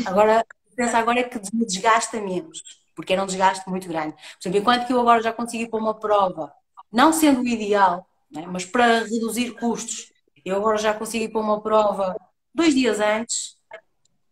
Agora, 0.06 0.44
pensa 0.76 0.98
agora 0.98 1.20
é 1.20 1.24
que 1.24 1.38
me 1.54 1.66
desgasta 1.66 2.20
menos 2.20 2.62
porque 2.94 3.14
era 3.14 3.22
um 3.22 3.26
desgaste 3.26 3.68
muito 3.68 3.88
grande. 3.88 4.12
Por 4.12 4.42
exemplo, 4.42 4.58
enquanto 4.60 4.86
que 4.86 4.92
eu 4.92 5.00
agora 5.00 5.22
já 5.22 5.32
consegui 5.32 5.66
pôr 5.66 5.80
uma 5.80 5.98
prova, 5.98 6.52
não 6.92 7.14
sendo 7.14 7.40
o 7.40 7.48
ideal, 7.48 8.06
né, 8.30 8.44
mas 8.46 8.66
para 8.66 9.04
reduzir 9.04 9.52
custos, 9.52 10.12
eu 10.44 10.56
agora 10.56 10.76
já 10.76 10.92
consegui 10.92 11.26
pôr 11.26 11.40
uma 11.40 11.62
prova 11.62 12.14
dois 12.54 12.74
dias 12.74 13.00
antes. 13.00 13.58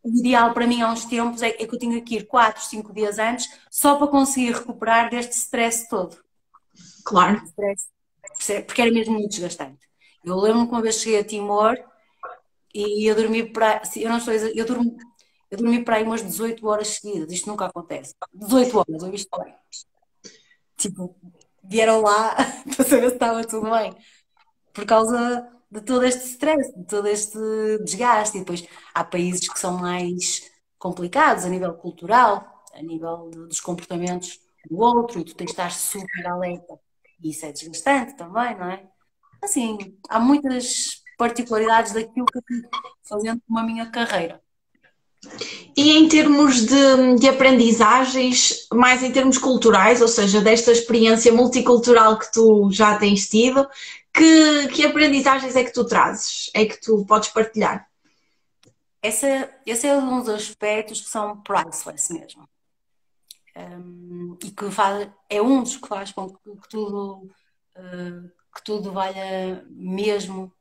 O 0.03 0.11
ideal 0.11 0.55
para 0.55 0.67
mim 0.67 0.81
há 0.81 0.91
uns 0.91 1.05
tempos 1.05 1.43
é, 1.43 1.49
é 1.49 1.67
que 1.67 1.75
eu 1.75 1.79
tinha 1.79 2.01
que 2.01 2.17
ir 2.17 2.27
quatro, 2.27 2.63
cinco 2.65 2.93
dias 2.93 3.19
antes 3.19 3.49
só 3.71 3.97
para 3.97 4.07
conseguir 4.07 4.53
recuperar 4.53 5.11
deste 5.11 5.33
stress 5.33 5.89
todo. 5.89 6.17
Claro. 7.05 7.43
porque 8.67 8.83
era 8.83 8.91
mesmo 8.91 9.15
muito 9.15 9.31
desgastante. 9.31 9.89
Eu 10.25 10.37
lembro-me 10.37 10.67
que 10.67 10.73
uma 10.73 10.83
vez 10.83 10.97
cheguei 10.97 11.21
a 11.21 11.25
Timor 11.25 11.77
e 12.75 13.11
eu 13.11 13.15
dormi 13.15 13.51
para. 13.51 13.83
Eu 13.97 14.11
não 14.11 14.19
estou 14.19 14.35
eu 14.35 14.67
durmo 14.67 14.97
eu 15.51 15.57
dormi 15.57 15.83
para 15.83 15.97
aí 15.97 16.03
umas 16.05 16.23
18 16.23 16.67
horas 16.67 16.89
seguidas, 16.89 17.33
isto 17.33 17.49
nunca 17.49 17.67
acontece. 17.67 18.15
18 18.35 18.79
horas, 18.79 19.03
eu 19.03 19.11
visto 19.11 19.41
bem. 19.41 19.55
Tipo, 20.77 21.17
vieram 21.65 22.03
lá 22.03 22.35
para 22.77 22.85
saber 22.85 23.09
se 23.09 23.15
estava 23.15 23.45
tudo 23.45 23.71
bem. 23.71 23.95
Por 24.73 24.85
causa 24.85 25.51
de 25.71 25.81
todo 25.81 26.05
este 26.05 26.27
stress, 26.27 26.73
de 26.77 26.85
todo 26.85 27.07
este 27.07 27.39
desgaste. 27.85 28.37
E 28.37 28.41
depois 28.41 28.67
há 28.95 29.05
países 29.05 29.49
que 29.49 29.59
são 29.59 29.79
mais 29.79 30.51
complicados 30.79 31.45
a 31.45 31.49
nível 31.49 31.75
cultural, 31.75 32.65
a 32.75 32.83
nível 32.83 33.31
dos 33.31 33.61
comportamentos 33.61 34.41
do 34.71 34.79
outro, 34.79 35.21
e 35.21 35.25
tu 35.25 35.35
tens 35.35 35.47
de 35.47 35.53
estar 35.53 35.73
super 35.73 36.27
alerta. 36.27 36.79
E 37.23 37.31
isso 37.31 37.47
é 37.47 37.53
desgastante 37.53 38.17
também, 38.17 38.57
não 38.57 38.71
é? 38.71 38.83
Assim, 39.43 39.97
há 40.09 40.19
muitas 40.19 41.03
particularidades 41.17 41.93
daquilo 41.93 42.27
que 42.27 42.41
fazendo 43.03 43.41
com 43.49 43.59
a 43.59 43.63
minha 43.63 43.91
carreira. 43.91 44.41
E 45.77 45.91
em 45.91 46.09
termos 46.09 46.65
de, 46.65 47.17
de, 47.19 47.29
aprendizagens, 47.29 48.69
mais 48.73 49.03
em 49.03 49.11
termos 49.11 49.37
culturais, 49.37 50.01
ou 50.01 50.07
seja, 50.07 50.41
desta 50.41 50.71
experiência 50.71 51.33
multicultural 51.33 52.19
que 52.19 52.33
tu 52.33 52.71
já 52.71 52.97
tens 52.99 53.29
tido, 53.29 53.67
que, 54.13 54.69
que 54.69 54.87
aprendizagens 54.87 55.55
é 55.57 55.65
que 55.65 55.73
tu 55.73 55.85
trazes? 55.85 56.51
É 56.55 56.65
que 56.65 56.81
tu 56.81 57.05
podes 57.07 57.29
partilhar? 57.29 57.89
Essa, 59.03 59.51
esse 59.65 59.87
é 59.87 59.97
um 59.97 60.21
dos 60.21 60.29
aspectos 60.29 61.01
que 61.01 61.09
são 61.09 61.41
priceless 61.43 62.13
mesmo. 62.13 62.49
Um, 63.57 64.37
e 64.45 64.51
que 64.51 64.71
faz, 64.71 65.09
é 65.29 65.43
um 65.43 65.63
dos 65.63 65.77
que 65.77 65.89
faz 65.89 66.13
com 66.13 66.29
que, 66.29 66.57
que 66.63 66.69
tudo, 66.69 67.29
uh, 67.77 68.31
que 68.55 68.65
tudo 68.65 68.93
valha 68.93 69.65
mesmo, 69.69 70.53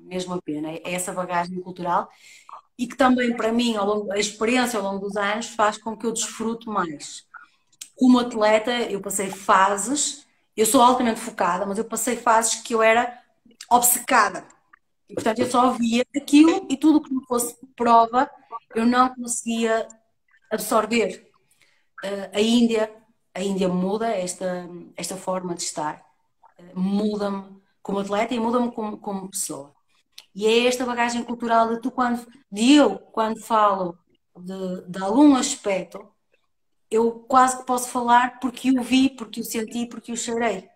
mesmo 0.00 0.34
a 0.34 0.42
pena. 0.42 0.70
É 0.70 0.94
essa 0.94 1.12
bagagem 1.12 1.60
cultural 1.60 2.10
e 2.78 2.86
que 2.86 2.96
também 2.96 3.36
para 3.36 3.52
mim, 3.52 3.76
ao 3.76 3.86
longo, 3.86 4.12
a 4.12 4.18
experiência 4.18 4.78
ao 4.78 4.84
longo 4.84 5.06
dos 5.06 5.16
anos 5.16 5.46
faz 5.48 5.78
com 5.78 5.96
que 5.96 6.06
eu 6.06 6.12
desfrute 6.12 6.68
mais. 6.68 7.26
Como 7.94 8.18
atleta, 8.18 8.72
eu 8.72 9.00
passei 9.00 9.30
fases, 9.30 10.23
eu 10.56 10.66
sou 10.66 10.80
altamente 10.80 11.20
focada, 11.20 11.66
mas 11.66 11.78
eu 11.78 11.84
passei 11.84 12.16
fases 12.16 12.56
que 12.62 12.74
eu 12.74 12.82
era 12.82 13.20
obcecada. 13.70 14.46
E, 15.08 15.14
portanto, 15.14 15.40
eu 15.40 15.50
só 15.50 15.70
via 15.72 16.04
aquilo 16.16 16.66
e 16.68 16.76
tudo 16.76 17.02
que 17.02 17.12
não 17.12 17.22
fosse 17.22 17.56
prova, 17.76 18.30
eu 18.74 18.86
não 18.86 19.14
conseguia 19.14 19.86
absorver. 20.50 21.30
Uh, 22.04 22.36
a 22.36 22.40
Índia, 22.40 22.92
a 23.34 23.42
Índia 23.42 23.68
muda 23.68 24.08
esta, 24.08 24.68
esta 24.96 25.16
forma 25.16 25.54
de 25.54 25.62
estar, 25.62 26.04
uh, 26.58 26.78
muda-me 26.78 27.60
como 27.82 27.98
atleta 27.98 28.34
e 28.34 28.40
muda-me 28.40 28.72
como, 28.72 28.98
como 28.98 29.30
pessoa. 29.30 29.74
E 30.34 30.46
é 30.46 30.66
esta 30.66 30.84
bagagem 30.84 31.22
cultural 31.22 31.68
de 31.68 31.80
tu 31.80 31.90
quando, 31.90 32.26
de 32.50 32.74
eu, 32.74 32.98
quando 32.98 33.40
falo 33.40 33.98
de, 34.36 34.82
de 34.88 35.02
algum 35.02 35.36
aspecto, 35.36 36.13
eu 36.94 37.12
quase 37.28 37.58
que 37.58 37.66
posso 37.66 37.88
falar 37.88 38.38
porque 38.40 38.70
o 38.70 38.82
vi, 38.82 39.10
porque 39.10 39.40
o 39.40 39.44
senti, 39.44 39.86
porque 39.86 40.12
o 40.12 40.16
cheirei. 40.16 40.68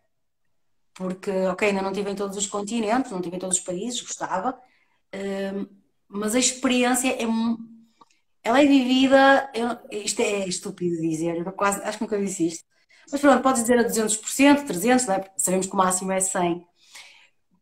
Porque, 0.94 1.30
ok, 1.30 1.68
ainda 1.68 1.80
não 1.80 1.92
estive 1.92 2.10
em 2.10 2.16
todos 2.16 2.36
os 2.36 2.46
continentes, 2.46 3.12
não 3.12 3.18
estive 3.18 3.36
em 3.36 3.38
todos 3.38 3.58
os 3.58 3.62
países, 3.62 4.00
gostava, 4.00 4.58
hum, 5.14 5.66
mas 6.08 6.34
a 6.34 6.38
experiência 6.38 7.08
é 7.10 7.26
ela 8.42 8.62
é 8.62 8.66
vivida, 8.66 9.50
isto 9.90 10.22
é 10.22 10.48
estúpido 10.48 11.00
dizer, 11.00 11.44
quase, 11.52 11.82
acho 11.82 11.98
que 11.98 12.04
nunca 12.04 12.18
disse 12.18 12.46
isto, 12.46 12.64
mas 13.12 13.20
pronto, 13.20 13.42
podes 13.42 13.62
dizer 13.62 13.78
a 13.78 13.84
200%, 13.84 14.66
300%, 14.66 15.06
não 15.06 15.14
é? 15.14 15.30
sabemos 15.36 15.66
que 15.66 15.74
o 15.74 15.76
máximo 15.76 16.12
é 16.12 16.18
100%, 16.18 16.64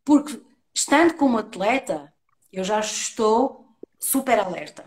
porque 0.05 0.41
estando 0.73 1.15
como 1.15 1.39
atleta, 1.39 2.13
eu 2.53 2.63
já 2.63 2.79
estou 2.81 3.67
super 3.99 4.39
alerta. 4.39 4.85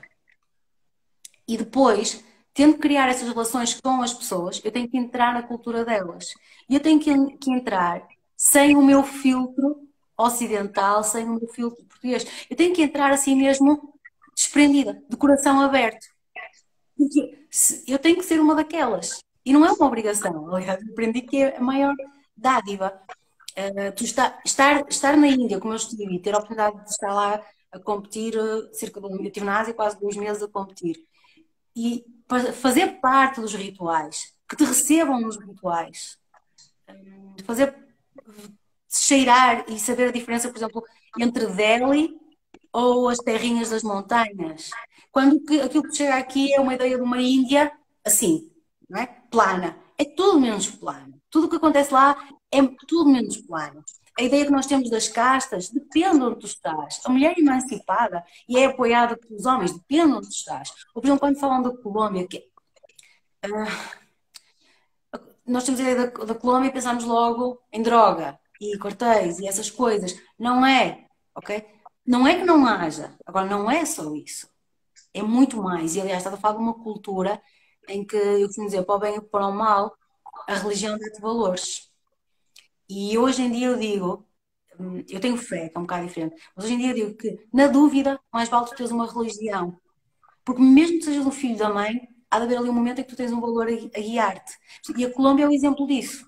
E 1.48 1.58
depois, 1.58 2.24
tendo 2.60 2.74
que 2.74 2.82
criar 2.82 3.08
essas 3.08 3.30
relações 3.30 3.80
com 3.80 4.02
as 4.02 4.14
pessoas, 4.14 4.60
eu 4.66 4.70
tenho 4.70 4.90
que 4.90 4.98
entrar 4.98 5.34
na 5.34 5.42
cultura 5.42 5.86
delas. 5.86 6.34
E 6.68 6.76
eu 6.76 6.82
tenho 6.82 7.00
que, 7.00 7.38
que 7.38 7.50
entrar 7.50 8.06
sem 8.36 8.76
o 8.76 8.82
meu 8.82 9.02
filtro 9.02 9.88
ocidental, 10.18 11.02
sem 11.02 11.24
o 11.24 11.36
meu 11.36 11.48
filtro 11.48 11.86
português. 11.86 12.28
Eu 12.50 12.58
tenho 12.58 12.76
que 12.76 12.82
entrar 12.82 13.14
assim 13.14 13.34
mesmo 13.34 13.94
desprendida, 14.36 15.02
de 15.08 15.16
coração 15.16 15.62
aberto. 15.62 16.06
Porque 16.98 17.48
eu 17.88 17.98
tenho 17.98 18.18
que 18.18 18.26
ser 18.26 18.42
uma 18.42 18.54
daquelas. 18.54 19.24
E 19.46 19.54
não 19.54 19.66
é 19.66 19.72
uma 19.72 19.88
obrigação. 19.88 20.54
Aliás, 20.54 20.84
aprendi 20.92 21.22
que 21.22 21.38
é 21.38 21.56
a 21.56 21.62
maior 21.62 21.96
dádiva. 22.36 22.92
Uh, 23.52 23.96
tu 23.96 24.04
está, 24.04 24.38
estar, 24.44 24.86
estar 24.90 25.16
na 25.16 25.30
Índia, 25.30 25.62
como 25.62 25.72
eu 25.72 25.78
estive, 25.78 26.14
e 26.14 26.20
ter 26.20 26.36
a 26.36 26.40
oportunidade 26.40 26.84
de 26.84 26.90
estar 26.90 27.14
lá 27.14 27.42
a 27.72 27.80
competir, 27.80 28.36
uh, 28.36 28.76
cerca 28.76 29.00
de 29.00 29.08
um, 29.08 29.16
eu 29.16 29.24
estive 29.24 29.46
na 29.46 29.62
Ásia 29.62 29.74
quase 29.74 29.98
dois 29.98 30.18
meses 30.18 30.44
a 30.44 30.48
competir, 30.50 30.98
e 31.74 32.04
fazer 32.54 33.00
parte 33.00 33.42
dos 33.42 33.54
rituais, 33.54 34.34
que 34.48 34.56
te 34.56 34.64
recebam 34.64 35.20
nos 35.20 35.38
rituais, 35.38 36.18
fazer 37.46 37.76
cheirar 38.90 39.66
e 39.68 39.80
saber 39.80 40.10
a 40.10 40.12
diferença, 40.12 40.50
por 40.50 40.58
exemplo, 40.58 40.84
entre 41.20 41.48
Delhi 41.48 42.16
ou 42.72 43.10
as 43.10 43.18
terrinhas 43.18 43.70
das 43.70 43.84
montanhas. 43.84 44.70
Quando 45.12 45.42
aquilo 45.64 45.84
que 45.84 45.96
chega 45.96 46.16
aqui 46.16 46.54
é 46.54 46.60
uma 46.60 46.74
ideia 46.74 46.98
de 46.98 47.02
uma 47.02 47.22
Índia 47.22 47.72
assim, 48.06 48.52
não 48.90 49.00
é? 49.00 49.06
plana. 49.30 49.78
É 49.98 50.06
tudo 50.06 50.40
menos 50.40 50.68
plano. 50.68 51.20
Tudo 51.30 51.48
o 51.48 51.50
que 51.50 51.58
acontece 51.58 51.94
lá 51.94 52.16
é 52.52 52.60
tudo 52.88 53.10
menos 53.10 53.38
plano. 53.38 53.84
A 54.20 54.22
ideia 54.22 54.46
que 54.46 54.52
nós 54.52 54.66
temos 54.68 54.90
das 54.90 55.08
castas 55.08 55.70
depende 55.70 56.22
onde 56.22 56.40
tu 56.42 56.46
estás. 56.46 57.00
A 57.06 57.10
mulher 57.10 57.36
emancipada 57.38 58.22
e 58.50 58.58
é 58.58 58.66
apoiada 58.66 59.16
pelos 59.16 59.46
homens, 59.46 59.72
depende 59.72 60.12
onde 60.12 60.28
tu 60.28 60.34
estás. 60.34 60.72
Ou, 60.94 61.02
por 61.02 61.08
exemplo, 61.08 61.22
quando 61.22 61.40
falam 61.40 61.64
da 61.64 61.72
Colômbia, 61.78 62.28
que, 62.28 62.38
uh, 63.46 64.10
nós 65.46 65.64
temos 65.64 65.80
a 65.80 65.84
ideia 65.84 66.12
da, 66.12 66.26
da 66.26 66.36
Colômbia 66.36 66.68
e 66.68 66.74
pensamos 66.74 67.06
logo 67.06 67.62
em 67.72 67.82
droga 67.82 68.38
e 68.60 68.78
cortéis 68.78 69.40
e 69.40 69.48
essas 69.48 69.72
coisas. 69.72 70.14
Não 70.38 70.66
é, 70.66 71.08
ok? 71.34 71.66
Não 72.06 72.28
é 72.28 72.36
que 72.36 72.44
não 72.44 72.68
haja. 72.68 73.16
Agora, 73.26 73.46
não 73.46 73.72
é 73.72 73.86
só 73.86 74.14
isso. 74.16 74.50
É 75.14 75.22
muito 75.22 75.64
mais. 75.64 75.96
E, 75.96 76.02
aliás, 76.02 76.20
estava 76.20 76.36
a 76.36 76.40
falar 76.40 76.56
de 76.56 76.62
uma 76.62 76.74
cultura 76.74 77.42
em 77.88 78.06
que, 78.06 78.18
eu 78.18 78.48
costumo 78.48 78.68
dizer, 78.68 78.84
para 78.84 78.96
o 78.96 79.00
bem 79.00 79.16
e 79.16 79.22
para 79.22 79.48
o 79.48 79.54
mal, 79.54 79.96
a 80.46 80.56
religião 80.56 80.98
dá-te 80.98 81.22
valores. 81.22 81.89
E 82.90 83.18
hoje 83.18 83.44
em 83.44 83.52
dia 83.52 83.68
eu 83.68 83.78
digo, 83.78 84.28
hum, 84.80 85.04
eu 85.08 85.20
tenho 85.20 85.38
fé, 85.38 85.70
que 85.70 85.78
é 85.78 85.80
um 85.80 85.84
bocado 85.84 86.08
diferente, 86.08 86.36
mas 86.56 86.66
hoje 86.66 86.74
em 86.74 86.78
dia 86.80 86.90
eu 86.92 86.96
digo 86.96 87.18
que, 87.18 87.48
na 87.54 87.68
dúvida, 87.68 88.20
mais 88.34 88.50
vale 88.50 88.66
tu 88.66 88.76
teres 88.76 88.92
uma 88.92 89.12
religião. 89.12 89.78
Porque 90.44 90.62
mesmo 90.62 90.98
que 90.98 91.06
sejas 91.06 91.26
um 91.26 91.32
filho 91.32 91.58
da 91.58 91.70
mãe, 91.70 92.10
há 92.32 92.40
de 92.40 92.46
haver 92.46 92.58
ali 92.58 92.70
um 92.70 92.74
momento 92.74 93.00
em 93.00 93.04
que 93.04 93.10
tu 93.10 93.16
tens 93.16 93.32
um 93.32 93.42
valor 93.42 93.68
a, 93.68 94.00
guiar-te. 94.00 94.54
E 94.98 95.06
a 95.06 95.14
Colômbia 95.14 95.46
é 95.46 95.48
um 95.48 95.52
exemplo 95.52 95.86
disso. 95.88 96.28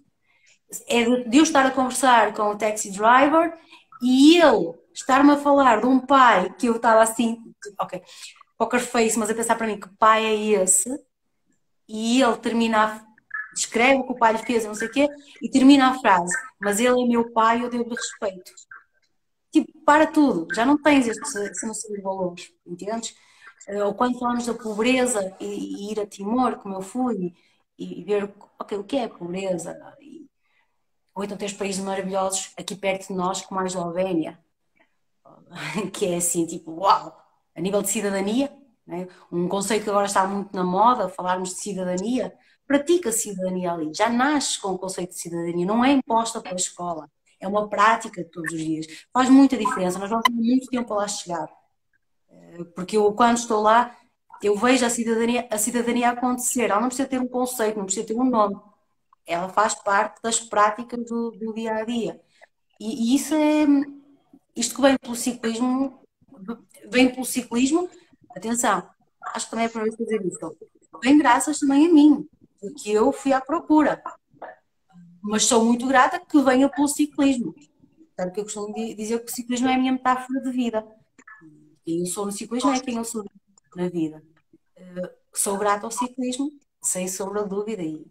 É 0.88 1.04
de 1.04 1.38
eu 1.38 1.44
estar 1.44 1.66
a 1.66 1.72
conversar 1.72 2.34
com 2.34 2.44
o 2.44 2.58
taxi 2.58 2.92
driver 2.92 3.58
e 4.02 4.38
ele 4.38 4.74
estar-me 4.94 5.32
a 5.32 5.38
falar 5.38 5.82
de 5.82 5.88
um 5.88 6.00
pai 6.00 6.54
que 6.56 6.68
eu 6.68 6.76
estava 6.76 7.02
assim, 7.02 7.38
ok, 7.80 8.02
poker 8.58 8.80
face, 8.80 9.18
mas 9.18 9.30
a 9.30 9.36
pensar 9.36 9.56
para 9.56 9.68
mim 9.68 9.80
que 9.80 9.90
pai 9.98 10.26
é 10.26 10.36
esse, 10.62 10.90
e 11.88 12.22
ele 12.22 12.38
termina 12.38 13.06
descreve 13.54 14.02
o 14.02 14.04
que 14.06 14.14
o 14.14 14.18
pai 14.18 14.34
lhe 14.34 14.40
fez, 14.40 14.66
não 14.66 14.76
sei 14.76 14.88
o 14.88 14.92
quê, 14.92 15.08
e 15.42 15.50
termina 15.50 15.90
a 15.90 16.00
frase, 16.00 16.34
mas 16.60 16.80
ele 16.80 17.04
é 17.04 17.08
meu 17.08 17.32
pai, 17.32 17.64
eu 17.64 17.70
devo-lhe 17.70 17.96
respeito. 17.96 18.52
Tipo, 19.52 19.72
para 19.86 20.08
tudo, 20.08 20.48
já 20.54 20.66
não 20.66 20.82
tens 20.82 21.08
este, 21.08 21.66
noção 21.66 21.92
de 21.92 22.02
valores, 22.02 22.54
entendes? 22.66 23.16
Eh, 23.68 23.84
ou 23.84 23.94
quando 23.94 24.18
falamos 24.18 24.46
da 24.46 24.54
pobreza 24.54 25.36
e, 25.40 25.46
e, 25.46 25.92
ir 25.92 26.00
a 26.00 26.08
Timor, 26.08 26.58
como 26.58 26.76
eu 26.76 26.82
fui, 26.82 27.34
e, 27.78 28.02
e 28.02 28.04
ver, 28.04 28.34
ok, 28.60 28.78
o 28.78 28.84
que 28.84 28.98
é 28.98 29.06
a 29.06 29.10
pobreza? 29.10 29.78
E, 30.02 30.26
ou 31.14 31.24
então 31.24 31.38
tens 31.38 31.54
países 31.54 31.84
maravilhosos 31.84 32.54
aqui 32.58 32.76
perto 32.76 33.08
de 33.10 33.14
nós, 33.14 33.42
como 33.42 33.60
a 33.60 33.66
Eslovénia, 33.66 34.40
que 35.94 36.06
é 36.08 36.18
assim, 36.18 36.46
tipo, 36.46 36.72
uau! 36.72 37.18
A 37.56 37.62
nível 37.62 37.82
de 37.82 37.90
cidadania, 37.90 38.52
né? 38.88 39.08
um 39.32 39.48
conceito 39.48 39.84
que 39.84 39.90
agora 39.90 40.06
está 40.06 40.26
muito 40.26 40.56
na 40.56 40.64
moda, 40.64 41.10
falarmos 41.10 41.50
de 41.50 41.56
cidadania, 41.56 42.34
pratica 42.68 43.10
a 43.10 43.12
cidadania 43.12 43.74
ali, 43.74 43.92
já 43.94 44.10
nasce 44.10 44.60
com 44.60 44.70
o 44.70 44.80
conceito 44.80 45.10
de 45.10 45.20
cidadania, 45.20 45.66
não 45.66 45.84
é 45.84 45.92
imposta 45.92 46.42
pela 46.42 46.56
escola, 46.56 47.10
é 47.42 47.48
uma 47.48 47.68
prática 47.68 48.24
de 48.24 48.30
todos 48.30 48.54
os 48.54 48.60
dias. 48.60 48.86
Faz 49.12 49.30
muita 49.30 49.58
diferença, 49.58 50.00
nós 50.00 50.10
vamos 50.10 50.24
ter 50.24 50.32
muito 50.32 50.68
tempo 50.68 50.94
a 50.94 50.98
lá 50.98 51.08
chegar. 51.08 51.50
Eh, 52.30 52.64
porque 52.76 52.96
eu, 52.96 53.12
quando 53.14 53.38
estou 53.38 53.62
lá, 53.62 53.98
eu 54.42 54.56
vejo 54.56 54.86
a 54.86 54.90
cidadania, 54.90 55.48
a 55.50 55.58
cidadania 55.58 56.10
acontecer. 56.12 56.70
Ela 56.70 56.80
não 56.80 56.88
precisa 56.88 57.08
ter 57.08 57.20
um 57.20 57.28
conceito, 57.28 57.78
não 57.78 57.86
precisa 57.86 58.06
ter 58.06 58.14
um 58.14 58.24
nome. 58.24 58.60
Ela 59.26 59.50
faz 59.50 59.74
parte 59.76 60.22
das 60.22 60.40
práticas 60.40 61.04
do, 61.06 61.32
do 61.32 61.54
dia 61.54 61.76
a 61.76 61.84
dia. 61.84 62.22
E, 62.80 63.14
e, 63.14 63.16
isso 63.16 63.34
é. 63.36 63.66
Isto 64.56 64.76
que 64.76 64.82
vem 64.82 64.98
pelo 64.98 65.16
ciclismo, 65.16 66.02
vem 66.90 67.10
pelo 67.10 67.26
ciclismo, 67.26 67.90
atenção, 68.36 68.88
acho 69.34 69.46
que 69.46 69.52
também 69.52 69.66
é 69.66 69.70
para 69.70 69.88
eu 69.88 69.94
fazer 69.96 70.26
isso. 70.26 70.58
Vem 71.02 71.18
graças 71.18 71.60
também 71.60 71.88
a 71.88 71.94
mim 71.94 72.28
porque 72.62 72.92
eu 72.92 73.12
fui 73.12 73.34
à 73.34 73.42
procura. 73.42 74.02
Mas 75.22 75.46
sou 75.46 75.66
muito 75.66 75.88
grata 75.88 76.20
que 76.20 76.42
venha 76.42 76.70
pelo 76.70 76.88
ciclismo. 76.88 77.54
Tanto 78.16 78.34
que 78.34 78.40
eu 78.40 78.44
costumo 78.44 78.74
dizer 78.74 79.20
que 79.20 79.32
o 79.32 79.36
ciclismo 79.36 79.68
é 79.68 79.74
a 79.74 79.78
minha 79.78 79.92
metáfora 79.92 80.40
de 80.42 80.52
vida. 80.52 80.88
Quem 81.84 82.02
eu 82.02 82.06
sou 82.06 82.26
no 82.28 82.32
ciclismo 82.32 82.72
é 82.72 82.80
quem 82.80 82.98
eu 82.98 83.04
sou 83.04 83.26
na 83.76 83.90
vida. 83.90 84.24
Uh, 84.78 85.10
sou 85.34 85.58
grata 85.58 85.88
ao 85.88 85.92
ciclismo, 85.92 86.52
sem 86.82 87.08
sombra 87.08 87.44
de 87.44 87.50
dúvida, 87.50 87.82
e 87.82 88.06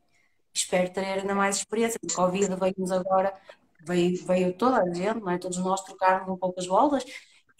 espero 0.52 0.92
ter 0.92 1.04
ainda 1.04 1.34
mais 1.34 1.56
experiência. 1.56 1.98
O 2.02 2.12
Covid 2.12 2.54
veio-nos 2.56 2.90
agora, 2.90 3.32
veio, 3.84 4.24
veio 4.24 4.52
toda 4.56 4.82
a 4.82 4.92
gente, 4.92 5.20
não 5.20 5.30
é? 5.30 5.38
todos 5.38 5.58
nós 5.58 5.82
trocarmos 5.82 6.28
um 6.28 6.36
pouco 6.36 6.58
as 6.58 6.66
voltas. 6.66 7.04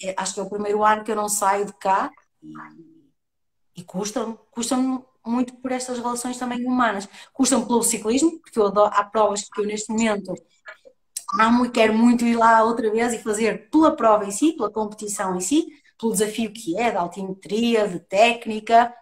É, 0.03 0.15
acho 0.17 0.35
que 0.35 0.41
é 0.41 0.43
o 0.43 0.51
primeiro 0.51 0.85
ano 0.85 1.05
que 1.05 1.13
eu 1.13 1.17
não 1.17 1.29
saio 1.29 1.67
de 1.67 1.75
cá 1.75 2.11
e, 2.43 2.53
e 3.77 3.85
custa-me 3.85 4.37
custa, 4.51 4.77
-me, 4.77 5.05
muito 5.31 5.55
por 5.57 5.73
estas 5.73 5.99
relações 5.99 6.39
também 6.39 6.65
humanas. 6.67 7.09
Custam 7.33 7.67
pelo 7.67 7.83
ciclismo, 7.83 8.41
porque 8.41 8.59
eu 8.59 8.67
adoro, 8.67 8.93
há 8.95 9.05
provas 9.05 9.49
que 9.49 9.61
eu 9.61 9.67
neste 9.67 9.91
momento 9.91 10.35
amo 11.39 11.71
quero 11.71 11.95
muito 11.95 12.25
ir 12.25 12.37
lá 12.37 12.63
outra 12.65 12.91
vez 12.91 13.13
e 13.13 13.19
fazer 13.19 13.71
pela 13.71 13.95
prova 13.95 14.25
em 14.25 14.31
si, 14.31 14.53
pela 14.53 14.71
competição 14.71 15.37
em 15.37 15.41
si, 15.41 15.67
pelo 15.99 16.13
desafio 16.13 16.53
que 16.53 16.77
é, 16.79 16.91
da 16.91 17.01
altimetria, 17.01 17.87
de 17.87 18.01
técnica, 18.01 18.93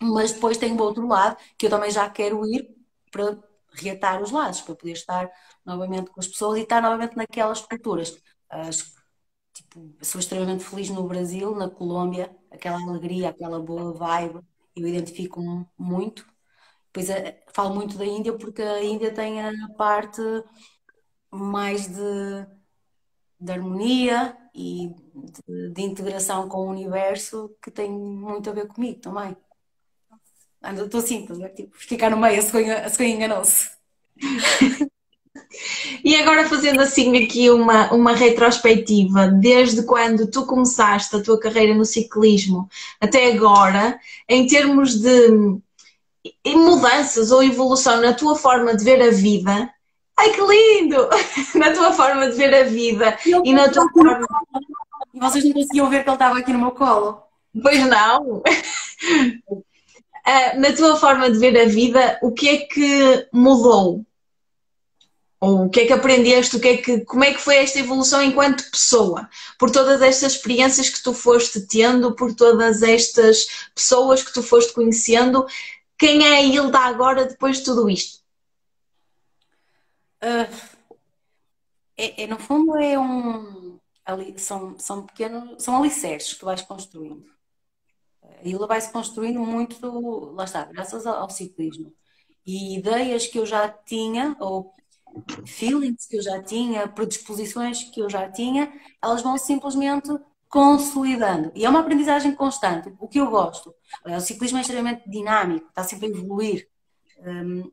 mas 0.00 0.32
depois 0.32 0.56
tem 0.56 0.72
o 0.72 0.82
outro 0.82 1.06
lado, 1.06 1.36
que 1.56 1.66
eu 1.66 1.70
também 1.70 1.90
já 1.90 2.08
quero 2.08 2.44
ir 2.46 2.68
para 3.10 3.38
reatar 3.72 4.22
os 4.22 4.30
lados, 4.30 4.60
para 4.60 4.74
poder 4.74 4.92
estar 4.92 5.30
novamente 5.64 6.10
com 6.10 6.20
as 6.20 6.26
pessoas 6.26 6.58
e 6.58 6.62
estar 6.62 6.82
novamente 6.82 7.16
naquelas 7.16 7.60
culturas. 7.60 8.16
As, 8.48 8.94
tipo, 9.52 9.94
sou 10.02 10.18
extremamente 10.18 10.64
feliz 10.64 10.90
no 10.90 11.06
Brasil, 11.06 11.54
na 11.54 11.68
Colômbia, 11.68 12.34
aquela 12.50 12.80
alegria, 12.80 13.30
aquela 13.30 13.60
boa 13.60 13.92
vibe, 13.92 14.40
eu 14.76 14.86
identifico 14.86 15.40
muito. 15.78 16.26
Depois 16.86 17.10
eh, 17.10 17.42
falo 17.52 17.74
muito 17.74 17.96
da 17.98 18.04
Índia 18.04 18.36
porque 18.36 18.62
a 18.62 18.82
Índia 18.82 19.12
tem 19.12 19.42
a 19.42 19.52
parte 19.76 20.20
mais 21.30 21.86
de, 21.88 22.46
de 23.40 23.52
harmonia 23.52 24.36
e 24.54 24.94
de, 25.14 25.70
de, 25.72 25.82
integração 25.82 26.48
com 26.48 26.66
o 26.66 26.70
universo 26.70 27.54
que 27.62 27.70
tem 27.70 27.90
muito 27.90 28.48
a 28.50 28.52
ver 28.52 28.66
comigo 28.68 29.00
também. 29.00 29.36
Estou 30.62 31.00
assim, 31.00 31.26
tipo, 31.54 31.76
ficar 31.76 32.10
no 32.10 32.16
meio, 32.16 32.38
a 32.38 32.42
cegonha, 32.42 32.84
a 32.84 32.88
cegonha 32.88 33.14
enganou-se. 33.14 33.70
E 36.04 36.16
agora 36.16 36.48
fazendo 36.48 36.80
assim 36.80 37.24
aqui 37.24 37.50
uma, 37.50 37.92
uma 37.92 38.12
retrospectiva, 38.12 39.28
desde 39.28 39.82
quando 39.82 40.30
tu 40.30 40.44
começaste 40.46 41.14
a 41.16 41.22
tua 41.22 41.38
carreira 41.38 41.74
no 41.74 41.84
ciclismo 41.84 42.68
até 43.00 43.32
agora, 43.32 43.98
em 44.28 44.46
termos 44.46 44.94
de 44.94 45.58
mudanças 46.46 47.30
ou 47.30 47.42
evolução 47.42 48.00
na 48.00 48.12
tua 48.12 48.36
forma 48.36 48.76
de 48.76 48.84
ver 48.84 49.00
a 49.02 49.10
vida, 49.10 49.70
ai 50.16 50.30
que 50.30 50.40
lindo! 50.40 51.08
na 51.54 51.72
tua 51.72 51.92
forma 51.92 52.28
de 52.28 52.36
ver 52.36 52.54
a 52.54 52.64
vida 52.64 53.16
e, 53.24 53.52
na 53.52 53.68
tua 53.68 53.88
forma. 53.90 54.26
E 55.14 55.18
vocês 55.18 55.44
não 55.44 55.52
conseguiam 55.52 55.90
ver 55.90 56.02
que 56.02 56.10
ele 56.10 56.14
estava 56.14 56.38
aqui 56.38 56.52
no 56.52 56.58
meu 56.58 56.72
colo? 56.72 57.22
Pois 57.62 57.86
não! 57.86 58.42
Ah, 60.28 60.56
na 60.56 60.72
tua 60.72 60.96
forma 60.96 61.30
de 61.30 61.38
ver 61.38 61.56
a 61.56 61.66
vida, 61.66 62.18
o 62.20 62.32
que 62.32 62.48
é 62.48 62.56
que 62.56 63.28
mudou? 63.32 64.04
O 65.48 65.68
que 65.68 65.80
é 65.80 65.86
que 65.86 65.92
aprendeste? 65.92 66.56
O 66.56 66.60
que 66.60 66.68
é 66.68 66.76
que, 66.78 67.00
como 67.04 67.22
é 67.22 67.32
que 67.32 67.40
foi 67.40 67.58
esta 67.58 67.78
evolução 67.78 68.20
enquanto 68.20 68.68
pessoa? 68.68 69.30
Por 69.56 69.70
todas 69.70 70.02
estas 70.02 70.32
experiências 70.32 70.90
que 70.90 71.00
tu 71.00 71.14
foste 71.14 71.60
tendo, 71.68 72.16
por 72.16 72.34
todas 72.34 72.82
estas 72.82 73.68
pessoas 73.72 74.24
que 74.24 74.32
tu 74.32 74.42
foste 74.42 74.72
conhecendo, 74.72 75.46
quem 75.96 76.26
é 76.26 76.38
a 76.38 76.42
Hilda 76.42 76.80
agora 76.80 77.26
depois 77.26 77.58
de 77.58 77.64
tudo 77.64 77.88
isto? 77.88 78.20
Uh, 80.20 80.50
é, 81.96 82.24
é, 82.24 82.26
no 82.26 82.40
fundo 82.40 82.76
é 82.76 82.98
um 82.98 83.78
ali, 84.04 84.36
são, 84.38 84.76
são 84.78 85.06
pequenos 85.06 85.62
são 85.62 85.76
alicerces 85.76 86.32
que 86.32 86.40
tu 86.40 86.46
vais 86.46 86.62
construindo 86.62 87.24
a 88.22 88.48
Hilda 88.48 88.66
vai 88.66 88.80
se 88.80 88.90
construindo 88.90 89.40
muito 89.40 90.32
lá 90.32 90.44
está, 90.44 90.64
graças 90.64 91.06
ao, 91.06 91.16
ao 91.16 91.30
ciclismo 91.30 91.92
e 92.46 92.76
ideias 92.78 93.26
que 93.26 93.38
eu 93.38 93.46
já 93.46 93.68
tinha 93.68 94.36
ou 94.40 94.74
feelings 95.46 96.06
que 96.06 96.16
eu 96.16 96.22
já 96.22 96.42
tinha, 96.42 96.88
predisposições 96.88 97.84
que 97.84 98.00
eu 98.00 98.08
já 98.08 98.30
tinha, 98.30 98.72
elas 99.02 99.22
vão 99.22 99.38
simplesmente 99.38 100.10
consolidando. 100.48 101.52
E 101.54 101.64
é 101.64 101.68
uma 101.68 101.80
aprendizagem 101.80 102.34
constante, 102.34 102.92
o 102.98 103.08
que 103.08 103.18
eu 103.18 103.30
gosto. 103.30 103.74
O 104.04 104.20
ciclismo 104.20 104.58
é 104.58 104.60
extremamente 104.60 105.08
dinâmico, 105.08 105.68
está 105.68 105.82
sempre 105.82 106.06
a 106.06 106.10
evoluir. 106.10 106.68
Um, 107.18 107.70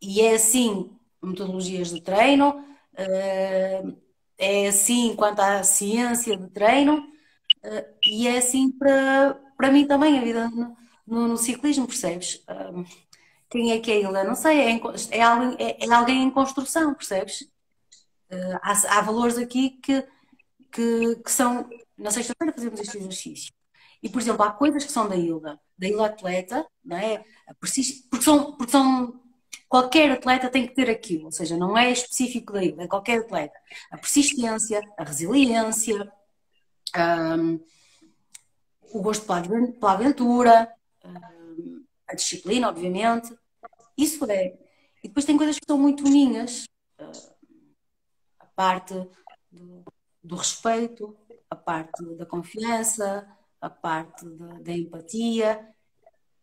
e 0.00 0.20
é 0.20 0.34
assim 0.34 0.90
metodologias 1.22 1.90
de 1.90 2.00
treino, 2.00 2.50
uh, 2.50 3.98
é 4.38 4.68
assim 4.68 5.14
quanto 5.16 5.40
à 5.40 5.62
ciência 5.62 6.36
de 6.36 6.48
treino, 6.50 6.98
uh, 6.98 7.84
e 8.04 8.28
é 8.28 8.38
assim 8.38 8.70
para, 8.70 9.40
para 9.56 9.72
mim 9.72 9.86
também 9.86 10.18
a 10.18 10.22
vida 10.22 10.48
no, 10.48 10.76
no, 11.06 11.28
no 11.28 11.36
ciclismo, 11.36 11.86
percebes? 11.86 12.44
Quem 13.50 13.72
é 13.72 13.80
que 13.80 13.90
é 13.90 13.96
ele? 13.96 14.24
Não 14.24 14.34
sei, 14.34 14.60
é, 14.60 14.80
é, 15.10 15.22
alguém, 15.22 15.56
é, 15.58 15.86
é 15.86 15.92
alguém 15.92 16.22
em 16.22 16.30
construção, 16.30 16.94
percebes? 16.94 17.42
Uh, 18.30 18.58
há, 18.62 18.98
há, 18.98 19.00
valores 19.00 19.38
aqui 19.38 19.70
que 19.82 20.06
que, 20.72 21.16
que 21.16 21.30
são. 21.30 21.68
Na 21.96 22.10
sexta-feira 22.10 22.52
fazemos 22.54 22.80
este 22.80 22.98
exercício. 22.98 23.52
E, 24.02 24.08
por 24.08 24.20
exemplo, 24.20 24.42
há 24.44 24.52
coisas 24.52 24.84
que 24.84 24.92
são 24.92 25.08
da 25.08 25.16
Hilda, 25.16 25.58
da 25.76 25.88
Hilda 25.88 26.06
atleta, 26.06 26.66
não 26.84 26.96
é? 26.96 27.24
Porque 27.60 27.82
são, 28.22 28.52
porque 28.52 28.70
são. 28.70 29.20
Qualquer 29.68 30.10
atleta 30.12 30.48
tem 30.48 30.66
que 30.66 30.74
ter 30.74 30.88
aquilo, 30.88 31.26
ou 31.26 31.32
seja, 31.32 31.54
não 31.56 31.76
é 31.76 31.90
específico 31.90 32.54
da 32.54 32.64
Hilda, 32.64 32.84
é 32.84 32.88
qualquer 32.88 33.20
atleta. 33.20 33.58
A 33.90 33.98
persistência, 33.98 34.80
a 34.96 35.04
resiliência, 35.04 36.10
um, 36.96 37.60
o 38.92 39.02
gosto 39.02 39.26
pela 39.26 39.92
aventura, 39.92 40.72
um, 41.04 41.37
a 42.08 42.14
disciplina, 42.14 42.68
obviamente. 42.68 43.36
Isso 43.96 44.24
é. 44.30 44.58
E 45.02 45.08
depois 45.08 45.24
tem 45.24 45.36
coisas 45.36 45.58
que 45.58 45.66
são 45.66 45.78
muito 45.78 46.02
minhas, 46.04 46.64
uh, 46.98 47.34
a 48.40 48.46
parte 48.46 48.94
do, 49.50 49.84
do 50.22 50.36
respeito, 50.36 51.16
a 51.50 51.56
parte 51.56 52.04
da 52.16 52.26
confiança, 52.26 53.28
a 53.60 53.70
parte 53.70 54.24
da, 54.24 54.46
da, 54.58 54.72
empatia, 54.72 55.68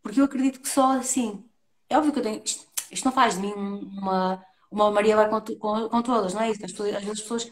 porque 0.02 0.20
eu 0.20 0.26
acredito 0.26 0.62
que 0.62 0.70
só 0.70 0.98
assim. 0.98 1.44
É 1.90 1.98
óbvio 1.98 2.14
que 2.14 2.20
eu 2.20 2.24
tenho. 2.24 2.44
Isto, 2.44 2.68
isto 2.92 3.06
não 3.06 3.12
faz 3.12 3.36
de 3.36 3.42
mim 3.42 3.54
uma, 3.54 4.44
uma 4.72 4.92
Maria 4.92 5.16
vai 5.16 5.30
com, 5.30 5.42
com, 5.58 5.90
com 5.90 6.02
todas, 6.02 6.34
não 6.34 6.42
é 6.42 6.52
isso? 6.52 6.64
As 6.66 6.72
pessoas, 6.72 6.96
às 6.96 7.04
vezes 7.04 7.20
as 7.20 7.22
pessoas. 7.22 7.52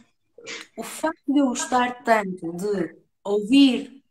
O 0.77 0.83
facto 0.83 1.23
de 1.27 1.39
eu 1.39 1.47
gostar 1.47 2.03
tanto 2.03 2.51
de 2.53 2.97
ouvir 3.23 4.03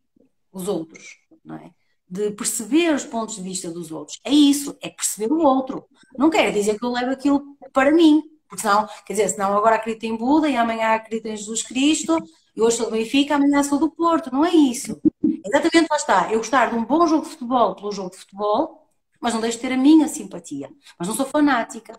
os 0.50 0.66
outros, 0.68 1.18
não 1.44 1.56
é? 1.56 1.74
De 2.12 2.30
perceber 2.32 2.94
os 2.94 3.06
pontos 3.06 3.36
de 3.36 3.42
vista 3.42 3.70
dos 3.70 3.90
outros, 3.90 4.20
é 4.22 4.30
isso, 4.30 4.76
é 4.82 4.90
perceber 4.90 5.32
o 5.32 5.38
outro. 5.38 5.86
Não 6.18 6.28
quer 6.28 6.52
dizer 6.52 6.78
que 6.78 6.84
eu 6.84 6.90
levo 6.90 7.10
aquilo 7.10 7.56
para 7.72 7.90
mim, 7.90 8.22
porque 8.46 8.60
senão, 8.60 8.86
quer 9.06 9.14
dizer, 9.14 9.28
senão 9.30 9.56
agora 9.56 9.76
acredito 9.76 10.04
em 10.04 10.14
Buda 10.14 10.46
e 10.46 10.54
amanhã 10.56 10.94
acredito 10.94 11.26
em 11.26 11.36
Jesus 11.36 11.62
Cristo, 11.62 12.18
e 12.54 12.60
hoje 12.60 12.76
sou 12.76 12.86
do 12.86 12.92
Benfica, 12.92 13.36
amanhã 13.36 13.62
sou 13.62 13.78
do 13.78 13.90
Porto, 13.90 14.30
não 14.30 14.44
é 14.44 14.50
isso. 14.50 15.00
Exatamente 15.42 15.88
lá 15.90 15.96
está. 15.96 16.30
Eu 16.30 16.38
gostar 16.38 16.68
de 16.68 16.76
um 16.76 16.84
bom 16.84 17.06
jogo 17.06 17.24
de 17.24 17.30
futebol 17.30 17.74
pelo 17.74 17.92
jogo 17.92 18.10
de 18.10 18.18
futebol, 18.18 18.86
mas 19.18 19.32
não 19.32 19.40
deixo 19.40 19.56
de 19.56 19.62
ter 19.62 19.72
a 19.72 19.76
minha 19.76 20.06
simpatia. 20.06 20.70
Mas 20.98 21.08
não 21.08 21.14
sou 21.14 21.24
fanática. 21.24 21.98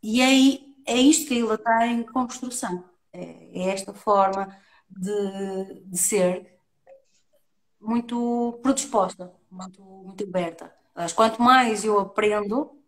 E 0.00 0.22
aí 0.22 0.76
é 0.86 0.96
isto 0.96 1.26
que 1.26 1.34
a 1.34 1.38
Ilha 1.38 1.54
está 1.54 1.86
em 1.88 2.04
construção. 2.04 2.84
É, 3.12 3.48
é 3.52 3.70
esta 3.70 3.92
forma 3.92 4.56
de, 4.88 5.82
de 5.86 5.98
ser 5.98 6.53
muito 7.84 8.58
predisposta, 8.62 9.32
muito, 9.50 9.82
muito 9.82 10.24
aberta. 10.24 10.74
Mas 10.94 11.12
quanto 11.12 11.42
mais 11.42 11.84
eu 11.84 11.98
aprendo, 11.98 12.78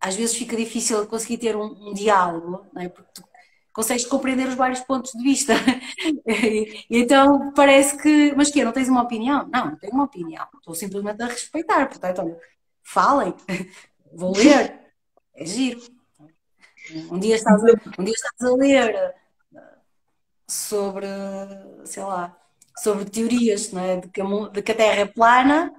às 0.00 0.14
vezes 0.16 0.36
fica 0.36 0.56
difícil 0.56 1.06
conseguir 1.06 1.38
ter 1.38 1.56
um, 1.56 1.90
um 1.90 1.94
diálogo, 1.94 2.66
não 2.72 2.82
é? 2.82 2.88
porque 2.88 3.10
tu 3.14 3.24
consegues 3.72 4.06
compreender 4.06 4.48
os 4.48 4.54
vários 4.54 4.80
pontos 4.80 5.12
de 5.12 5.22
vista. 5.22 5.52
então 6.90 7.52
parece 7.52 8.00
que, 8.00 8.34
mas 8.34 8.50
que 8.50 8.64
não 8.64 8.72
tens 8.72 8.88
uma 8.88 9.02
opinião? 9.02 9.46
Não, 9.52 9.66
não 9.66 9.76
tenho 9.76 9.92
uma 9.92 10.04
opinião. 10.04 10.46
Estou 10.56 10.74
simplesmente 10.74 11.22
a 11.22 11.26
respeitar. 11.26 11.86
Portanto, 11.86 12.20
olha, 12.22 12.40
falem, 12.82 13.34
vou 14.12 14.34
ler, 14.34 14.80
é 15.34 15.44
giro. 15.44 15.80
Um 17.10 17.18
dia 17.18 17.34
estás 17.34 17.62
a, 17.64 18.00
um 18.00 18.04
dia 18.04 18.14
estás 18.14 18.50
a 18.50 18.54
ler 18.54 19.14
uh, 19.52 19.58
sobre, 20.48 21.06
sei 21.84 22.02
lá, 22.02 22.34
sobre 22.78 23.04
teorias 23.06 23.72
não 23.72 23.82
é? 23.82 23.96
de, 23.96 24.08
que 24.08 24.20
a, 24.20 24.24
de 24.24 24.62
que 24.62 24.72
a 24.72 24.74
Terra 24.74 25.00
é 25.00 25.06
plana 25.06 25.72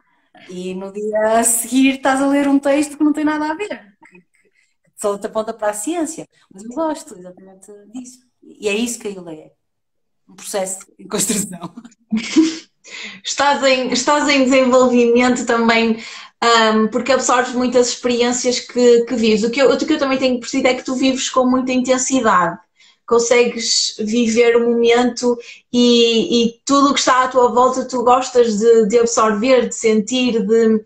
e 0.49 0.73
no 0.73 0.91
dia 0.91 1.39
a 1.39 1.43
seguir 1.43 1.95
estás 1.95 2.21
a 2.21 2.27
ler 2.27 2.47
um 2.47 2.59
texto 2.59 2.97
que 2.97 3.03
não 3.03 3.13
tem 3.13 3.23
nada 3.23 3.51
a 3.51 3.55
ver 3.55 3.97
só 4.97 5.17
te 5.17 5.27
aponta 5.27 5.53
para 5.53 5.69
a 5.69 5.73
ciência. 5.73 6.27
Mas 6.51 6.63
eu 6.63 6.71
gosto 6.71 7.17
exatamente 7.17 7.71
disso. 7.93 8.19
E 8.43 8.67
é 8.67 8.73
isso 8.73 8.99
que 8.99 9.07
a 9.07 9.11
Ilha 9.11 9.31
é. 9.31 9.51
Um 10.27 10.35
processo 10.35 10.79
em 10.99 11.07
construção. 11.07 11.73
estás, 13.23 13.63
em, 13.63 13.91
estás 13.93 14.27
em 14.27 14.43
desenvolvimento 14.43 15.45
também, 15.45 16.03
um, 16.73 16.87
porque 16.89 17.13
absorves 17.13 17.53
muitas 17.53 17.89
experiências 17.89 18.59
que, 18.59 19.05
que 19.05 19.15
vives. 19.15 19.43
O 19.43 19.51
que, 19.51 19.61
eu, 19.61 19.71
o 19.71 19.77
que 19.77 19.93
eu 19.93 19.99
também 19.99 20.17
tenho 20.17 20.39
percebido 20.39 20.67
é 20.67 20.73
que 20.73 20.83
tu 20.83 20.95
vives 20.95 21.29
com 21.29 21.45
muita 21.45 21.71
intensidade. 21.71 22.57
Consegues 23.08 23.95
viver 23.99 24.58
o 24.58 24.70
momento 24.70 25.39
e, 25.72 26.43
e 26.43 26.62
tudo 26.66 26.89
o 26.89 26.93
que 26.93 26.99
está 26.99 27.24
à 27.24 27.28
tua 27.28 27.49
volta 27.49 27.86
tu 27.86 28.03
gostas 28.03 28.58
de, 28.58 28.88
de 28.88 28.99
absorver, 28.99 29.70
de 29.70 29.76
sentir, 29.76 30.45
de, 30.45 30.84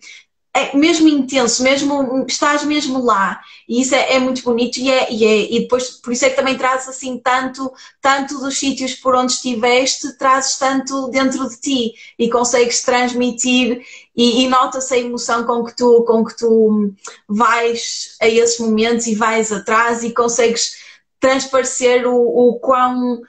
é 0.54 0.76
mesmo 0.76 1.08
intenso, 1.08 1.64
mesmo 1.64 2.26
estás 2.28 2.64
mesmo 2.64 3.04
lá. 3.04 3.40
E 3.68 3.82
isso 3.82 3.96
é, 3.96 4.16
é 4.16 4.20
muito 4.20 4.44
bonito 4.44 4.78
e, 4.78 4.92
é, 4.92 5.12
e, 5.12 5.24
é, 5.24 5.54
e 5.54 5.60
depois 5.62 5.92
por 5.92 6.12
isso 6.12 6.26
é 6.26 6.30
que 6.30 6.36
também 6.36 6.58
trazes 6.58 6.90
assim 6.90 7.18
tanto, 7.18 7.72
tanto 8.02 8.38
dos 8.38 8.60
sítios 8.60 8.94
por 8.96 9.16
onde 9.16 9.32
estiveste, 9.32 10.18
trazes 10.18 10.58
tanto 10.58 11.08
dentro 11.08 11.48
de 11.48 11.58
ti 11.58 11.94
e 12.20 12.30
consegues 12.30 12.82
transmitir 12.82 13.82
e, 14.14 14.44
e 14.44 14.48
nota-se 14.50 14.94
a 14.94 14.98
emoção 14.98 15.46
com 15.46 15.64
que, 15.64 15.74
tu, 15.74 16.04
com 16.04 16.26
que 16.26 16.36
tu 16.36 16.94
vais 17.30 18.18
a 18.22 18.28
esses 18.28 18.60
momentos 18.60 19.08
e 19.08 19.16
vais 19.16 19.54
atrás 19.54 20.04
e 20.04 20.12
consegues 20.12 20.91
transparecer 21.22 22.06
o, 22.06 22.16
o 22.16 22.60
quão 22.60 23.22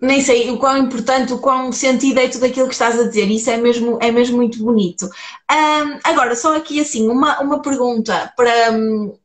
nem 0.00 0.20
sei 0.20 0.50
o 0.50 0.58
quão 0.58 0.76
importante, 0.76 1.32
o 1.32 1.38
quão 1.38 1.72
sentido 1.72 2.18
é 2.18 2.28
tudo 2.28 2.44
aquilo 2.44 2.66
que 2.66 2.74
estás 2.74 2.98
a 2.98 3.04
dizer, 3.04 3.30
isso 3.30 3.50
é 3.50 3.56
mesmo, 3.56 3.98
é 4.02 4.10
mesmo 4.10 4.36
muito 4.36 4.62
bonito. 4.62 5.06
Um, 5.06 5.98
agora, 6.04 6.36
só 6.36 6.56
aqui 6.56 6.80
assim, 6.80 7.08
uma, 7.08 7.40
uma 7.40 7.62
pergunta 7.62 8.32
para. 8.36 8.72
Um, 8.72 9.16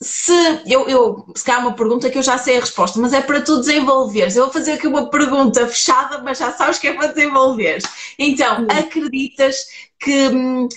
se 0.00 0.32
eu, 0.66 0.88
eu, 0.88 1.26
se 1.34 1.44
calhar 1.44 1.62
uma 1.62 1.74
pergunta 1.74 2.10
que 2.10 2.18
eu 2.18 2.22
já 2.22 2.36
sei 2.36 2.58
a 2.58 2.60
resposta, 2.60 2.98
mas 2.98 3.12
é 3.12 3.22
para 3.22 3.40
tu 3.40 3.58
desenvolveres. 3.58 4.36
Eu 4.36 4.44
vou 4.44 4.52
fazer 4.52 4.72
aqui 4.72 4.86
uma 4.86 5.08
pergunta 5.08 5.66
fechada, 5.66 6.18
mas 6.18 6.38
já 6.38 6.52
sabes 6.52 6.78
que 6.78 6.88
é 6.88 6.92
para 6.92 7.08
desenvolveres. 7.08 7.84
Então, 8.18 8.66
acreditas 8.68 9.64
que 9.98 10.28
hum, 10.28 10.68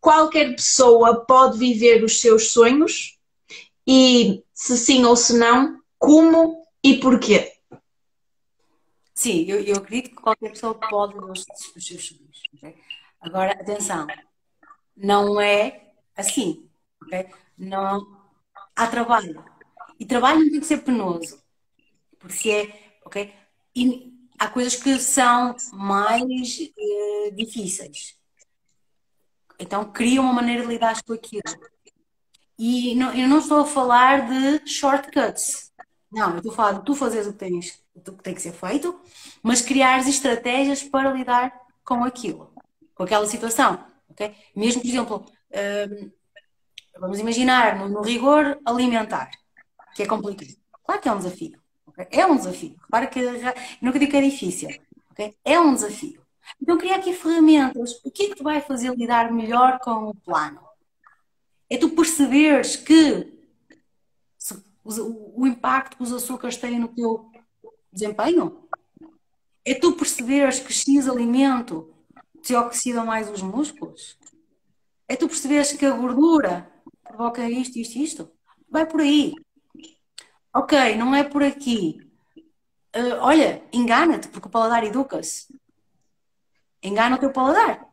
qualquer 0.00 0.54
pessoa 0.54 1.24
pode 1.24 1.58
viver 1.58 2.04
os 2.04 2.20
seus 2.20 2.52
sonhos? 2.52 3.18
E 3.86 4.43
se 4.64 4.78
sim 4.78 5.04
ou 5.04 5.14
se 5.14 5.36
não, 5.38 5.78
como 5.98 6.66
e 6.82 6.96
porquê? 6.98 7.52
Sim, 9.14 9.44
eu, 9.44 9.60
eu 9.60 9.76
acredito 9.76 10.16
que 10.16 10.22
qualquer 10.22 10.52
pessoa 10.52 10.74
pode 10.74 11.18
os, 11.18 11.44
seus 11.78 12.06
sonhos. 12.06 12.42
Okay? 12.54 12.74
Agora, 13.20 13.52
atenção, 13.52 14.06
não 14.96 15.38
é 15.38 15.92
assim. 16.16 16.66
Okay? 17.02 17.28
Não, 17.58 18.24
há 18.74 18.86
trabalho. 18.86 19.44
E 20.00 20.06
trabalho 20.06 20.40
não 20.40 20.50
tem 20.50 20.60
que 20.60 20.66
ser 20.66 20.78
penoso. 20.78 21.38
Porque 22.18 22.50
é. 22.50 23.34
E 23.76 24.14
há 24.38 24.48
coisas 24.48 24.76
que 24.76 24.98
são 24.98 25.54
mais 25.74 26.58
eh, 26.58 27.30
difíceis. 27.32 28.18
Então, 29.58 29.92
cria 29.92 30.22
uma 30.22 30.32
maneira 30.32 30.62
de 30.62 30.68
lidar 30.68 31.02
com 31.04 31.12
aquilo. 31.12 31.42
E 32.66 32.94
não, 32.94 33.12
eu 33.12 33.28
não 33.28 33.40
estou 33.40 33.60
a 33.60 33.66
falar 33.66 34.26
de 34.26 34.66
shortcuts. 34.66 35.70
Não, 36.10 36.30
eu 36.30 36.36
estou 36.38 36.50
a 36.50 36.54
falar 36.54 36.72
de 36.72 36.84
tu 36.86 36.94
fazeres 36.94 37.26
o 37.26 37.32
que 37.34 37.38
tens 37.38 37.78
do 37.94 38.14
que 38.14 38.22
tem 38.22 38.34
que 38.34 38.40
ser 38.40 38.52
feito, 38.54 38.98
mas 39.42 39.60
criar 39.60 39.98
estratégias 39.98 40.82
para 40.82 41.12
lidar 41.12 41.52
com 41.84 42.02
aquilo, 42.02 42.54
com 42.94 43.02
aquela 43.02 43.26
situação. 43.26 43.84
Okay? 44.08 44.34
Mesmo, 44.56 44.80
por 44.80 44.88
exemplo, 44.88 45.26
um, 45.52 46.10
vamos 46.98 47.18
imaginar 47.18 47.78
no, 47.78 47.86
no, 47.86 48.00
rigor 48.00 48.58
alimentar, 48.64 49.30
que 49.94 50.02
é 50.02 50.06
complicado. 50.06 50.56
Claro 50.86 51.02
que 51.02 51.08
é 51.10 51.12
um 51.12 51.18
desafio. 51.18 51.60
Okay? 51.88 52.06
É 52.12 52.26
um 52.26 52.36
desafio. 52.36 52.76
Repara 52.80 53.06
que 53.08 53.20
nunca 53.82 53.98
digo 53.98 54.10
que 54.10 54.16
é 54.16 54.22
difícil. 54.22 54.70
Okay? 55.10 55.36
É 55.44 55.60
um 55.60 55.74
desafio. 55.74 56.18
Então, 56.62 56.78
criar 56.78 56.96
aqui 56.96 57.12
ferramentas. 57.12 58.00
O 58.02 58.10
que 58.10 58.32
é 58.32 58.34
que 58.34 58.42
vai 58.42 58.62
fazer 58.62 58.96
lidar 58.96 59.30
melhor 59.30 59.78
com 59.80 60.08
o 60.08 60.14
plano? 60.14 60.63
É 61.70 61.76
tu 61.78 61.90
perceberes 61.90 62.76
que 62.76 63.32
o, 64.84 65.42
o 65.42 65.46
impacto 65.46 65.96
que 65.96 66.02
os 66.02 66.12
açúcares 66.12 66.56
têm 66.56 66.78
no 66.78 66.88
teu 66.88 67.30
desempenho? 67.90 68.68
É 69.64 69.74
tu 69.74 69.92
perceberes 69.92 70.60
que 70.60 70.72
X 70.72 71.08
alimento 71.08 71.94
te 72.42 72.54
oxida 72.54 73.02
mais 73.02 73.30
os 73.30 73.40
músculos? 73.40 74.18
É 75.08 75.16
tu 75.16 75.26
perceberes 75.26 75.72
que 75.72 75.86
a 75.86 75.90
gordura 75.90 76.70
provoca 77.02 77.48
isto, 77.48 77.78
isto, 77.78 77.98
isto? 77.98 78.30
Vai 78.68 78.86
por 78.86 79.00
aí. 79.00 79.32
Ok, 80.54 80.96
não 80.96 81.14
é 81.14 81.24
por 81.24 81.42
aqui. 81.42 81.98
Uh, 82.94 83.18
olha, 83.20 83.62
engana-te, 83.72 84.28
porque 84.28 84.46
o 84.46 84.50
paladar 84.50 84.84
educa-se. 84.84 85.48
Engana 86.82 87.16
o 87.16 87.18
teu 87.18 87.32
paladar. 87.32 87.88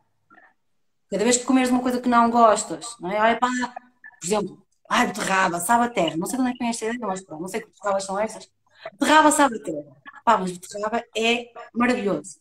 Cada 1.12 1.24
vez 1.24 1.36
que 1.36 1.44
comeres 1.44 1.68
uma 1.68 1.82
coisa 1.82 2.00
que 2.00 2.08
não 2.08 2.30
gostas, 2.30 2.96
não 2.98 3.12
é? 3.12 3.20
Olha 3.20 3.38
para, 3.38 3.50
por 3.68 4.26
exemplo, 4.26 4.66
ai, 4.88 5.08
beterraba, 5.08 5.60
sabe 5.60 5.84
a 5.84 5.90
terra. 5.90 6.16
Não 6.16 6.26
sei 6.26 6.36
de 6.38 6.40
onde 6.40 6.50
é 6.50 6.54
que 6.54 6.58
vem 6.60 6.70
esta 6.70 6.86
ideia, 6.86 6.98
mas 7.06 7.20
pronto, 7.20 7.42
não 7.42 7.48
sei 7.48 7.60
que 7.60 7.66
beterrabas 7.66 8.04
são 8.04 8.18
essas. 8.18 8.50
Beterraba 8.92 9.30
sabe 9.30 9.56
a 9.58 9.62
terra. 9.62 9.96
Pá, 10.24 10.38
mas 10.38 10.52
beterraba 10.52 11.04
é 11.14 11.52
maravilhoso. 11.74 12.40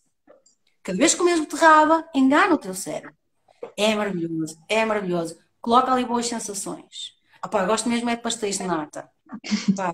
Cada 0.82 0.98
vez 0.98 1.12
que 1.14 1.18
comes 1.18 1.42
beterraba, 1.42 2.08
engana 2.16 2.56
o 2.56 2.58
teu 2.58 2.74
cérebro. 2.74 3.14
É 3.76 3.94
maravilhoso, 3.94 4.58
é 4.70 4.86
maravilhoso. 4.86 5.38
Coloca 5.60 5.92
ali 5.92 6.06
boas 6.06 6.26
sensações. 6.28 7.14
Ah, 7.42 7.50
pá, 7.50 7.66
gosto 7.66 7.90
mesmo 7.90 8.10
é 8.10 8.16
de 8.16 8.22
pastéis 8.22 8.58
de 8.58 8.64
nata. 8.64 9.10
Pá, 9.76 9.94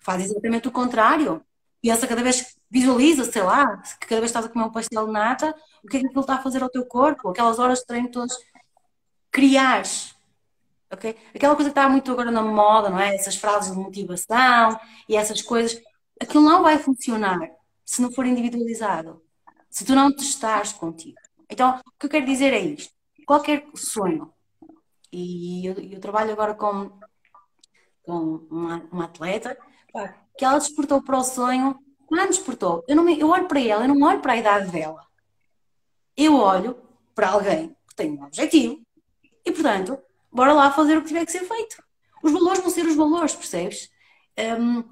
faz 0.00 0.24
exatamente 0.24 0.66
o 0.66 0.72
contrário. 0.72 1.40
pensa 1.80 2.08
cada 2.08 2.22
vez, 2.24 2.56
visualiza, 2.68 3.30
sei 3.30 3.42
lá, 3.42 3.76
que 4.00 4.08
cada 4.08 4.20
vez 4.20 4.30
estás 4.30 4.46
a 4.46 4.48
comer 4.48 4.64
um 4.64 4.72
pastel 4.72 5.06
de 5.06 5.12
nata, 5.12 5.54
o 5.82 5.88
que 5.88 5.96
é 5.96 6.00
que 6.00 6.06
aquilo 6.06 6.20
está 6.20 6.34
a 6.36 6.42
fazer 6.42 6.62
ao 6.62 6.70
teu 6.70 6.86
corpo, 6.86 7.28
aquelas 7.28 7.58
horas 7.58 7.80
de 7.80 7.86
treino 7.86 8.10
todas, 8.10 8.36
criares? 9.30 10.14
Aquela 10.90 11.56
coisa 11.56 11.70
que 11.70 11.78
está 11.78 11.88
muito 11.88 12.12
agora 12.12 12.30
na 12.30 12.42
moda, 12.42 12.90
não 12.90 13.00
é? 13.00 13.14
Essas 13.14 13.36
frases 13.36 13.72
de 13.72 13.78
motivação 13.78 14.78
e 15.08 15.16
essas 15.16 15.40
coisas, 15.40 15.80
aquilo 16.20 16.44
não 16.44 16.62
vai 16.62 16.78
funcionar 16.78 17.38
se 17.84 18.02
não 18.02 18.12
for 18.12 18.26
individualizado, 18.26 19.22
se 19.70 19.84
tu 19.84 19.94
não 19.94 20.14
testares 20.14 20.72
contigo. 20.72 21.16
Então, 21.48 21.78
o 21.78 21.98
que 21.98 22.06
eu 22.06 22.10
quero 22.10 22.26
dizer 22.26 22.52
é 22.52 22.60
isto, 22.60 22.92
qualquer 23.26 23.66
sonho, 23.74 24.32
e 25.10 25.66
eu, 25.66 25.74
eu 25.74 26.00
trabalho 26.00 26.32
agora 26.32 26.54
com, 26.54 26.90
com 28.02 28.46
uma, 28.50 28.88
uma 28.90 29.04
atleta, 29.04 29.56
que 30.36 30.44
ela 30.44 30.58
despertou 30.58 31.02
para 31.02 31.18
o 31.18 31.24
sonho, 31.24 31.78
quando 32.06 32.28
despertou, 32.28 32.84
eu, 32.86 32.96
não 32.96 33.04
me, 33.04 33.18
eu 33.18 33.28
olho 33.28 33.46
para 33.46 33.60
ela, 33.60 33.84
eu 33.84 33.94
não 33.94 34.06
olho 34.06 34.20
para 34.20 34.32
a 34.32 34.36
idade 34.36 34.70
dela, 34.70 35.06
eu 36.16 36.36
olho 36.36 36.76
para 37.14 37.30
alguém 37.30 37.76
que 37.88 37.94
tem 37.94 38.10
um 38.12 38.24
objetivo 38.24 38.80
e, 39.44 39.52
portanto, 39.52 39.98
bora 40.30 40.52
lá 40.52 40.70
fazer 40.70 40.96
o 40.96 41.02
que 41.02 41.08
tiver 41.08 41.24
que 41.24 41.32
ser 41.32 41.46
feito. 41.46 41.82
Os 42.22 42.32
valores 42.32 42.60
vão 42.60 42.70
ser 42.70 42.86
os 42.86 42.94
valores, 42.94 43.34
percebes? 43.34 43.90
Um, 44.38 44.84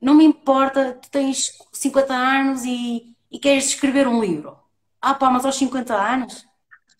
não 0.00 0.14
me 0.14 0.24
importa, 0.24 0.94
tu 0.94 1.10
tens 1.10 1.52
50 1.72 2.14
anos 2.14 2.64
e, 2.64 3.14
e 3.30 3.38
queres 3.38 3.66
escrever 3.66 4.08
um 4.08 4.20
livro. 4.20 4.58
Ah 5.00 5.14
pá, 5.14 5.30
mas 5.30 5.44
aos 5.44 5.56
50 5.56 5.94
anos, 5.94 6.46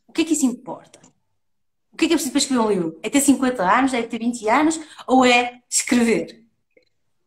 o 0.06 0.12
que 0.12 0.22
é 0.22 0.24
que 0.24 0.34
isso 0.34 0.46
importa? 0.46 1.00
O 1.92 1.96
que 1.96 2.04
é 2.04 2.08
que 2.08 2.14
é 2.14 2.16
preciso 2.16 2.32
para 2.32 2.38
escrever 2.38 2.62
um 2.62 2.68
livro? 2.68 2.98
É 3.02 3.10
ter 3.10 3.20
50 3.20 3.62
anos, 3.62 3.94
é 3.94 4.02
ter 4.02 4.18
20 4.18 4.48
anos 4.48 4.80
ou 5.06 5.24
é 5.24 5.62
escrever? 5.68 6.44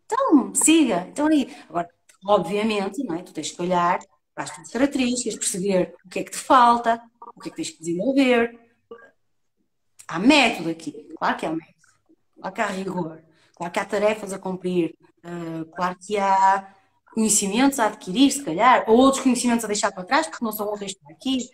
Então, 0.06 0.54
siga. 0.54 1.08
Então 1.10 1.28
aí, 1.28 1.56
agora, 1.70 1.90
obviamente, 2.26 3.04
não 3.04 3.16
é? 3.16 3.24
tu 3.24 3.34
tens 3.34 3.52
que 3.52 3.62
olhar 3.62 4.00
para 4.34 4.46
as 4.46 4.56
tuas 4.56 4.70
características, 4.70 5.36
perceber 5.36 5.96
o 6.06 6.10
que 6.10 6.20
é 6.20 6.24
que 6.24 6.32
te 6.32 6.38
falta, 6.38 7.02
o 7.36 7.40
que 7.40 7.50
é 7.50 7.52
que 7.52 7.56
tens 7.58 7.70
que 7.72 7.80
desenvolver. 7.80 8.60
Há 10.08 10.20
método 10.20 10.70
aqui, 10.70 11.10
claro 11.18 11.38
que 11.38 11.46
há 11.46 11.52
método, 11.52 11.76
claro 12.40 12.56
que 12.56 12.62
há 12.62 12.68
rigor, 12.68 13.24
claro 13.56 13.74
que 13.74 13.80
há 13.80 13.86
tarefas 13.86 14.34
a 14.34 14.40
cumprir, 14.40 14.96
uh, 15.24 15.66
claro 15.76 15.98
que 16.00 16.18
há 16.18 16.76
conhecimentos 17.14 17.80
a 17.80 17.86
adquirir, 17.86 18.32
se 18.32 18.44
calhar, 18.44 18.84
ou 18.88 18.98
outros 18.98 19.24
conhecimentos 19.24 19.64
a 19.64 19.68
deixar 19.68 19.92
para 19.92 20.04
trás, 20.04 20.28
porque 20.28 20.44
não 20.44 20.52
são 20.52 20.72
úteis 20.74 20.94
para 20.96 21.14
aqui. 21.14 21.50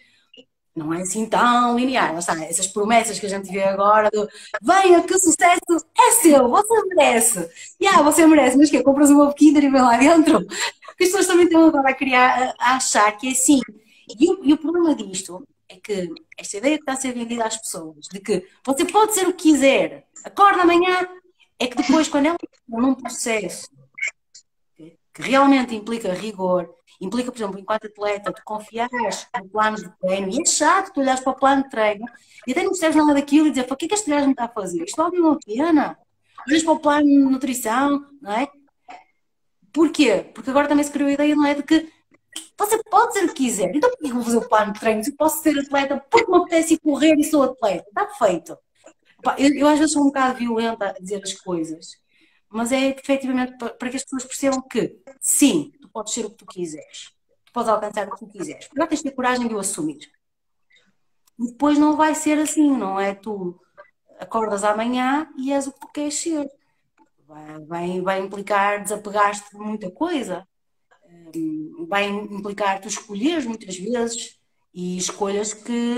Não 0.79 0.93
é 0.93 1.01
assim 1.01 1.25
tão 1.25 1.77
linear. 1.77 2.13
Lá 2.13 2.19
está, 2.19 2.43
essas 2.43 2.67
promessas 2.67 3.19
que 3.19 3.25
a 3.25 3.29
gente 3.29 3.51
vê 3.51 3.63
agora 3.63 4.09
do 4.09 4.27
venha 4.61 5.03
que 5.03 5.13
o 5.13 5.19
sucesso 5.19 5.85
é 5.97 6.11
seu, 6.13 6.49
você 6.49 6.85
merece. 6.85 7.49
E 7.79 7.85
ah, 7.87 8.01
você 8.01 8.25
merece, 8.25 8.57
mas 8.57 8.69
que 8.69 8.81
compras 8.81 9.09
uma 9.09 9.33
Kinder 9.33 9.63
e 9.63 9.69
vem 9.69 9.81
lá 9.81 9.97
dentro 9.97 10.45
as 10.89 10.95
pessoas 10.95 11.27
também 11.27 11.45
estão 11.45 11.67
agora 11.67 11.89
a 11.89 11.93
criar, 11.93 12.55
a 12.59 12.75
achar 12.75 13.11
que 13.17 13.27
é 13.27 13.31
assim. 13.31 13.59
E 14.19 14.31
o, 14.31 14.39
e 14.43 14.53
o 14.53 14.57
problema 14.57 14.95
disto 14.95 15.47
é 15.67 15.75
que 15.75 16.09
esta 16.37 16.57
ideia 16.57 16.77
que 16.77 16.81
está 16.81 16.93
a 16.93 16.95
ser 16.95 17.13
vendida 17.13 17.45
às 17.45 17.57
pessoas, 17.57 18.07
de 18.11 18.19
que 18.19 18.45
você 18.65 18.85
pode 18.85 19.13
ser 19.13 19.27
o 19.27 19.33
que 19.33 19.51
quiser, 19.51 20.07
acorda 20.23 20.63
amanhã, 20.63 21.07
é 21.59 21.67
que 21.67 21.75
depois, 21.75 22.07
quando 22.07 22.25
ela 22.27 22.37
num 22.67 22.95
processo 22.95 23.69
que 24.75 25.21
realmente 25.21 25.75
implica 25.75 26.13
rigor, 26.13 26.73
implica, 26.99 27.31
por 27.31 27.37
exemplo, 27.37 27.59
enquanto 27.59 27.85
atleta, 27.85 28.33
tu 28.33 28.41
confiares 28.43 29.27
no 29.35 29.49
plano 29.49 29.77
de 29.77 29.89
treino, 29.99 30.29
e 30.29 30.41
é 30.41 30.45
chato 30.45 30.93
tu 30.93 30.99
olhares 30.99 31.21
para 31.21 31.31
o 31.31 31.35
plano 31.35 31.63
de 31.63 31.69
treino 31.69 32.05
e 32.45 32.51
até 32.51 32.61
não 32.61 32.71
percebes 32.71 32.95
nada 32.95 33.13
daquilo 33.13 33.47
e 33.47 33.51
dizer, 33.51 33.67
o 33.69 33.75
que 33.75 33.85
é 33.85 33.87
que 33.87 33.93
este 33.93 34.09
gajo 34.09 34.25
me 34.25 34.31
está 34.31 34.45
a 34.45 34.49
fazer? 34.49 34.83
Isto 34.83 35.01
vale 35.01 35.19
uma 35.19 35.37
pena. 35.39 35.97
Olhas 36.47 36.63
para 36.63 36.73
o 36.73 36.79
plano 36.79 37.05
de 37.05 37.15
nutrição, 37.17 38.05
não 38.21 38.31
é? 38.31 38.47
Porquê? 39.71 40.25
Porque 40.33 40.49
agora 40.49 40.67
também 40.67 40.83
se 40.83 40.91
criou 40.91 41.09
a 41.09 41.13
ideia, 41.13 41.35
não 41.35 41.45
é, 41.45 41.53
de 41.53 41.63
que 41.63 41.89
você 42.57 42.81
pode 42.83 43.13
ser 43.13 43.25
o 43.25 43.27
que 43.29 43.35
quiser. 43.35 43.73
Então 43.75 43.89
por 43.89 43.97
que 43.97 44.13
vou 44.13 44.23
fazer 44.23 44.37
o 44.37 44.49
plano 44.49 44.73
de 44.73 44.79
treino? 44.79 45.03
Se 45.03 45.15
posso 45.15 45.41
ser 45.41 45.57
atleta 45.57 46.03
porque 46.09 46.29
me 46.29 46.37
apetece 46.37 46.77
correr 46.79 47.15
e 47.17 47.23
sou 47.23 47.43
atleta. 47.43 47.85
Está 47.87 48.07
feito. 48.15 48.57
Eu, 49.37 49.53
eu, 49.53 49.67
às 49.67 49.77
vezes 49.77 49.93
sou 49.93 50.03
um 50.03 50.07
bocado 50.07 50.37
violenta 50.37 50.89
a 50.89 50.93
dizer 50.93 51.21
as 51.21 51.33
coisas, 51.33 51.97
mas 52.49 52.71
é 52.71 52.89
efetivamente 52.89 53.57
para 53.57 53.89
que 53.89 53.97
as 53.97 54.03
pessoas 54.03 54.23
percebam 54.23 54.61
que 54.61 54.97
sim, 55.19 55.71
tu 55.89 55.93
podes 55.93 56.13
ser 56.13 56.25
o 56.25 56.29
que 56.29 56.37
tu 56.37 56.45
quiseres. 56.45 57.11
Tu 57.45 57.51
podes 57.51 57.69
alcançar 57.69 58.07
o 58.07 58.11
que 58.11 58.19
tu 58.19 58.27
quiseres. 58.27 58.67
Agora 58.71 58.87
tens 58.87 58.99
de 58.99 59.09
ter 59.09 59.15
coragem 59.15 59.47
de 59.47 59.55
o 59.55 59.59
assumir. 59.59 59.99
Depois 61.37 61.77
não 61.77 61.95
vai 61.95 62.13
ser 62.13 62.37
assim, 62.37 62.71
não 62.75 62.99
é? 62.99 63.15
Tu 63.15 63.59
acordas 64.19 64.63
amanhã 64.63 65.29
e 65.37 65.51
és 65.51 65.67
o 65.67 65.71
que 65.71 65.79
tu 65.79 65.87
queres 65.87 66.15
ser 66.15 66.49
vai, 67.67 68.01
vai 68.01 68.19
implicar 68.19 68.81
desapegar-te 68.81 69.51
de 69.51 69.57
muita 69.57 69.91
coisa, 69.91 70.47
hum, 71.05 71.85
vai 71.87 72.07
implicar 72.07 72.81
tu 72.81 72.87
escolheres 72.87 73.45
muitas 73.45 73.77
vezes 73.77 74.39
e 74.73 74.97
escolhas 74.97 75.53
que, 75.53 75.95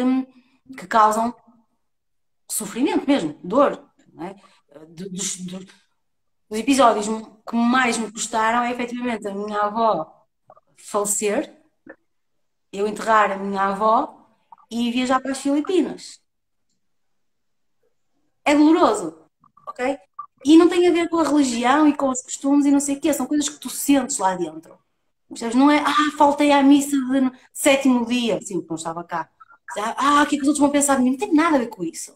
que 0.78 0.88
causam 0.88 1.36
sofrimento 2.50 3.08
mesmo, 3.08 3.40
dor. 3.44 3.90
É? 4.20 4.36
Dos, 4.88 5.38
dos, 5.38 5.66
os 6.50 6.60
episódios 6.60 7.08
que 7.52 7.56
mais 7.58 7.98
me 7.98 8.10
custaram 8.10 8.64
é 8.64 8.72
efetivamente 8.72 9.28
a 9.28 9.34
minha 9.34 9.64
avó 9.64 10.26
falecer, 10.78 11.54
eu 12.72 12.88
enterrar 12.88 13.30
a 13.30 13.36
minha 13.36 13.64
avó 13.64 14.26
e 14.72 14.90
viajar 14.90 15.20
para 15.20 15.32
as 15.32 15.40
Filipinas. 15.40 16.22
É 18.46 18.56
doloroso, 18.56 19.26
ok? 19.68 20.00
E 20.46 20.58
não 20.58 20.70
tem 20.70 20.88
a 20.88 20.92
ver 20.94 21.10
com 21.10 21.20
a 21.20 21.28
religião 21.28 21.90
e 21.90 21.94
com 21.94 22.10
os 22.10 22.22
costumes 22.22 22.66
e 22.66 22.72
não 22.72 22.80
sei 22.80 22.96
o 22.96 23.02
quê, 23.02 23.14
são 23.14 23.26
coisas 23.26 23.50
que 23.50 23.60
tu 23.60 23.70
sentes 23.70 24.18
lá 24.18 24.34
dentro. 24.34 24.80
Não 25.54 25.70
é, 25.70 25.80
ah, 25.80 26.18
faltei 26.18 26.54
à 26.54 26.64
missa 26.64 26.96
de 26.96 27.32
sétimo 27.52 28.06
dia, 28.06 28.38
assim, 28.38 28.66
não 28.68 28.76
estava 28.78 29.04
cá. 29.04 29.30
Ah, 29.98 30.24
o 30.24 30.26
que 30.26 30.36
é 30.36 30.38
que 30.38 30.44
os 30.44 30.48
outros 30.48 30.60
vão 30.60 30.70
pensar 30.70 30.96
de 30.96 31.04
mim? 31.04 31.12
Não 31.12 31.18
tem 31.18 31.34
nada 31.34 31.58
a 31.58 31.60
ver 31.60 31.68
com 31.68 31.84
isso. 31.84 32.14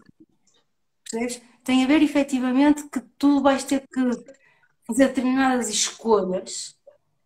Percebes? 1.12 1.42
Tem 1.62 1.84
a 1.84 1.88
ver 1.88 2.02
efetivamente 2.02 2.88
que 2.88 3.02
tu 3.18 3.42
vais 3.42 3.66
ter 3.66 3.86
que 3.86 4.02
fazer 4.88 5.08
determinadas 5.08 5.70
escolhas 5.70 6.76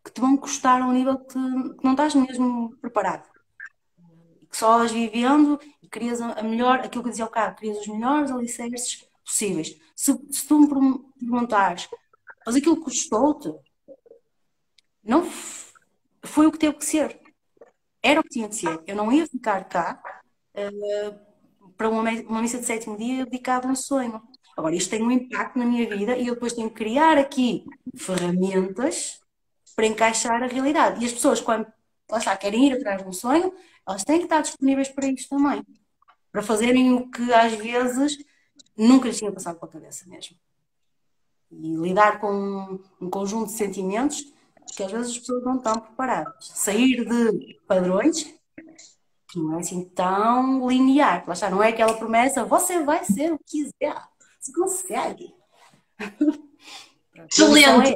que 0.03 0.11
te 0.11 0.21
vão 0.21 0.37
custar 0.37 0.81
a 0.81 0.85
um 0.85 0.93
nível 0.93 1.17
que, 1.19 1.33
que 1.33 1.83
não 1.83 1.91
estás 1.91 2.15
mesmo 2.15 2.75
preparado. 2.77 3.27
E 4.41 4.45
que 4.45 4.57
só 4.57 4.81
as 4.81 4.91
vivendo 4.91 5.59
e 5.81 5.87
crias 5.87 6.21
a 6.21 6.41
melhor, 6.41 6.79
aquilo 6.79 7.03
que 7.03 7.09
eu 7.09 7.11
dizia 7.11 7.25
ao 7.25 7.31
cabo, 7.31 7.57
crias 7.57 7.79
os 7.79 7.87
melhores 7.87 8.31
alicerces 8.31 9.07
possíveis. 9.23 9.77
Se, 9.95 10.17
se 10.31 10.47
tu 10.47 10.59
me 10.59 10.99
perguntares, 11.19 11.89
mas 12.45 12.55
aquilo 12.55 12.81
custou-te, 12.81 13.53
não 15.03 15.23
foi 16.23 16.47
o 16.47 16.51
que 16.51 16.57
teve 16.57 16.77
que 16.77 16.85
ser. 16.85 17.19
Era 18.01 18.19
o 18.19 18.23
que 18.23 18.29
tinha 18.29 18.47
de 18.47 18.55
ser. 18.55 18.81
Eu 18.87 18.95
não 18.95 19.11
ia 19.11 19.27
ficar 19.27 19.65
cá 19.65 20.01
uh, 20.55 21.71
para 21.75 21.89
uma, 21.89 22.09
uma 22.27 22.41
missa 22.41 22.59
de 22.59 22.65
sétimo 22.65 22.97
dia 22.97 23.25
dedicada 23.25 23.67
a 23.67 23.71
um 23.71 23.75
sonho. 23.75 24.21
Agora, 24.59 24.75
isto 24.75 24.89
tem 24.89 25.01
um 25.01 25.09
impacto 25.09 25.57
na 25.57 25.65
minha 25.65 25.87
vida 25.87 26.17
e 26.17 26.27
eu 26.27 26.33
depois 26.33 26.51
tenho 26.51 26.69
que 26.69 26.75
criar 26.75 27.17
aqui 27.17 27.63
ferramentas 27.95 29.21
para 29.73 29.85
encaixar 29.85 30.43
a 30.43 30.47
realidade. 30.47 31.01
E 31.01 31.05
as 31.05 31.13
pessoas, 31.13 31.39
quando 31.39 31.65
lá 32.11 32.35
querem 32.35 32.67
ir 32.67 32.73
atrás 32.73 33.01
de 33.01 33.07
um 33.07 33.13
sonho, 33.13 33.53
elas 33.87 34.03
têm 34.03 34.17
que 34.17 34.25
estar 34.25 34.41
disponíveis 34.41 34.89
para 34.89 35.07
isto 35.07 35.29
também. 35.29 35.65
Para 36.29 36.41
fazerem 36.41 36.93
o 36.93 37.09
que 37.09 37.33
às 37.33 37.53
vezes 37.53 38.17
nunca 38.75 39.07
lhes 39.07 39.17
tinha 39.17 39.31
passado 39.31 39.57
pela 39.57 39.71
cabeça 39.71 40.03
mesmo. 40.09 40.35
E 41.49 41.77
lidar 41.77 42.19
com 42.19 42.81
um 42.99 43.09
conjunto 43.09 43.45
de 43.45 43.53
sentimentos 43.53 44.25
que 44.75 44.83
às 44.83 44.91
vezes 44.91 45.11
as 45.11 45.19
pessoas 45.19 45.41
não 45.41 45.55
estão 45.55 45.79
preparadas. 45.79 46.51
Sair 46.53 47.05
de 47.05 47.57
padrões 47.65 48.23
que 49.29 49.39
não 49.39 49.55
é 49.55 49.59
assim 49.61 49.85
tão 49.85 50.67
linear. 50.67 51.23
Lá 51.25 51.33
está, 51.33 51.49
não 51.49 51.63
é 51.63 51.69
aquela 51.69 51.93
promessa, 51.93 52.43
você 52.43 52.83
vai 52.83 53.05
ser 53.05 53.31
o 53.31 53.39
que 53.39 53.63
quiser. 53.63 53.95
Você 54.49 54.53
consegue. 54.53 55.33
Excelente. 57.29 57.95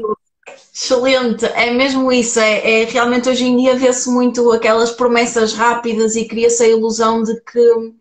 Excelente, 0.74 1.46
é 1.46 1.72
mesmo 1.72 2.12
isso. 2.12 2.40
É, 2.40 2.82
é 2.82 2.86
realmente 2.86 3.30
hoje 3.30 3.46
em 3.46 3.58
dia 3.58 3.76
vê-se 3.76 4.10
muito 4.10 4.52
aquelas 4.52 4.92
promessas 4.92 5.54
rápidas 5.54 6.16
e 6.16 6.26
cria-se 6.26 6.64
a 6.64 6.68
ilusão 6.68 7.24
de 7.24 7.40
que 7.42 7.94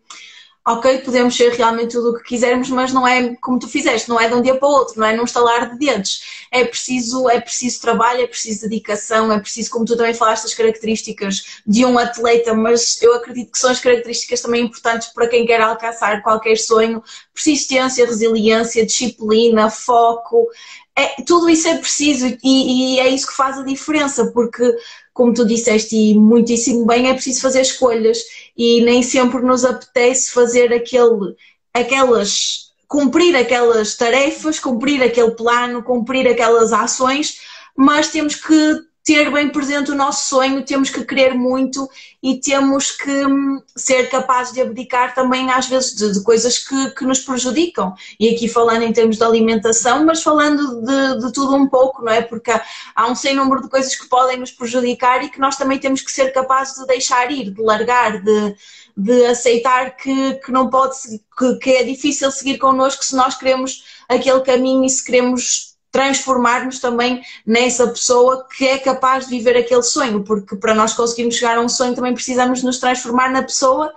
ok, 0.65 0.99
podemos 0.99 1.35
ser 1.35 1.51
realmente 1.51 1.91
tudo 1.91 2.11
o 2.11 2.17
que 2.17 2.23
quisermos, 2.23 2.69
mas 2.69 2.93
não 2.93 3.05
é 3.05 3.35
como 3.35 3.59
tu 3.59 3.67
fizeste, 3.67 4.07
não 4.07 4.19
é 4.19 4.29
de 4.29 4.33
um 4.33 4.41
dia 4.41 4.55
para 4.55 4.67
o 4.67 4.71
outro, 4.71 4.97
não 4.97 5.05
é 5.05 5.15
num 5.15 5.25
estalar 5.25 5.71
de 5.71 5.77
dentes. 5.77 6.45
É 6.49 6.63
preciso, 6.63 7.29
é 7.29 7.41
preciso 7.41 7.81
trabalho, 7.81 8.21
é 8.21 8.27
preciso 8.27 8.61
dedicação, 8.61 9.31
é 9.31 9.39
preciso, 9.39 9.69
como 9.69 9.83
tu 9.83 9.97
também 9.97 10.13
falaste, 10.13 10.45
as 10.45 10.53
características 10.53 11.61
de 11.67 11.85
um 11.85 11.97
atleta, 11.97 12.53
mas 12.53 13.01
eu 13.01 13.13
acredito 13.13 13.51
que 13.51 13.59
são 13.59 13.71
as 13.71 13.81
características 13.81 14.41
também 14.41 14.63
importantes 14.63 15.09
para 15.09 15.27
quem 15.27 15.45
quer 15.45 15.59
alcançar 15.59 16.21
qualquer 16.21 16.57
sonho: 16.57 17.03
persistência, 17.33 18.05
resiliência, 18.05 18.85
disciplina, 18.85 19.69
foco. 19.69 20.47
É, 20.95 21.23
tudo 21.23 21.49
isso 21.49 21.67
é 21.67 21.77
preciso 21.77 22.27
e, 22.43 22.95
e 22.95 22.99
é 22.99 23.09
isso 23.09 23.25
que 23.25 23.33
faz 23.33 23.57
a 23.57 23.63
diferença, 23.63 24.27
porque 24.31 24.63
como 25.13 25.33
tu 25.33 25.45
disseste 25.45 25.95
e 25.95 26.15
muitíssimo 26.15 26.85
bem, 26.85 27.09
é 27.09 27.13
preciso 27.13 27.41
fazer 27.41 27.61
escolhas. 27.61 28.19
E 28.57 28.81
nem 28.81 29.03
sempre 29.03 29.41
nos 29.41 29.63
apetece 29.63 30.31
fazer 30.31 30.73
aquele, 30.73 31.35
aquelas, 31.73 32.71
cumprir 32.87 33.35
aquelas 33.35 33.95
tarefas, 33.95 34.59
cumprir 34.59 35.01
aquele 35.03 35.31
plano, 35.31 35.83
cumprir 35.83 36.27
aquelas 36.27 36.73
ações, 36.73 37.39
mas 37.75 38.09
temos 38.09 38.35
que 38.35 38.79
ter 39.03 39.29
bem 39.29 39.49
presente 39.49 39.91
o 39.91 39.95
nosso 39.95 40.29
sonho, 40.29 40.63
temos 40.63 40.89
que 40.89 41.03
querer 41.03 41.33
muito 41.33 41.89
e 42.21 42.39
temos 42.39 42.91
que 42.91 43.25
hum, 43.25 43.61
ser 43.75 44.09
capazes 44.09 44.53
de 44.53 44.61
abdicar 44.61 45.13
também, 45.13 45.51
às 45.51 45.67
vezes, 45.67 45.93
de, 45.93 46.13
de 46.13 46.23
coisas 46.23 46.57
que, 46.59 46.91
que, 46.91 47.03
nos 47.03 47.19
prejudicam. 47.19 47.93
E 48.17 48.29
aqui 48.29 48.47
falando 48.47 48.83
em 48.83 48.93
termos 48.93 49.17
de 49.17 49.23
alimentação, 49.23 50.05
mas 50.05 50.23
falando 50.23 50.81
de, 50.81 51.25
de 51.25 51.33
tudo 51.33 51.53
um 51.53 51.67
pouco, 51.67 52.01
não 52.01 52.13
é? 52.13 52.21
Porque 52.21 52.49
há, 52.49 52.63
há, 52.95 53.11
um 53.11 53.15
sem 53.15 53.35
número 53.35 53.61
de 53.61 53.69
coisas 53.69 53.93
que 53.93 54.07
podem 54.07 54.39
nos 54.39 54.51
prejudicar 54.51 55.21
e 55.21 55.29
que 55.29 55.39
nós 55.39 55.57
também 55.57 55.79
temos 55.79 56.01
que 56.01 56.11
ser 56.11 56.31
capazes 56.31 56.79
de 56.79 56.87
deixar 56.87 57.29
ir, 57.29 57.51
de 57.51 57.61
largar, 57.61 58.21
de, 58.21 58.55
de 58.95 59.25
aceitar 59.25 59.97
que, 59.97 60.35
que 60.35 60.51
não 60.51 60.69
pode, 60.69 60.95
que, 61.37 61.55
que 61.55 61.71
é 61.71 61.83
difícil 61.83 62.31
seguir 62.31 62.57
connosco 62.57 63.03
se 63.03 63.17
nós 63.17 63.35
queremos 63.35 63.83
aquele 64.07 64.39
caminho 64.41 64.85
e 64.85 64.89
se 64.89 65.03
queremos 65.03 65.72
transformar-nos 65.93 66.79
também 66.79 67.21
nessa 67.45 67.87
pessoa 67.87 68.47
que 68.57 68.67
é 68.67 68.79
capaz 68.79 69.25
de 69.25 69.29
viver 69.29 69.55
aquele 69.55 69.83
sonho, 69.83 70.23
porque 70.23 70.55
para 70.55 70.73
nós 70.73 70.93
conseguirmos 70.93 71.35
chegar 71.35 71.55
a 71.55 71.61
um 71.61 71.69
sonho 71.69 71.93
também 71.93 72.15
precisamos 72.15 72.63
nos 72.63 72.79
transformar 72.79 73.29
na 73.29 73.43
pessoa 73.43 73.93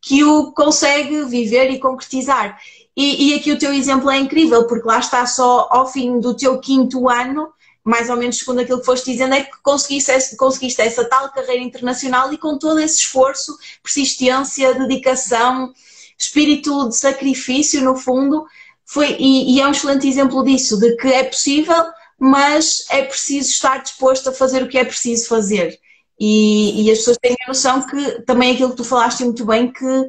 que 0.00 0.24
o 0.24 0.50
consegue 0.50 1.24
viver 1.24 1.70
e 1.70 1.78
concretizar. 1.78 2.58
E, 2.96 3.28
e 3.28 3.34
aqui 3.34 3.52
o 3.52 3.58
teu 3.58 3.72
exemplo 3.72 4.10
é 4.10 4.18
incrível, 4.18 4.66
porque 4.66 4.88
lá 4.88 4.98
está 4.98 5.24
só 5.24 5.68
ao 5.70 5.86
fim 5.86 6.18
do 6.18 6.34
teu 6.34 6.58
quinto 6.58 7.08
ano, 7.08 7.48
mais 7.84 8.10
ou 8.10 8.16
menos 8.16 8.38
segundo 8.38 8.60
aquilo 8.60 8.80
que 8.80 8.86
foste 8.86 9.12
dizendo, 9.12 9.34
é 9.34 9.44
que 9.44 9.56
conseguiste, 9.62 10.36
conseguiste 10.36 10.82
essa 10.82 11.04
tal 11.04 11.30
carreira 11.30 11.62
internacional 11.62 12.32
e 12.32 12.38
com 12.38 12.58
todo 12.58 12.80
esse 12.80 12.98
esforço, 12.98 13.56
persistência, 13.84 14.74
dedicação, 14.74 15.72
espírito 16.18 16.88
de 16.88 16.96
sacrifício, 16.96 17.80
no 17.82 17.94
fundo, 17.94 18.46
foi, 18.86 19.16
e, 19.18 19.56
e 19.56 19.60
é 19.60 19.66
um 19.66 19.72
excelente 19.72 20.08
exemplo 20.08 20.44
disso, 20.44 20.78
de 20.78 20.96
que 20.96 21.08
é 21.08 21.24
possível, 21.24 21.84
mas 22.18 22.86
é 22.88 23.02
preciso 23.02 23.50
estar 23.50 23.82
disposto 23.82 24.30
a 24.30 24.32
fazer 24.32 24.62
o 24.62 24.68
que 24.68 24.78
é 24.78 24.84
preciso 24.84 25.28
fazer. 25.28 25.78
E, 26.18 26.86
e, 26.86 26.90
as 26.90 26.98
pessoas 26.98 27.18
têm 27.18 27.36
a 27.44 27.48
noção 27.48 27.82
que 27.86 28.22
também 28.22 28.54
aquilo 28.54 28.70
que 28.70 28.76
tu 28.76 28.84
falaste 28.84 29.22
muito 29.22 29.44
bem, 29.44 29.70
que 29.70 30.08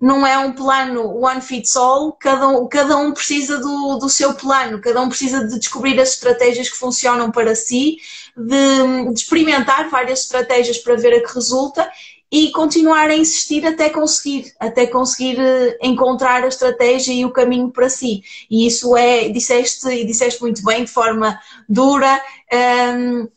não 0.00 0.24
é 0.24 0.38
um 0.38 0.52
plano 0.52 1.20
one 1.20 1.40
fits 1.40 1.74
all, 1.74 2.12
cada 2.12 2.46
um, 2.46 2.68
cada 2.68 2.96
um 2.96 3.12
precisa 3.12 3.58
do, 3.58 3.96
do 3.96 4.08
seu 4.08 4.34
plano, 4.34 4.80
cada 4.80 5.00
um 5.00 5.08
precisa 5.08 5.44
de 5.44 5.58
descobrir 5.58 5.98
as 5.98 6.10
estratégias 6.10 6.68
que 6.68 6.76
funcionam 6.76 7.32
para 7.32 7.56
si, 7.56 7.96
de, 8.36 9.12
de 9.12 9.20
experimentar 9.20 9.90
várias 9.90 10.20
estratégias 10.20 10.78
para 10.78 10.94
ver 10.94 11.14
a 11.14 11.26
que 11.26 11.34
resulta 11.34 11.90
e 12.30 12.50
continuar 12.52 13.10
a 13.10 13.16
insistir 13.16 13.66
até 13.66 13.88
conseguir, 13.88 14.52
até 14.60 14.86
conseguir 14.86 15.40
eh, 15.40 15.78
encontrar 15.82 16.44
a 16.44 16.48
estratégia 16.48 17.12
e 17.12 17.24
o 17.24 17.32
caminho 17.32 17.70
para 17.70 17.88
si. 17.88 18.22
E 18.50 18.66
isso 18.66 18.96
é, 18.96 19.28
disseste 19.30 19.88
e 19.88 20.04
disseste 20.04 20.40
muito 20.42 20.62
bem, 20.62 20.84
de 20.84 20.90
forma 20.90 21.40
dura, 21.68 22.20
um, 22.52 22.56
ehm, 22.56 23.28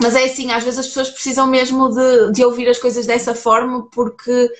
mas 0.00 0.16
é 0.16 0.24
assim, 0.24 0.50
às 0.50 0.64
vezes 0.64 0.80
as 0.80 0.86
pessoas 0.88 1.10
precisam 1.10 1.46
mesmo 1.46 1.88
de, 1.88 2.32
de 2.32 2.44
ouvir 2.44 2.68
as 2.68 2.78
coisas 2.78 3.06
dessa 3.06 3.34
forma, 3.34 3.88
porque 3.90 4.50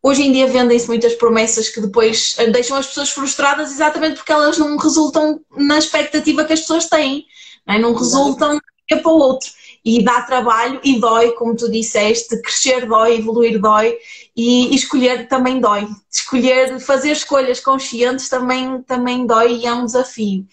hoje 0.00 0.22
em 0.22 0.32
dia 0.32 0.46
vendem-se 0.46 0.86
muitas 0.86 1.14
promessas 1.14 1.68
que 1.68 1.80
depois 1.80 2.36
eh, 2.38 2.50
deixam 2.50 2.76
as 2.76 2.86
pessoas 2.86 3.10
frustradas 3.10 3.72
exatamente 3.72 4.16
porque 4.16 4.32
elas 4.32 4.58
não 4.58 4.76
resultam 4.76 5.40
na 5.56 5.78
expectativa 5.78 6.44
que 6.44 6.52
as 6.52 6.60
pessoas 6.60 6.86
têm, 6.86 7.26
não, 7.66 7.74
é? 7.74 7.78
não 7.80 7.94
resultam 7.94 8.52
de 8.52 8.56
um 8.58 8.96
dia 8.96 9.02
para 9.02 9.12
o 9.12 9.18
outro 9.18 9.50
e 9.84 10.02
dá 10.02 10.22
trabalho 10.22 10.80
e 10.84 11.00
dói, 11.00 11.32
como 11.32 11.56
tu 11.56 11.70
disseste, 11.70 12.40
crescer 12.42 12.86
dói, 12.86 13.18
evoluir 13.18 13.60
dói 13.60 13.96
e 14.36 14.74
escolher 14.74 15.28
também 15.28 15.60
dói. 15.60 15.88
Escolher, 16.10 16.78
fazer 16.80 17.12
escolhas 17.12 17.60
conscientes 17.60 18.28
também, 18.28 18.82
também 18.82 19.26
dói 19.26 19.56
e 19.56 19.66
é 19.66 19.72
um 19.72 19.84
desafio. 19.84 20.46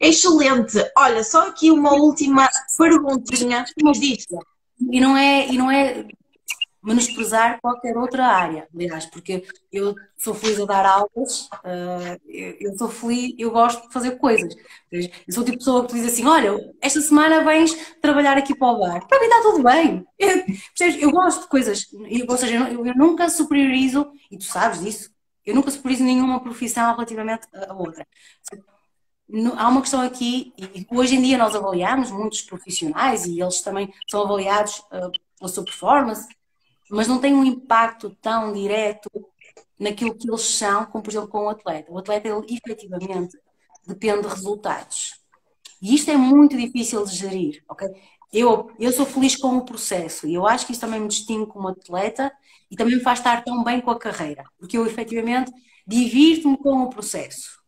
Excelente. 0.00 0.78
Olha, 0.96 1.22
só 1.22 1.48
aqui 1.48 1.70
uma 1.70 1.94
última 1.94 2.48
perguntinha. 2.76 3.64
Mas 3.82 4.00
diz. 4.00 4.26
E 4.90 5.00
não 5.00 5.16
é, 5.16 5.48
e 5.48 5.56
não 5.56 5.70
é 5.70 6.04
menosprezar 6.84 7.58
qualquer 7.62 7.96
outra 7.96 8.26
área, 8.26 8.68
aliás, 8.74 9.06
porque 9.06 9.46
eu 9.72 9.94
sou 10.18 10.34
feliz 10.34 10.60
a 10.60 10.66
dar 10.66 10.84
aulas, 10.84 11.48
uh, 11.64 12.20
eu, 12.28 12.76
sou 12.76 12.88
feliz, 12.88 13.34
eu 13.38 13.50
gosto 13.50 13.86
de 13.86 13.92
fazer 13.92 14.18
coisas. 14.18 14.54
Eu 14.92 15.02
sou 15.30 15.42
o 15.42 15.46
tipo 15.46 15.58
de 15.58 15.64
pessoa 15.64 15.86
que 15.86 15.94
diz 15.94 16.06
assim: 16.06 16.26
olha, 16.26 16.54
esta 16.80 17.00
semana 17.00 17.42
vens 17.42 17.74
trabalhar 18.02 18.36
aqui 18.36 18.54
para 18.54 18.68
o 18.68 18.78
bar. 18.78 19.06
Para 19.08 19.18
mim 19.18 19.26
está 19.26 19.42
tudo 19.42 19.62
bem. 19.62 20.06
Eu, 20.18 20.44
eu 21.00 21.10
gosto 21.10 21.42
de 21.42 21.48
coisas, 21.48 21.86
eu, 21.92 22.26
ou 22.28 22.36
seja, 22.36 22.56
eu, 22.70 22.86
eu 22.86 22.94
nunca 22.94 23.30
superiorizo, 23.30 24.12
e 24.30 24.36
tu 24.36 24.44
sabes 24.44 24.80
disso, 24.80 25.10
eu 25.44 25.54
nunca 25.54 25.70
superiorizo 25.70 26.04
nenhuma 26.04 26.42
profissão 26.42 26.92
relativamente 26.92 27.46
a 27.54 27.72
outra. 27.72 28.06
Há 29.56 29.68
uma 29.68 29.80
questão 29.80 30.02
aqui, 30.02 30.52
e 30.58 30.86
hoje 30.90 31.16
em 31.16 31.22
dia 31.22 31.38
nós 31.38 31.54
avaliamos 31.54 32.10
muitos 32.10 32.42
profissionais 32.42 33.24
e 33.24 33.40
eles 33.40 33.62
também 33.62 33.92
são 34.06 34.22
avaliados 34.22 34.80
uh, 34.92 35.10
pela 35.38 35.48
sua 35.48 35.64
performance, 35.64 36.28
mas 36.90 37.08
não 37.08 37.18
tem 37.18 37.34
um 37.34 37.44
impacto 37.44 38.10
tão 38.20 38.52
direto 38.52 39.10
naquilo 39.78 40.14
que 40.14 40.28
eles 40.28 40.42
são, 40.42 40.86
como 40.86 41.02
por 41.02 41.10
exemplo 41.10 41.28
com 41.28 41.46
o 41.46 41.48
atleta. 41.48 41.90
O 41.90 41.98
atleta, 41.98 42.28
ele 42.28 42.46
efetivamente 42.48 43.38
depende 43.86 44.22
de 44.22 44.28
resultados. 44.28 45.20
E 45.80 45.94
isto 45.94 46.10
é 46.10 46.16
muito 46.16 46.56
difícil 46.56 47.04
de 47.04 47.14
gerir, 47.14 47.64
ok? 47.68 47.88
Eu, 48.32 48.70
eu 48.78 48.92
sou 48.92 49.06
feliz 49.06 49.36
com 49.36 49.56
o 49.56 49.64
processo 49.64 50.26
e 50.26 50.34
eu 50.34 50.46
acho 50.46 50.66
que 50.66 50.72
isso 50.72 50.80
também 50.80 51.00
me 51.00 51.08
distingue 51.08 51.46
como 51.46 51.68
atleta 51.68 52.32
e 52.70 52.76
também 52.76 52.96
me 52.96 53.02
faz 53.02 53.18
estar 53.18 53.44
tão 53.44 53.62
bem 53.62 53.80
com 53.80 53.90
a 53.90 53.98
carreira, 53.98 54.44
porque 54.58 54.76
eu 54.76 54.86
efetivamente 54.86 55.52
divirto-me 55.86 56.56
com 56.56 56.82
o 56.82 56.90
processo. 56.90 57.62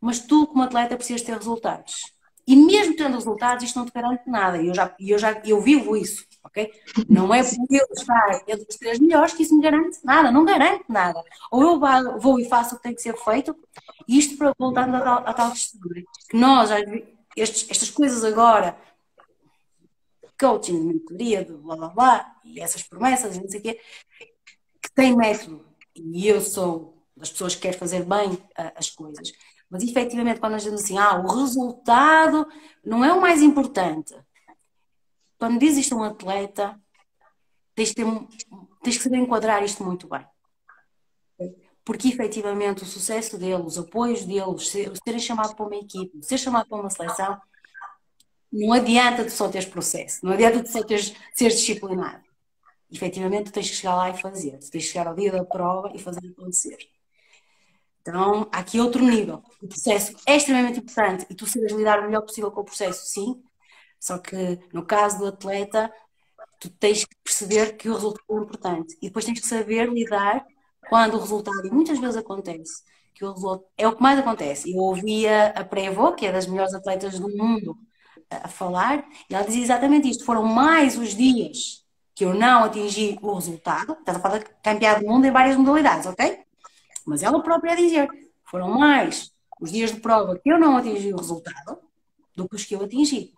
Mas 0.00 0.20
tu, 0.20 0.46
como 0.46 0.62
atleta, 0.62 0.96
precisas 0.96 1.22
ter 1.22 1.36
resultados. 1.36 2.02
E 2.46 2.56
mesmo 2.56 2.96
tendo 2.96 3.14
resultados, 3.14 3.64
isto 3.64 3.78
não 3.78 3.86
te 3.86 3.92
garante 3.92 4.28
nada. 4.28 4.62
Eu 4.62 4.74
já, 4.74 4.94
eu 4.98 5.18
já 5.18 5.40
eu 5.44 5.60
vivo 5.60 5.96
isso 5.96 6.26
ok? 6.44 6.70
Não 7.08 7.32
é 7.32 7.42
porque 7.42 7.76
eu 7.76 7.86
estar 7.92 8.42
entre 8.46 8.66
os 8.68 8.76
três 8.76 8.98
melhores 8.98 9.34
que 9.34 9.42
isso 9.42 9.54
me 9.54 9.62
garante 9.62 9.98
nada, 10.04 10.30
não 10.30 10.44
garante 10.44 10.84
nada. 10.88 11.22
Ou 11.50 11.62
eu 11.62 11.80
vou 12.18 12.40
e 12.40 12.48
faço 12.48 12.74
o 12.74 12.78
que 12.78 12.84
tem 12.84 12.94
que 12.94 13.02
ser 13.02 13.16
feito, 13.16 13.56
isto 14.08 14.36
para, 14.36 14.54
voltando 14.58 14.96
a, 14.96 15.14
a 15.16 15.34
tal 15.34 15.50
questão, 15.50 15.80
que 16.28 16.36
nós, 16.36 16.70
estes, 17.36 17.70
estas 17.70 17.90
coisas 17.90 18.24
agora, 18.24 18.76
coaching, 20.38 20.80
mentoria, 20.80 21.46
blá 21.48 21.76
blá 21.76 21.88
blá, 21.88 22.36
e 22.44 22.60
essas 22.60 22.82
promessas, 22.82 23.36
não 23.36 23.48
sei 23.48 23.60
o 23.60 23.62
quê, 23.62 23.80
que 24.82 24.92
tem 24.94 25.14
método, 25.14 25.66
e 25.94 26.26
eu 26.26 26.40
sou 26.40 27.00
das 27.16 27.30
pessoas 27.30 27.54
que 27.54 27.62
quer 27.62 27.74
fazer 27.74 28.04
bem 28.04 28.32
uh, 28.32 28.72
as 28.74 28.88
coisas. 28.88 29.32
Mas 29.68 29.84
efetivamente, 29.84 30.40
quando 30.40 30.52
nós 30.52 30.62
dizemos 30.62 30.82
assim, 30.82 30.98
ah, 30.98 31.20
o 31.20 31.28
resultado 31.28 32.46
não 32.84 33.04
é 33.04 33.12
o 33.12 33.20
mais 33.20 33.40
importante, 33.42 34.14
quando 35.40 35.58
diz 35.58 35.78
isto 35.78 35.94
a 35.94 35.98
um 35.98 36.04
atleta, 36.04 36.78
tens, 37.74 37.94
ter, 37.94 38.04
tens 38.82 38.98
que 38.98 39.02
saber 39.02 39.16
enquadrar 39.16 39.64
isto 39.64 39.82
muito 39.82 40.06
bem. 40.06 40.24
Porque 41.82 42.08
efetivamente 42.08 42.82
o 42.82 42.86
sucesso 42.86 43.38
deles, 43.38 43.66
os 43.66 43.78
apoios 43.78 44.26
deles, 44.26 44.68
ser, 44.68 44.92
serem 45.02 45.18
chamados 45.18 45.54
para 45.54 45.64
uma 45.64 45.76
equipe, 45.76 46.22
ser 46.22 46.36
chamado 46.36 46.68
para 46.68 46.78
uma 46.78 46.90
seleção, 46.90 47.40
não 48.52 48.70
adianta 48.74 49.24
de 49.24 49.30
só 49.30 49.48
teres 49.48 49.66
processo, 49.66 50.18
não 50.22 50.32
adianta 50.32 50.62
de 50.62 50.70
só 50.70 50.84
teres, 50.84 51.14
seres 51.32 51.58
disciplinado. 51.58 52.22
Efetivamente, 52.92 53.50
tens 53.50 53.70
que 53.70 53.76
chegar 53.76 53.96
lá 53.96 54.10
e 54.10 54.20
fazer. 54.20 54.58
Tens 54.58 54.70
que 54.70 54.80
chegar 54.80 55.06
ao 55.06 55.14
dia 55.14 55.32
da 55.32 55.44
prova 55.44 55.90
e 55.94 55.98
fazer 55.98 56.20
acontecer. 56.26 56.76
Então, 58.02 58.46
há 58.52 58.58
aqui 58.58 58.78
outro 58.78 59.02
nível. 59.02 59.42
O 59.62 59.68
processo 59.68 60.14
é 60.26 60.36
extremamente 60.36 60.80
importante 60.80 61.26
e 61.30 61.34
tu 61.34 61.46
sabes 61.46 61.72
lidar 61.72 62.00
o 62.00 62.02
melhor 62.02 62.22
possível 62.22 62.50
com 62.50 62.60
o 62.60 62.64
processo, 62.64 63.06
sim, 63.06 63.42
só 64.00 64.18
que 64.18 64.58
no 64.72 64.84
caso 64.84 65.18
do 65.18 65.26
atleta, 65.26 65.92
tu 66.58 66.70
tens 66.70 67.04
que 67.04 67.14
perceber 67.22 67.76
que 67.76 67.88
o 67.88 67.94
resultado 67.94 68.24
é 68.30 68.42
importante 68.42 68.98
e 69.00 69.06
depois 69.06 69.24
tens 69.24 69.40
que 69.40 69.46
saber 69.46 69.88
lidar 69.88 70.44
quando 70.88 71.14
o 71.14 71.20
resultado, 71.20 71.66
e 71.66 71.70
muitas 71.70 71.98
vezes 71.98 72.16
acontece, 72.16 72.82
que 73.14 73.24
o 73.24 73.32
resultado 73.32 73.68
é 73.76 73.86
o 73.86 73.94
que 73.94 74.02
mais 74.02 74.18
acontece. 74.18 74.72
Eu 74.72 74.78
ouvia 74.78 75.48
a 75.48 75.64
Prevo, 75.64 76.14
que 76.14 76.26
é 76.26 76.32
das 76.32 76.46
melhores 76.46 76.74
atletas 76.74 77.20
do 77.20 77.28
mundo, 77.28 77.76
a 78.30 78.48
falar, 78.48 79.04
e 79.28 79.34
ela 79.34 79.44
dizia 79.44 79.62
exatamente 79.62 80.08
isto: 80.08 80.24
foram 80.24 80.44
mais 80.44 80.96
os 80.96 81.14
dias 81.14 81.84
que 82.14 82.24
eu 82.24 82.34
não 82.34 82.64
atingi 82.64 83.18
o 83.22 83.34
resultado, 83.34 83.92
estás 83.92 84.18
a 84.18 84.20
falar 84.20 84.38
de 84.38 84.46
campeão 84.62 85.00
do 85.00 85.06
mundo 85.06 85.26
em 85.26 85.30
várias 85.30 85.56
modalidades, 85.56 86.06
ok? 86.06 86.40
Mas 87.06 87.22
ela 87.22 87.42
própria 87.42 87.72
a 87.72 87.76
dizer: 87.76 88.08
foram 88.44 88.70
mais 88.70 89.30
os 89.60 89.70
dias 89.70 89.92
de 89.92 90.00
prova 90.00 90.38
que 90.38 90.50
eu 90.50 90.58
não 90.58 90.76
atingi 90.76 91.12
o 91.12 91.16
resultado 91.16 91.78
do 92.36 92.48
que 92.48 92.56
os 92.56 92.64
que 92.64 92.74
eu 92.74 92.82
atingi. 92.82 93.32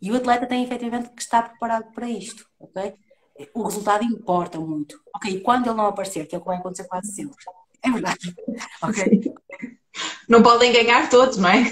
E 0.00 0.10
o 0.12 0.16
atleta 0.16 0.46
tem 0.46 0.64
efetivamente 0.64 1.10
que 1.10 1.22
estar 1.22 1.48
preparado 1.50 1.92
para 1.92 2.08
isto, 2.08 2.46
ok? 2.58 2.94
O 3.54 3.62
resultado 3.62 4.04
importa 4.04 4.58
muito. 4.58 5.00
Ok, 5.14 5.30
e 5.30 5.40
quando 5.40 5.66
ele 5.66 5.76
não 5.76 5.86
aparecer, 5.86 6.26
que 6.26 6.34
é 6.34 6.38
o 6.38 6.40
que 6.40 6.46
vai 6.46 6.58
acontecer 6.58 6.84
quase 6.84 7.12
sempre. 7.12 7.36
É 7.82 7.90
verdade. 7.90 8.34
Ok? 8.82 9.34
Não 10.28 10.42
podem 10.42 10.72
ganhar 10.72 11.08
todos, 11.08 11.38
não 11.38 11.48
é? 11.48 11.62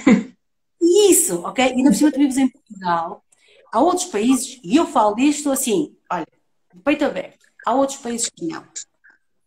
Isso, 0.80 1.42
ok? 1.42 1.72
E 1.74 1.82
na 1.82 1.90
por 1.90 1.96
cima 1.96 2.12
tu 2.12 2.18
vives 2.18 2.38
em 2.38 2.48
Portugal. 2.48 3.22
Há 3.70 3.80
outros 3.80 4.06
países, 4.06 4.60
e 4.62 4.76
eu 4.76 4.86
falo 4.86 5.14
disto 5.14 5.50
assim, 5.50 5.94
olha, 6.10 6.26
de 6.72 6.80
peito 6.80 7.04
aberto. 7.04 7.44
Há 7.66 7.74
outros 7.74 7.98
países 7.98 8.30
que 8.30 8.46
não. 8.46 8.64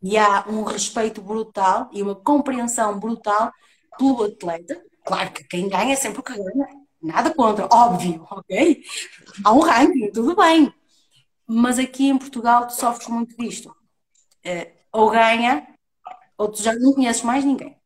E 0.04 0.18
há 0.18 0.46
um 0.48 0.64
respeito 0.64 1.22
brutal 1.22 1.90
e 1.92 2.04
uma 2.04 2.16
compreensão 2.16 3.00
brutal 3.00 3.52
pelo 3.98 4.24
atleta. 4.24 4.80
Claro 5.04 5.32
que 5.32 5.44
quem 5.46 5.70
ganha 5.70 5.94
é 5.94 5.96
sempre 5.96 6.20
o 6.20 6.24
que 6.24 6.34
ganha 6.34 6.87
Nada 7.02 7.34
contra, 7.34 7.68
óbvio, 7.72 8.26
ok? 8.30 8.84
Há 9.44 9.54
um 9.54 9.60
ranking, 9.60 10.12
tudo 10.12 10.36
bem. 10.36 10.74
Mas 11.46 11.80
aqui 11.80 12.08
em 12.08 12.18
Portugal 12.18 12.68
tu 12.68 12.74
sofres 12.74 13.08
muito 13.08 13.36
disto. 13.38 13.70
Uh, 14.46 14.72
ou 14.92 15.10
ganha, 15.12 15.68
ou 16.38 16.50
tu 16.50 16.62
já 16.62 16.74
não 16.74 16.94
conheces 16.94 17.22
mais 17.22 17.44
ninguém. 17.44 17.78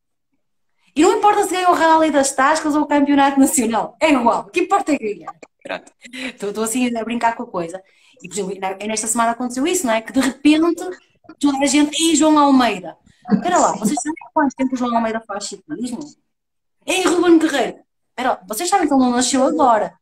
E 0.95 1.01
não 1.01 1.17
importa 1.17 1.43
se 1.45 1.51
ganha 1.51 1.69
o 1.69 1.73
Rally 1.73 2.11
das 2.11 2.33
Tascas 2.33 2.75
ou 2.75 2.83
o 2.83 2.87
Campeonato 2.87 3.39
Nacional, 3.39 3.95
é 3.99 4.11
igual, 4.11 4.41
o 4.41 4.49
que 4.49 4.61
importa 4.61 4.91
é 4.93 4.97
ganhar. 4.97 5.35
Pronto. 5.63 5.91
Estou 6.11 6.63
assim 6.63 6.95
a 6.95 7.03
brincar 7.03 7.35
com 7.35 7.43
a 7.43 7.47
coisa. 7.47 7.81
E, 8.21 8.27
por 8.27 8.33
exemplo, 8.33 8.87
nesta 8.87 9.07
semana 9.07 9.31
aconteceu 9.31 9.65
isso, 9.65 9.85
não 9.85 9.93
é? 9.93 10.01
Que 10.01 10.11
de 10.11 10.19
repente 10.19 10.83
toda 11.39 11.57
a 11.59 11.65
gente. 11.65 11.95
E 12.01 12.15
João 12.15 12.37
Almeida? 12.37 12.97
Espera 13.31 13.59
lá, 13.59 13.71
vocês 13.73 14.01
sabem 14.01 14.23
há 14.25 14.31
quanto 14.33 14.55
tempo 14.55 14.73
o 14.73 14.77
João 14.77 14.95
Almeida 14.95 15.21
faz 15.21 15.45
ciclismo? 15.45 15.99
Ei, 16.85 17.03
Ruben 17.03 17.37
Guerreiro! 17.37 17.79
Espera 18.11 18.29
lá, 18.29 18.43
vocês 18.47 18.69
sabem 18.69 18.87
que 18.87 18.93
ele 18.93 19.01
não 19.01 19.11
nasceu 19.11 19.43
agora. 19.43 19.97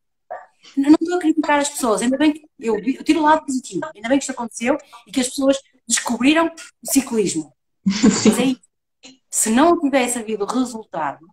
Não 0.76 0.92
estou 0.92 1.16
a 1.16 1.20
criticar 1.20 1.60
as 1.60 1.70
pessoas, 1.70 2.02
ainda 2.02 2.18
bem 2.18 2.34
que 2.34 2.46
eu, 2.60 2.78
eu 2.78 3.04
tiro 3.04 3.20
o 3.20 3.24
lado 3.24 3.46
positivo, 3.46 3.82
ainda 3.96 4.10
bem 4.10 4.18
que 4.18 4.24
isto 4.24 4.32
aconteceu 4.32 4.78
e 5.08 5.12
que 5.12 5.22
as 5.22 5.30
pessoas 5.30 5.58
descobriram 5.88 6.48
o 6.48 6.92
ciclismo. 6.92 7.54
Mas 7.86 8.26
é 8.40 8.44
isso. 8.44 8.70
Se 9.30 9.50
não 9.50 9.80
tivesse 9.80 10.20
havido 10.20 10.46
resultado, 10.46 11.26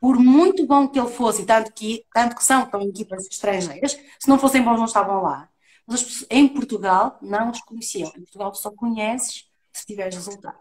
por 0.00 0.18
muito 0.18 0.66
bom 0.66 0.88
que 0.88 0.98
ele 0.98 1.08
fosse, 1.08 1.46
tanto 1.46 1.72
que, 1.72 2.04
tanto 2.12 2.34
que 2.34 2.42
são 2.42 2.66
tão 2.68 2.82
equipas 2.82 3.26
estrangeiras, 3.26 3.92
se 4.18 4.28
não 4.28 4.38
fossem 4.38 4.62
bons 4.62 4.78
não 4.78 4.86
estavam 4.86 5.22
lá. 5.22 5.48
Mas 5.86 6.26
em 6.28 6.48
Portugal 6.48 7.18
não 7.22 7.50
os 7.50 7.60
conheciam. 7.60 8.08
Em 8.08 8.22
Portugal 8.22 8.54
só 8.54 8.70
conheces 8.70 9.48
se 9.72 9.86
tiveres 9.86 10.14
resultado. 10.14 10.58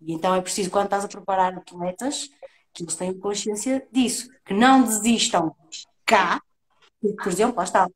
E 0.00 0.12
então 0.12 0.34
é 0.34 0.40
preciso, 0.40 0.70
quando 0.70 0.86
estás 0.86 1.04
a 1.04 1.08
preparar 1.08 1.54
atletas, 1.54 2.30
que 2.72 2.82
eles 2.82 2.96
tenham 2.96 3.14
consciência 3.14 3.86
disso, 3.90 4.28
que 4.44 4.54
não 4.54 4.82
desistam 4.82 5.54
cá, 6.04 6.40
por 7.00 7.28
exemplo, 7.28 7.56
lá 7.56 7.64
está, 7.64 7.88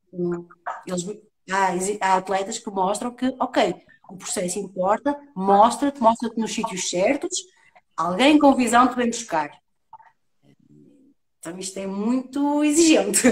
eles, 0.87 1.05
há, 1.51 2.07
há 2.07 2.15
atletas 2.15 2.59
que 2.59 2.69
mostram 2.69 3.11
que, 3.11 3.35
ok, 3.39 3.75
o 4.09 4.17
processo 4.17 4.59
importa, 4.59 5.17
mostra-te, 5.35 6.01
mostra-te 6.01 6.39
nos 6.39 6.53
sítios 6.53 6.89
certos, 6.89 7.37
alguém 7.95 8.37
com 8.37 8.55
visão 8.55 8.87
te 8.87 8.95
vem 8.95 9.09
buscar. 9.09 9.51
Então 11.39 11.59
isto 11.59 11.77
é 11.77 11.85
muito 11.85 12.63
exigente, 12.63 13.27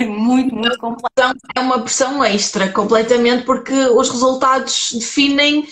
é 0.00 0.06
muito, 0.06 0.54
muito 0.54 0.76
complexo. 0.78 1.46
É 1.54 1.60
uma 1.60 1.80
pressão 1.80 2.24
extra, 2.24 2.72
completamente, 2.72 3.44
porque 3.44 3.72
os 3.72 4.10
resultados 4.10 4.90
definem 4.92 5.64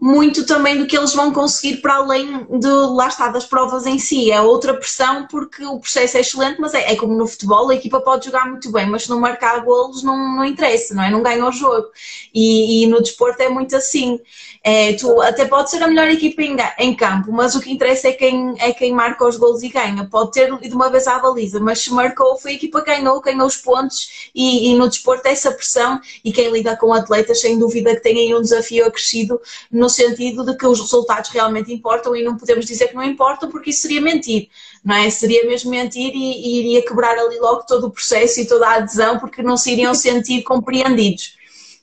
muito 0.00 0.46
também 0.46 0.78
do 0.78 0.86
que 0.86 0.96
eles 0.96 1.12
vão 1.12 1.30
conseguir 1.30 1.76
para 1.82 1.96
além 1.96 2.46
de 2.58 2.68
lá 2.68 3.08
está 3.08 3.28
das 3.28 3.44
provas 3.44 3.84
em 3.84 3.98
si. 3.98 4.32
É 4.32 4.40
outra 4.40 4.72
pressão 4.72 5.26
porque 5.26 5.62
o 5.64 5.78
processo 5.78 6.16
é 6.16 6.20
excelente, 6.20 6.58
mas 6.58 6.72
é, 6.72 6.92
é 6.92 6.96
como 6.96 7.14
no 7.14 7.26
futebol, 7.26 7.68
a 7.68 7.74
equipa 7.74 8.00
pode 8.00 8.24
jogar 8.24 8.48
muito 8.48 8.72
bem, 8.72 8.86
mas 8.86 9.02
se 9.02 9.10
não 9.10 9.20
marcar 9.20 9.60
golos 9.62 10.02
não, 10.02 10.16
não 10.36 10.44
interessa, 10.44 10.94
não 10.94 11.02
é? 11.02 11.10
Não 11.10 11.22
ganha 11.22 11.44
o 11.44 11.52
jogo. 11.52 11.88
E, 12.32 12.84
e 12.84 12.86
no 12.86 13.02
desporto 13.02 13.42
é 13.42 13.50
muito 13.50 13.76
assim. 13.76 14.18
É, 14.62 14.92
tu 14.94 15.20
até 15.22 15.46
pode 15.46 15.70
ser 15.70 15.82
a 15.82 15.88
melhor 15.88 16.08
equipa 16.08 16.42
em, 16.42 16.56
em, 16.78 16.94
campo, 16.94 17.32
mas 17.32 17.54
o 17.54 17.60
que 17.60 17.70
interessa 17.70 18.08
é 18.08 18.12
quem, 18.12 18.54
é 18.58 18.72
quem 18.72 18.92
marca 18.92 19.26
os 19.26 19.36
golos 19.36 19.62
e 19.62 19.68
ganha. 19.68 20.06
Pode 20.06 20.32
ter 20.32 20.54
de 20.58 20.74
uma 20.74 20.90
vez 20.90 21.06
à 21.06 21.18
baliza, 21.18 21.60
mas 21.60 21.80
se 21.80 21.92
marcou, 21.92 22.36
foi 22.38 22.52
a 22.52 22.54
equipa 22.54 22.80
que 22.82 22.94
ganhou, 22.94 23.20
ganhou 23.20 23.46
os 23.46 23.56
pontos 23.56 24.30
e, 24.34 24.70
e 24.70 24.74
no 24.76 24.88
desporto 24.88 25.26
é 25.26 25.32
essa 25.32 25.50
pressão 25.50 26.00
e 26.24 26.32
quem 26.32 26.50
lida 26.50 26.76
com 26.76 26.92
atletas, 26.92 27.40
sem 27.40 27.58
dúvida 27.58 27.94
que 27.94 28.02
tem 28.02 28.18
aí 28.18 28.34
um 28.34 28.42
desafio 28.42 28.86
acrescido 28.86 29.40
no 29.70 29.89
sentido 29.90 30.44
de 30.44 30.56
que 30.56 30.66
os 30.66 30.80
resultados 30.80 31.30
realmente 31.30 31.72
importam 31.72 32.16
e 32.16 32.24
não 32.24 32.36
podemos 32.36 32.64
dizer 32.64 32.88
que 32.88 32.94
não 32.94 33.02
importam 33.02 33.50
porque 33.50 33.70
isso 33.70 33.82
seria 33.82 34.00
mentir, 34.00 34.48
não 34.84 34.94
é? 34.94 35.10
Seria 35.10 35.46
mesmo 35.46 35.70
mentir 35.70 36.12
e, 36.14 36.16
e 36.16 36.58
iria 36.60 36.84
quebrar 36.84 37.18
ali 37.18 37.38
logo 37.38 37.64
todo 37.66 37.88
o 37.88 37.90
processo 37.90 38.40
e 38.40 38.46
toda 38.46 38.66
a 38.66 38.74
adesão 38.76 39.18
porque 39.18 39.42
não 39.42 39.56
se 39.56 39.72
iriam 39.72 39.92
sentir 39.94 40.42
compreendidos, 40.42 41.36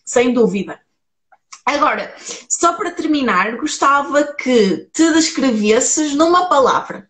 sem 0.04 0.34
dúvida. 0.34 0.80
Agora, 1.66 2.16
só 2.50 2.74
para 2.74 2.92
terminar, 2.92 3.58
gostava 3.58 4.24
que 4.24 4.90
te 4.94 5.12
descrevesses 5.12 6.16
numa 6.16 6.48
palavra. 6.48 7.10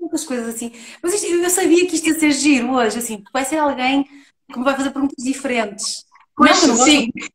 Muitas 0.00 0.24
coisas 0.24 0.54
assim. 0.54 0.72
Mas 1.00 1.14
isto, 1.14 1.26
eu 1.26 1.50
sabia 1.50 1.86
que 1.86 1.94
isto 1.94 2.08
ia 2.08 2.18
ser 2.18 2.32
giro 2.32 2.72
hoje, 2.72 2.98
assim, 2.98 3.22
vai 3.32 3.44
ser 3.44 3.58
alguém 3.58 4.04
que 4.50 4.58
me 4.58 4.64
vai 4.64 4.74
fazer 4.74 4.90
perguntas 4.90 5.24
diferentes. 5.24 6.04
Pois 6.38 6.66
não, 6.66 6.76
sim. 6.76 7.10
Gosto, 7.14 7.32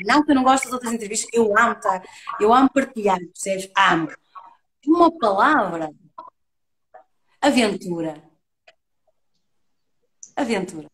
não 0.00 0.24
que 0.24 0.30
eu 0.30 0.34
não 0.34 0.42
gosto 0.42 0.64
das 0.64 0.72
outras 0.72 0.92
entrevistas, 0.92 1.28
eu 1.32 1.56
amo 1.56 1.72
estar, 1.72 2.02
eu 2.40 2.52
amo 2.52 2.70
partilhar, 2.72 3.18
percebes? 3.18 3.70
Amo. 3.76 4.08
Uma 4.86 5.16
palavra. 5.16 5.90
Aventura. 7.40 8.22
Aventura. 10.34 10.88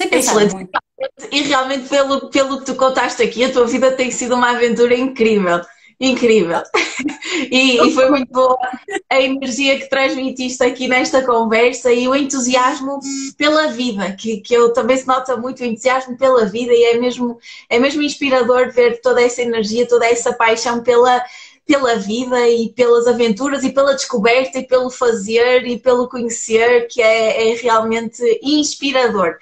Excelente. 0.00 0.54
Muito. 0.54 0.70
E 1.30 1.42
realmente, 1.42 1.88
pelo, 1.88 2.30
pelo 2.30 2.58
que 2.60 2.66
tu 2.66 2.74
contaste 2.74 3.22
aqui, 3.22 3.44
a 3.44 3.52
tua 3.52 3.66
vida 3.66 3.92
tem 3.92 4.10
sido 4.10 4.34
uma 4.34 4.50
aventura 4.50 4.96
incrível. 4.96 5.60
Incrível. 6.00 6.62
E, 7.50 7.78
e, 7.78 7.94
foi 7.94 8.10
muito 8.10 8.32
boa 8.32 8.58
a 9.08 9.20
energia 9.20 9.78
que 9.78 9.88
transmitiste 9.88 10.62
aqui 10.64 10.88
nesta 10.88 11.22
conversa 11.24 11.92
e 11.92 12.08
o 12.08 12.14
entusiasmo 12.14 12.98
pela 13.36 13.68
vida, 13.68 14.12
que, 14.12 14.38
que 14.38 14.52
eu 14.52 14.72
também 14.72 14.96
se 14.96 15.06
nota 15.06 15.36
muito 15.36 15.60
o 15.60 15.64
entusiasmo 15.64 16.16
pela 16.16 16.46
vida 16.46 16.72
e 16.72 16.84
é 16.84 16.98
mesmo, 16.98 17.38
é 17.70 17.78
mesmo 17.78 18.02
inspirador 18.02 18.72
ver 18.72 19.00
toda 19.00 19.22
essa 19.22 19.40
energia, 19.40 19.86
toda 19.86 20.06
essa 20.06 20.32
paixão 20.32 20.82
pela, 20.82 21.22
pela 21.64 21.96
vida 21.96 22.48
e 22.48 22.70
pelas 22.70 23.06
aventuras 23.06 23.62
e 23.62 23.70
pela 23.70 23.94
descoberta 23.94 24.58
e 24.58 24.66
pelo 24.66 24.90
fazer 24.90 25.66
e 25.66 25.78
pelo 25.78 26.08
conhecer, 26.08 26.88
que 26.88 27.00
é, 27.00 27.52
é 27.52 27.54
realmente 27.54 28.22
inspirador. 28.42 29.36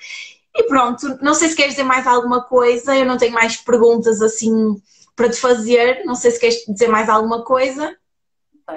E 0.54 0.64
pronto, 0.64 1.18
não 1.22 1.34
sei 1.34 1.48
se 1.48 1.56
queres 1.56 1.72
dizer 1.72 1.84
mais 1.84 2.06
alguma 2.06 2.42
coisa, 2.42 2.94
eu 2.94 3.06
não 3.06 3.16
tenho 3.16 3.32
mais 3.32 3.56
perguntas 3.56 4.20
assim 4.20 4.76
para 5.16 5.30
te 5.30 5.40
fazer, 5.40 6.04
não 6.04 6.14
sei 6.14 6.30
se 6.30 6.40
queres 6.40 6.64
dizer 6.66 6.88
mais 6.88 7.08
alguma 7.08 7.44
coisa. 7.44 7.98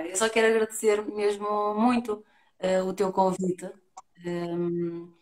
Eu 0.10 0.16
só 0.16 0.30
quero 0.30 0.48
agradecer 0.48 1.06
mesmo 1.06 1.76
muito 1.76 2.24
uh, 2.60 2.88
o 2.88 2.94
teu 2.94 3.12
convite. 3.12 3.66
Um, 4.26 4.26
ehm, 4.26 5.14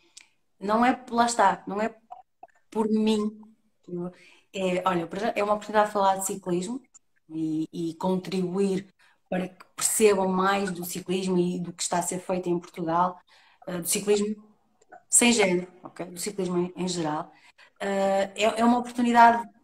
não 0.60 0.86
é, 0.86 1.00
lá 1.10 1.26
está, 1.26 1.64
não 1.68 1.82
é 1.82 1.96
por 2.70 2.88
mim. 2.90 3.40
É, 4.54 4.84
olha, 4.86 5.10
é 5.36 5.44
uma 5.44 5.54
oportunidade 5.54 5.88
de 5.88 5.94
falar 5.94 6.18
de 6.18 6.26
ciclismo 6.26 6.82
e, 7.30 7.68
e 7.72 7.94
contribuir 7.96 8.88
para 9.30 9.48
que 9.50 9.66
percebam 9.76 10.28
mais 10.28 10.72
do 10.72 10.86
ciclismo 10.86 11.38
e 11.38 11.60
do 11.60 11.74
que 11.74 11.84
está 11.84 12.00
a 12.00 12.02
ser 12.02 12.20
feito 12.20 12.50
em 12.50 12.60
Portugal, 12.60 13.20
uh, 13.68 13.80
do 13.80 13.88
ciclismo 13.88 14.36
sem 15.10 15.32
género, 15.32 15.68
okay? 15.84 16.06
do 16.06 16.20
ciclismo 16.20 16.58
em, 16.58 16.74
em 16.76 16.88
geral, 16.88 17.32
uh, 17.82 18.32
é, 18.36 18.60
é, 18.60 18.66
uma 18.66 18.80
oportunidade 18.80 19.44
de, 19.44 19.57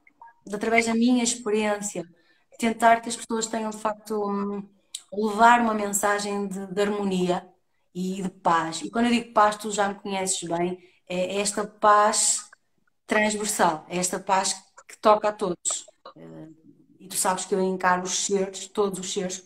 através 0.52 0.86
da 0.86 0.94
minha 0.94 1.24
experiência, 1.24 2.06
tentar 2.58 3.02
que 3.02 3.10
as 3.10 3.16
pessoas 3.16 3.48
tenham 3.48 3.70
de 3.70 3.78
facto 3.78 4.64
levar 5.12 5.62
uma 5.62 5.74
mensagem 5.74 6.48
de, 6.48 6.68
de, 6.68 6.82
harmonia 6.82 7.48
e 7.94 8.22
de 8.22 8.30
paz. 8.30 8.82
E 8.82 8.90
quando 8.90 9.06
eu 9.06 9.12
digo 9.12 9.34
paz, 9.34 9.58
tu 9.58 9.72
já 9.72 9.90
me 9.90 9.96
conheces 9.96 10.42
bem, 10.48 10.80
é 11.08 11.40
esta 11.40 11.66
paz 11.66 12.50
transversal, 13.06 13.86
é 13.90 13.98
esta 13.98 14.20
paz 14.20 14.54
que 14.88 14.98
toca 14.98 15.30
a 15.30 15.34
todos. 15.34 15.86
Uh, 16.16 16.54
e 17.00 17.08
tu 17.08 17.16
sabes 17.16 17.46
que 17.46 17.54
eu 17.54 17.62
encaro 17.62 18.04
os 18.04 18.26
seres, 18.26 18.68
todos 18.68 19.00
os 19.00 19.12
seres, 19.12 19.44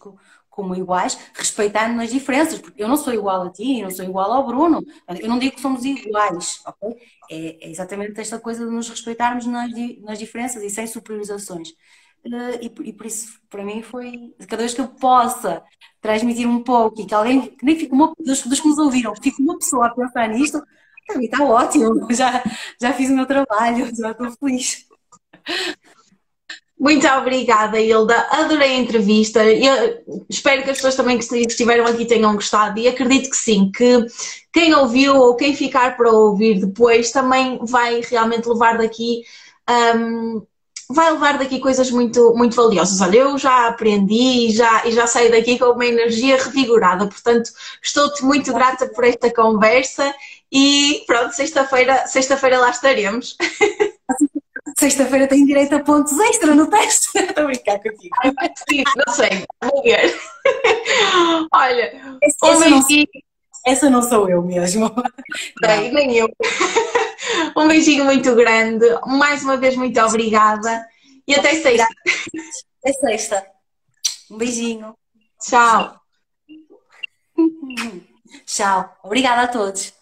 como 0.58 0.76
iguais, 0.76 1.16
respeitando 1.36 2.02
as 2.02 2.10
diferenças, 2.10 2.60
porque 2.60 2.82
eu 2.82 2.88
não 2.88 2.98
sou 2.98 3.14
igual 3.14 3.44
a 3.44 3.52
ti, 3.52 3.78
eu 3.80 3.84
não 3.84 3.92
sou 3.92 4.04
igual 4.04 4.34
ao 4.34 4.48
Bruno, 4.48 4.84
eu 5.20 5.30
não 5.30 5.38
digo 5.38 5.54
que 5.54 5.62
somos 5.62 5.86
iguais, 5.86 6.60
ok? 6.66 6.98
É, 7.30 7.68
é 7.68 7.70
exatamente 7.70 8.20
esta 8.20 8.40
coisa 8.40 8.66
de 8.66 8.72
nos 8.72 8.90
respeitarmos 8.90 9.46
nas, 9.46 9.70
nas 10.02 10.18
diferenças 10.18 10.64
e 10.64 10.70
sem 10.72 10.88
superiorizações. 10.88 11.70
Uh, 12.26 12.58
e, 12.60 12.90
e, 12.90 12.94
por 12.94 13.06
isso, 13.06 13.40
para 13.52 13.64
mim, 13.64 13.84
foi 13.84 14.34
cada 14.48 14.64
vez 14.64 14.74
que 14.74 14.82
eu 14.82 14.88
possa 14.88 15.64
transmitir 16.02 16.50
um 16.50 16.64
pouco 16.64 17.02
e 17.02 17.06
que 17.06 17.14
alguém, 17.14 17.56
que 17.56 17.64
nem 17.64 17.78
fique 17.78 17.94
uma, 17.94 18.12
dos, 18.18 18.42
dos 18.42 18.60
que 18.60 18.68
nos 18.68 18.80
ouviram, 18.80 19.14
fique 19.22 19.40
uma 19.40 19.60
pessoa 19.60 19.86
a 19.86 19.94
pensar 19.94 20.28
nisto, 20.28 20.60
está 21.22 21.44
ótimo, 21.44 22.08
já, 22.12 22.44
já 22.82 22.94
fiz 22.94 23.12
o 23.12 23.16
meu 23.16 23.28
trabalho, 23.28 23.96
já 23.96 24.10
estou 24.10 24.32
feliz. 24.32 24.88
Muito 26.80 27.08
obrigada, 27.08 27.80
Hilda. 27.80 28.28
Adorei 28.30 28.76
a 28.76 28.80
entrevista. 28.80 29.44
Eu 29.44 30.04
espero 30.30 30.64
que 30.64 30.70
as 30.70 30.78
pessoas 30.78 30.96
também 30.96 31.18
que 31.18 31.36
estiveram 31.36 31.88
aqui 31.88 32.06
tenham 32.06 32.36
gostado 32.36 32.80
e 32.80 32.88
acredito 32.88 33.32
que 33.32 33.36
sim, 33.36 33.72
que 33.72 34.06
quem 34.54 34.76
ouviu 34.76 35.16
ou 35.16 35.36
quem 35.36 35.56
ficar 35.56 35.98
para 35.98 36.12
ouvir 36.12 36.60
depois 36.60 37.12
também 37.12 37.60
vai 37.64 38.02
realmente 38.02 38.48
levar 38.48 38.78
daqui. 38.78 39.24
Um, 39.68 40.46
vai 40.90 41.12
levar 41.12 41.38
daqui 41.38 41.60
coisas 41.60 41.90
muito, 41.90 42.34
muito 42.36 42.56
valiosas. 42.56 43.02
Olha, 43.02 43.18
eu 43.18 43.38
já 43.38 43.68
aprendi 43.68 44.48
e 44.48 44.52
já, 44.52 44.86
e 44.86 44.92
já 44.92 45.08
saio 45.08 45.32
daqui 45.32 45.58
com 45.58 45.66
uma 45.66 45.86
energia 45.86 46.38
revigorada, 46.38 47.08
portanto, 47.08 47.50
estou-te 47.84 48.24
muito 48.24 48.54
grata 48.54 48.88
por 48.88 49.04
esta 49.04 49.34
conversa 49.34 50.14
e 50.52 51.04
pronto, 51.06 51.34
sexta-feira 51.34 52.08
sexta 52.08 52.40
lá 52.58 52.70
estaremos. 52.70 53.36
Sexta-feira 54.78 55.28
tem 55.28 55.44
direito 55.44 55.74
a 55.76 55.80
pontos 55.80 56.18
extra 56.20 56.54
no 56.54 56.70
teste. 56.70 57.10
Estou 57.18 57.44
a 57.46 57.48
brincar 57.48 57.80
contigo. 57.80 58.16
Sim, 58.70 58.84
não 58.96 59.14
sei, 59.14 59.46
vou 59.64 59.84
ver. 59.84 60.20
Olha, 61.52 62.18
essa, 62.22 62.60
beijinho. 62.60 63.08
Não, 63.14 63.22
essa 63.66 63.90
não 63.90 64.02
sou 64.04 64.30
eu 64.30 64.42
mesmo. 64.44 64.92
Nem, 65.62 65.92
nem 65.92 66.18
eu. 66.18 66.30
Um 67.58 67.68
beijinho 67.68 68.06
muito 68.06 68.34
grande. 68.36 68.86
Mais 69.06 69.44
uma 69.44 69.58
vez, 69.58 69.76
muito 69.76 70.00
obrigada. 70.00 70.88
E 71.28 71.36
até 71.36 71.56
sexta. 71.56 71.88
Até 72.80 72.94
sexta. 72.94 73.48
Um 74.32 74.38
beijinho. 74.38 74.96
Tchau. 75.42 76.00
Tchau. 78.46 78.98
Obrigada 79.04 79.42
a 79.42 79.48
todos. 79.48 79.97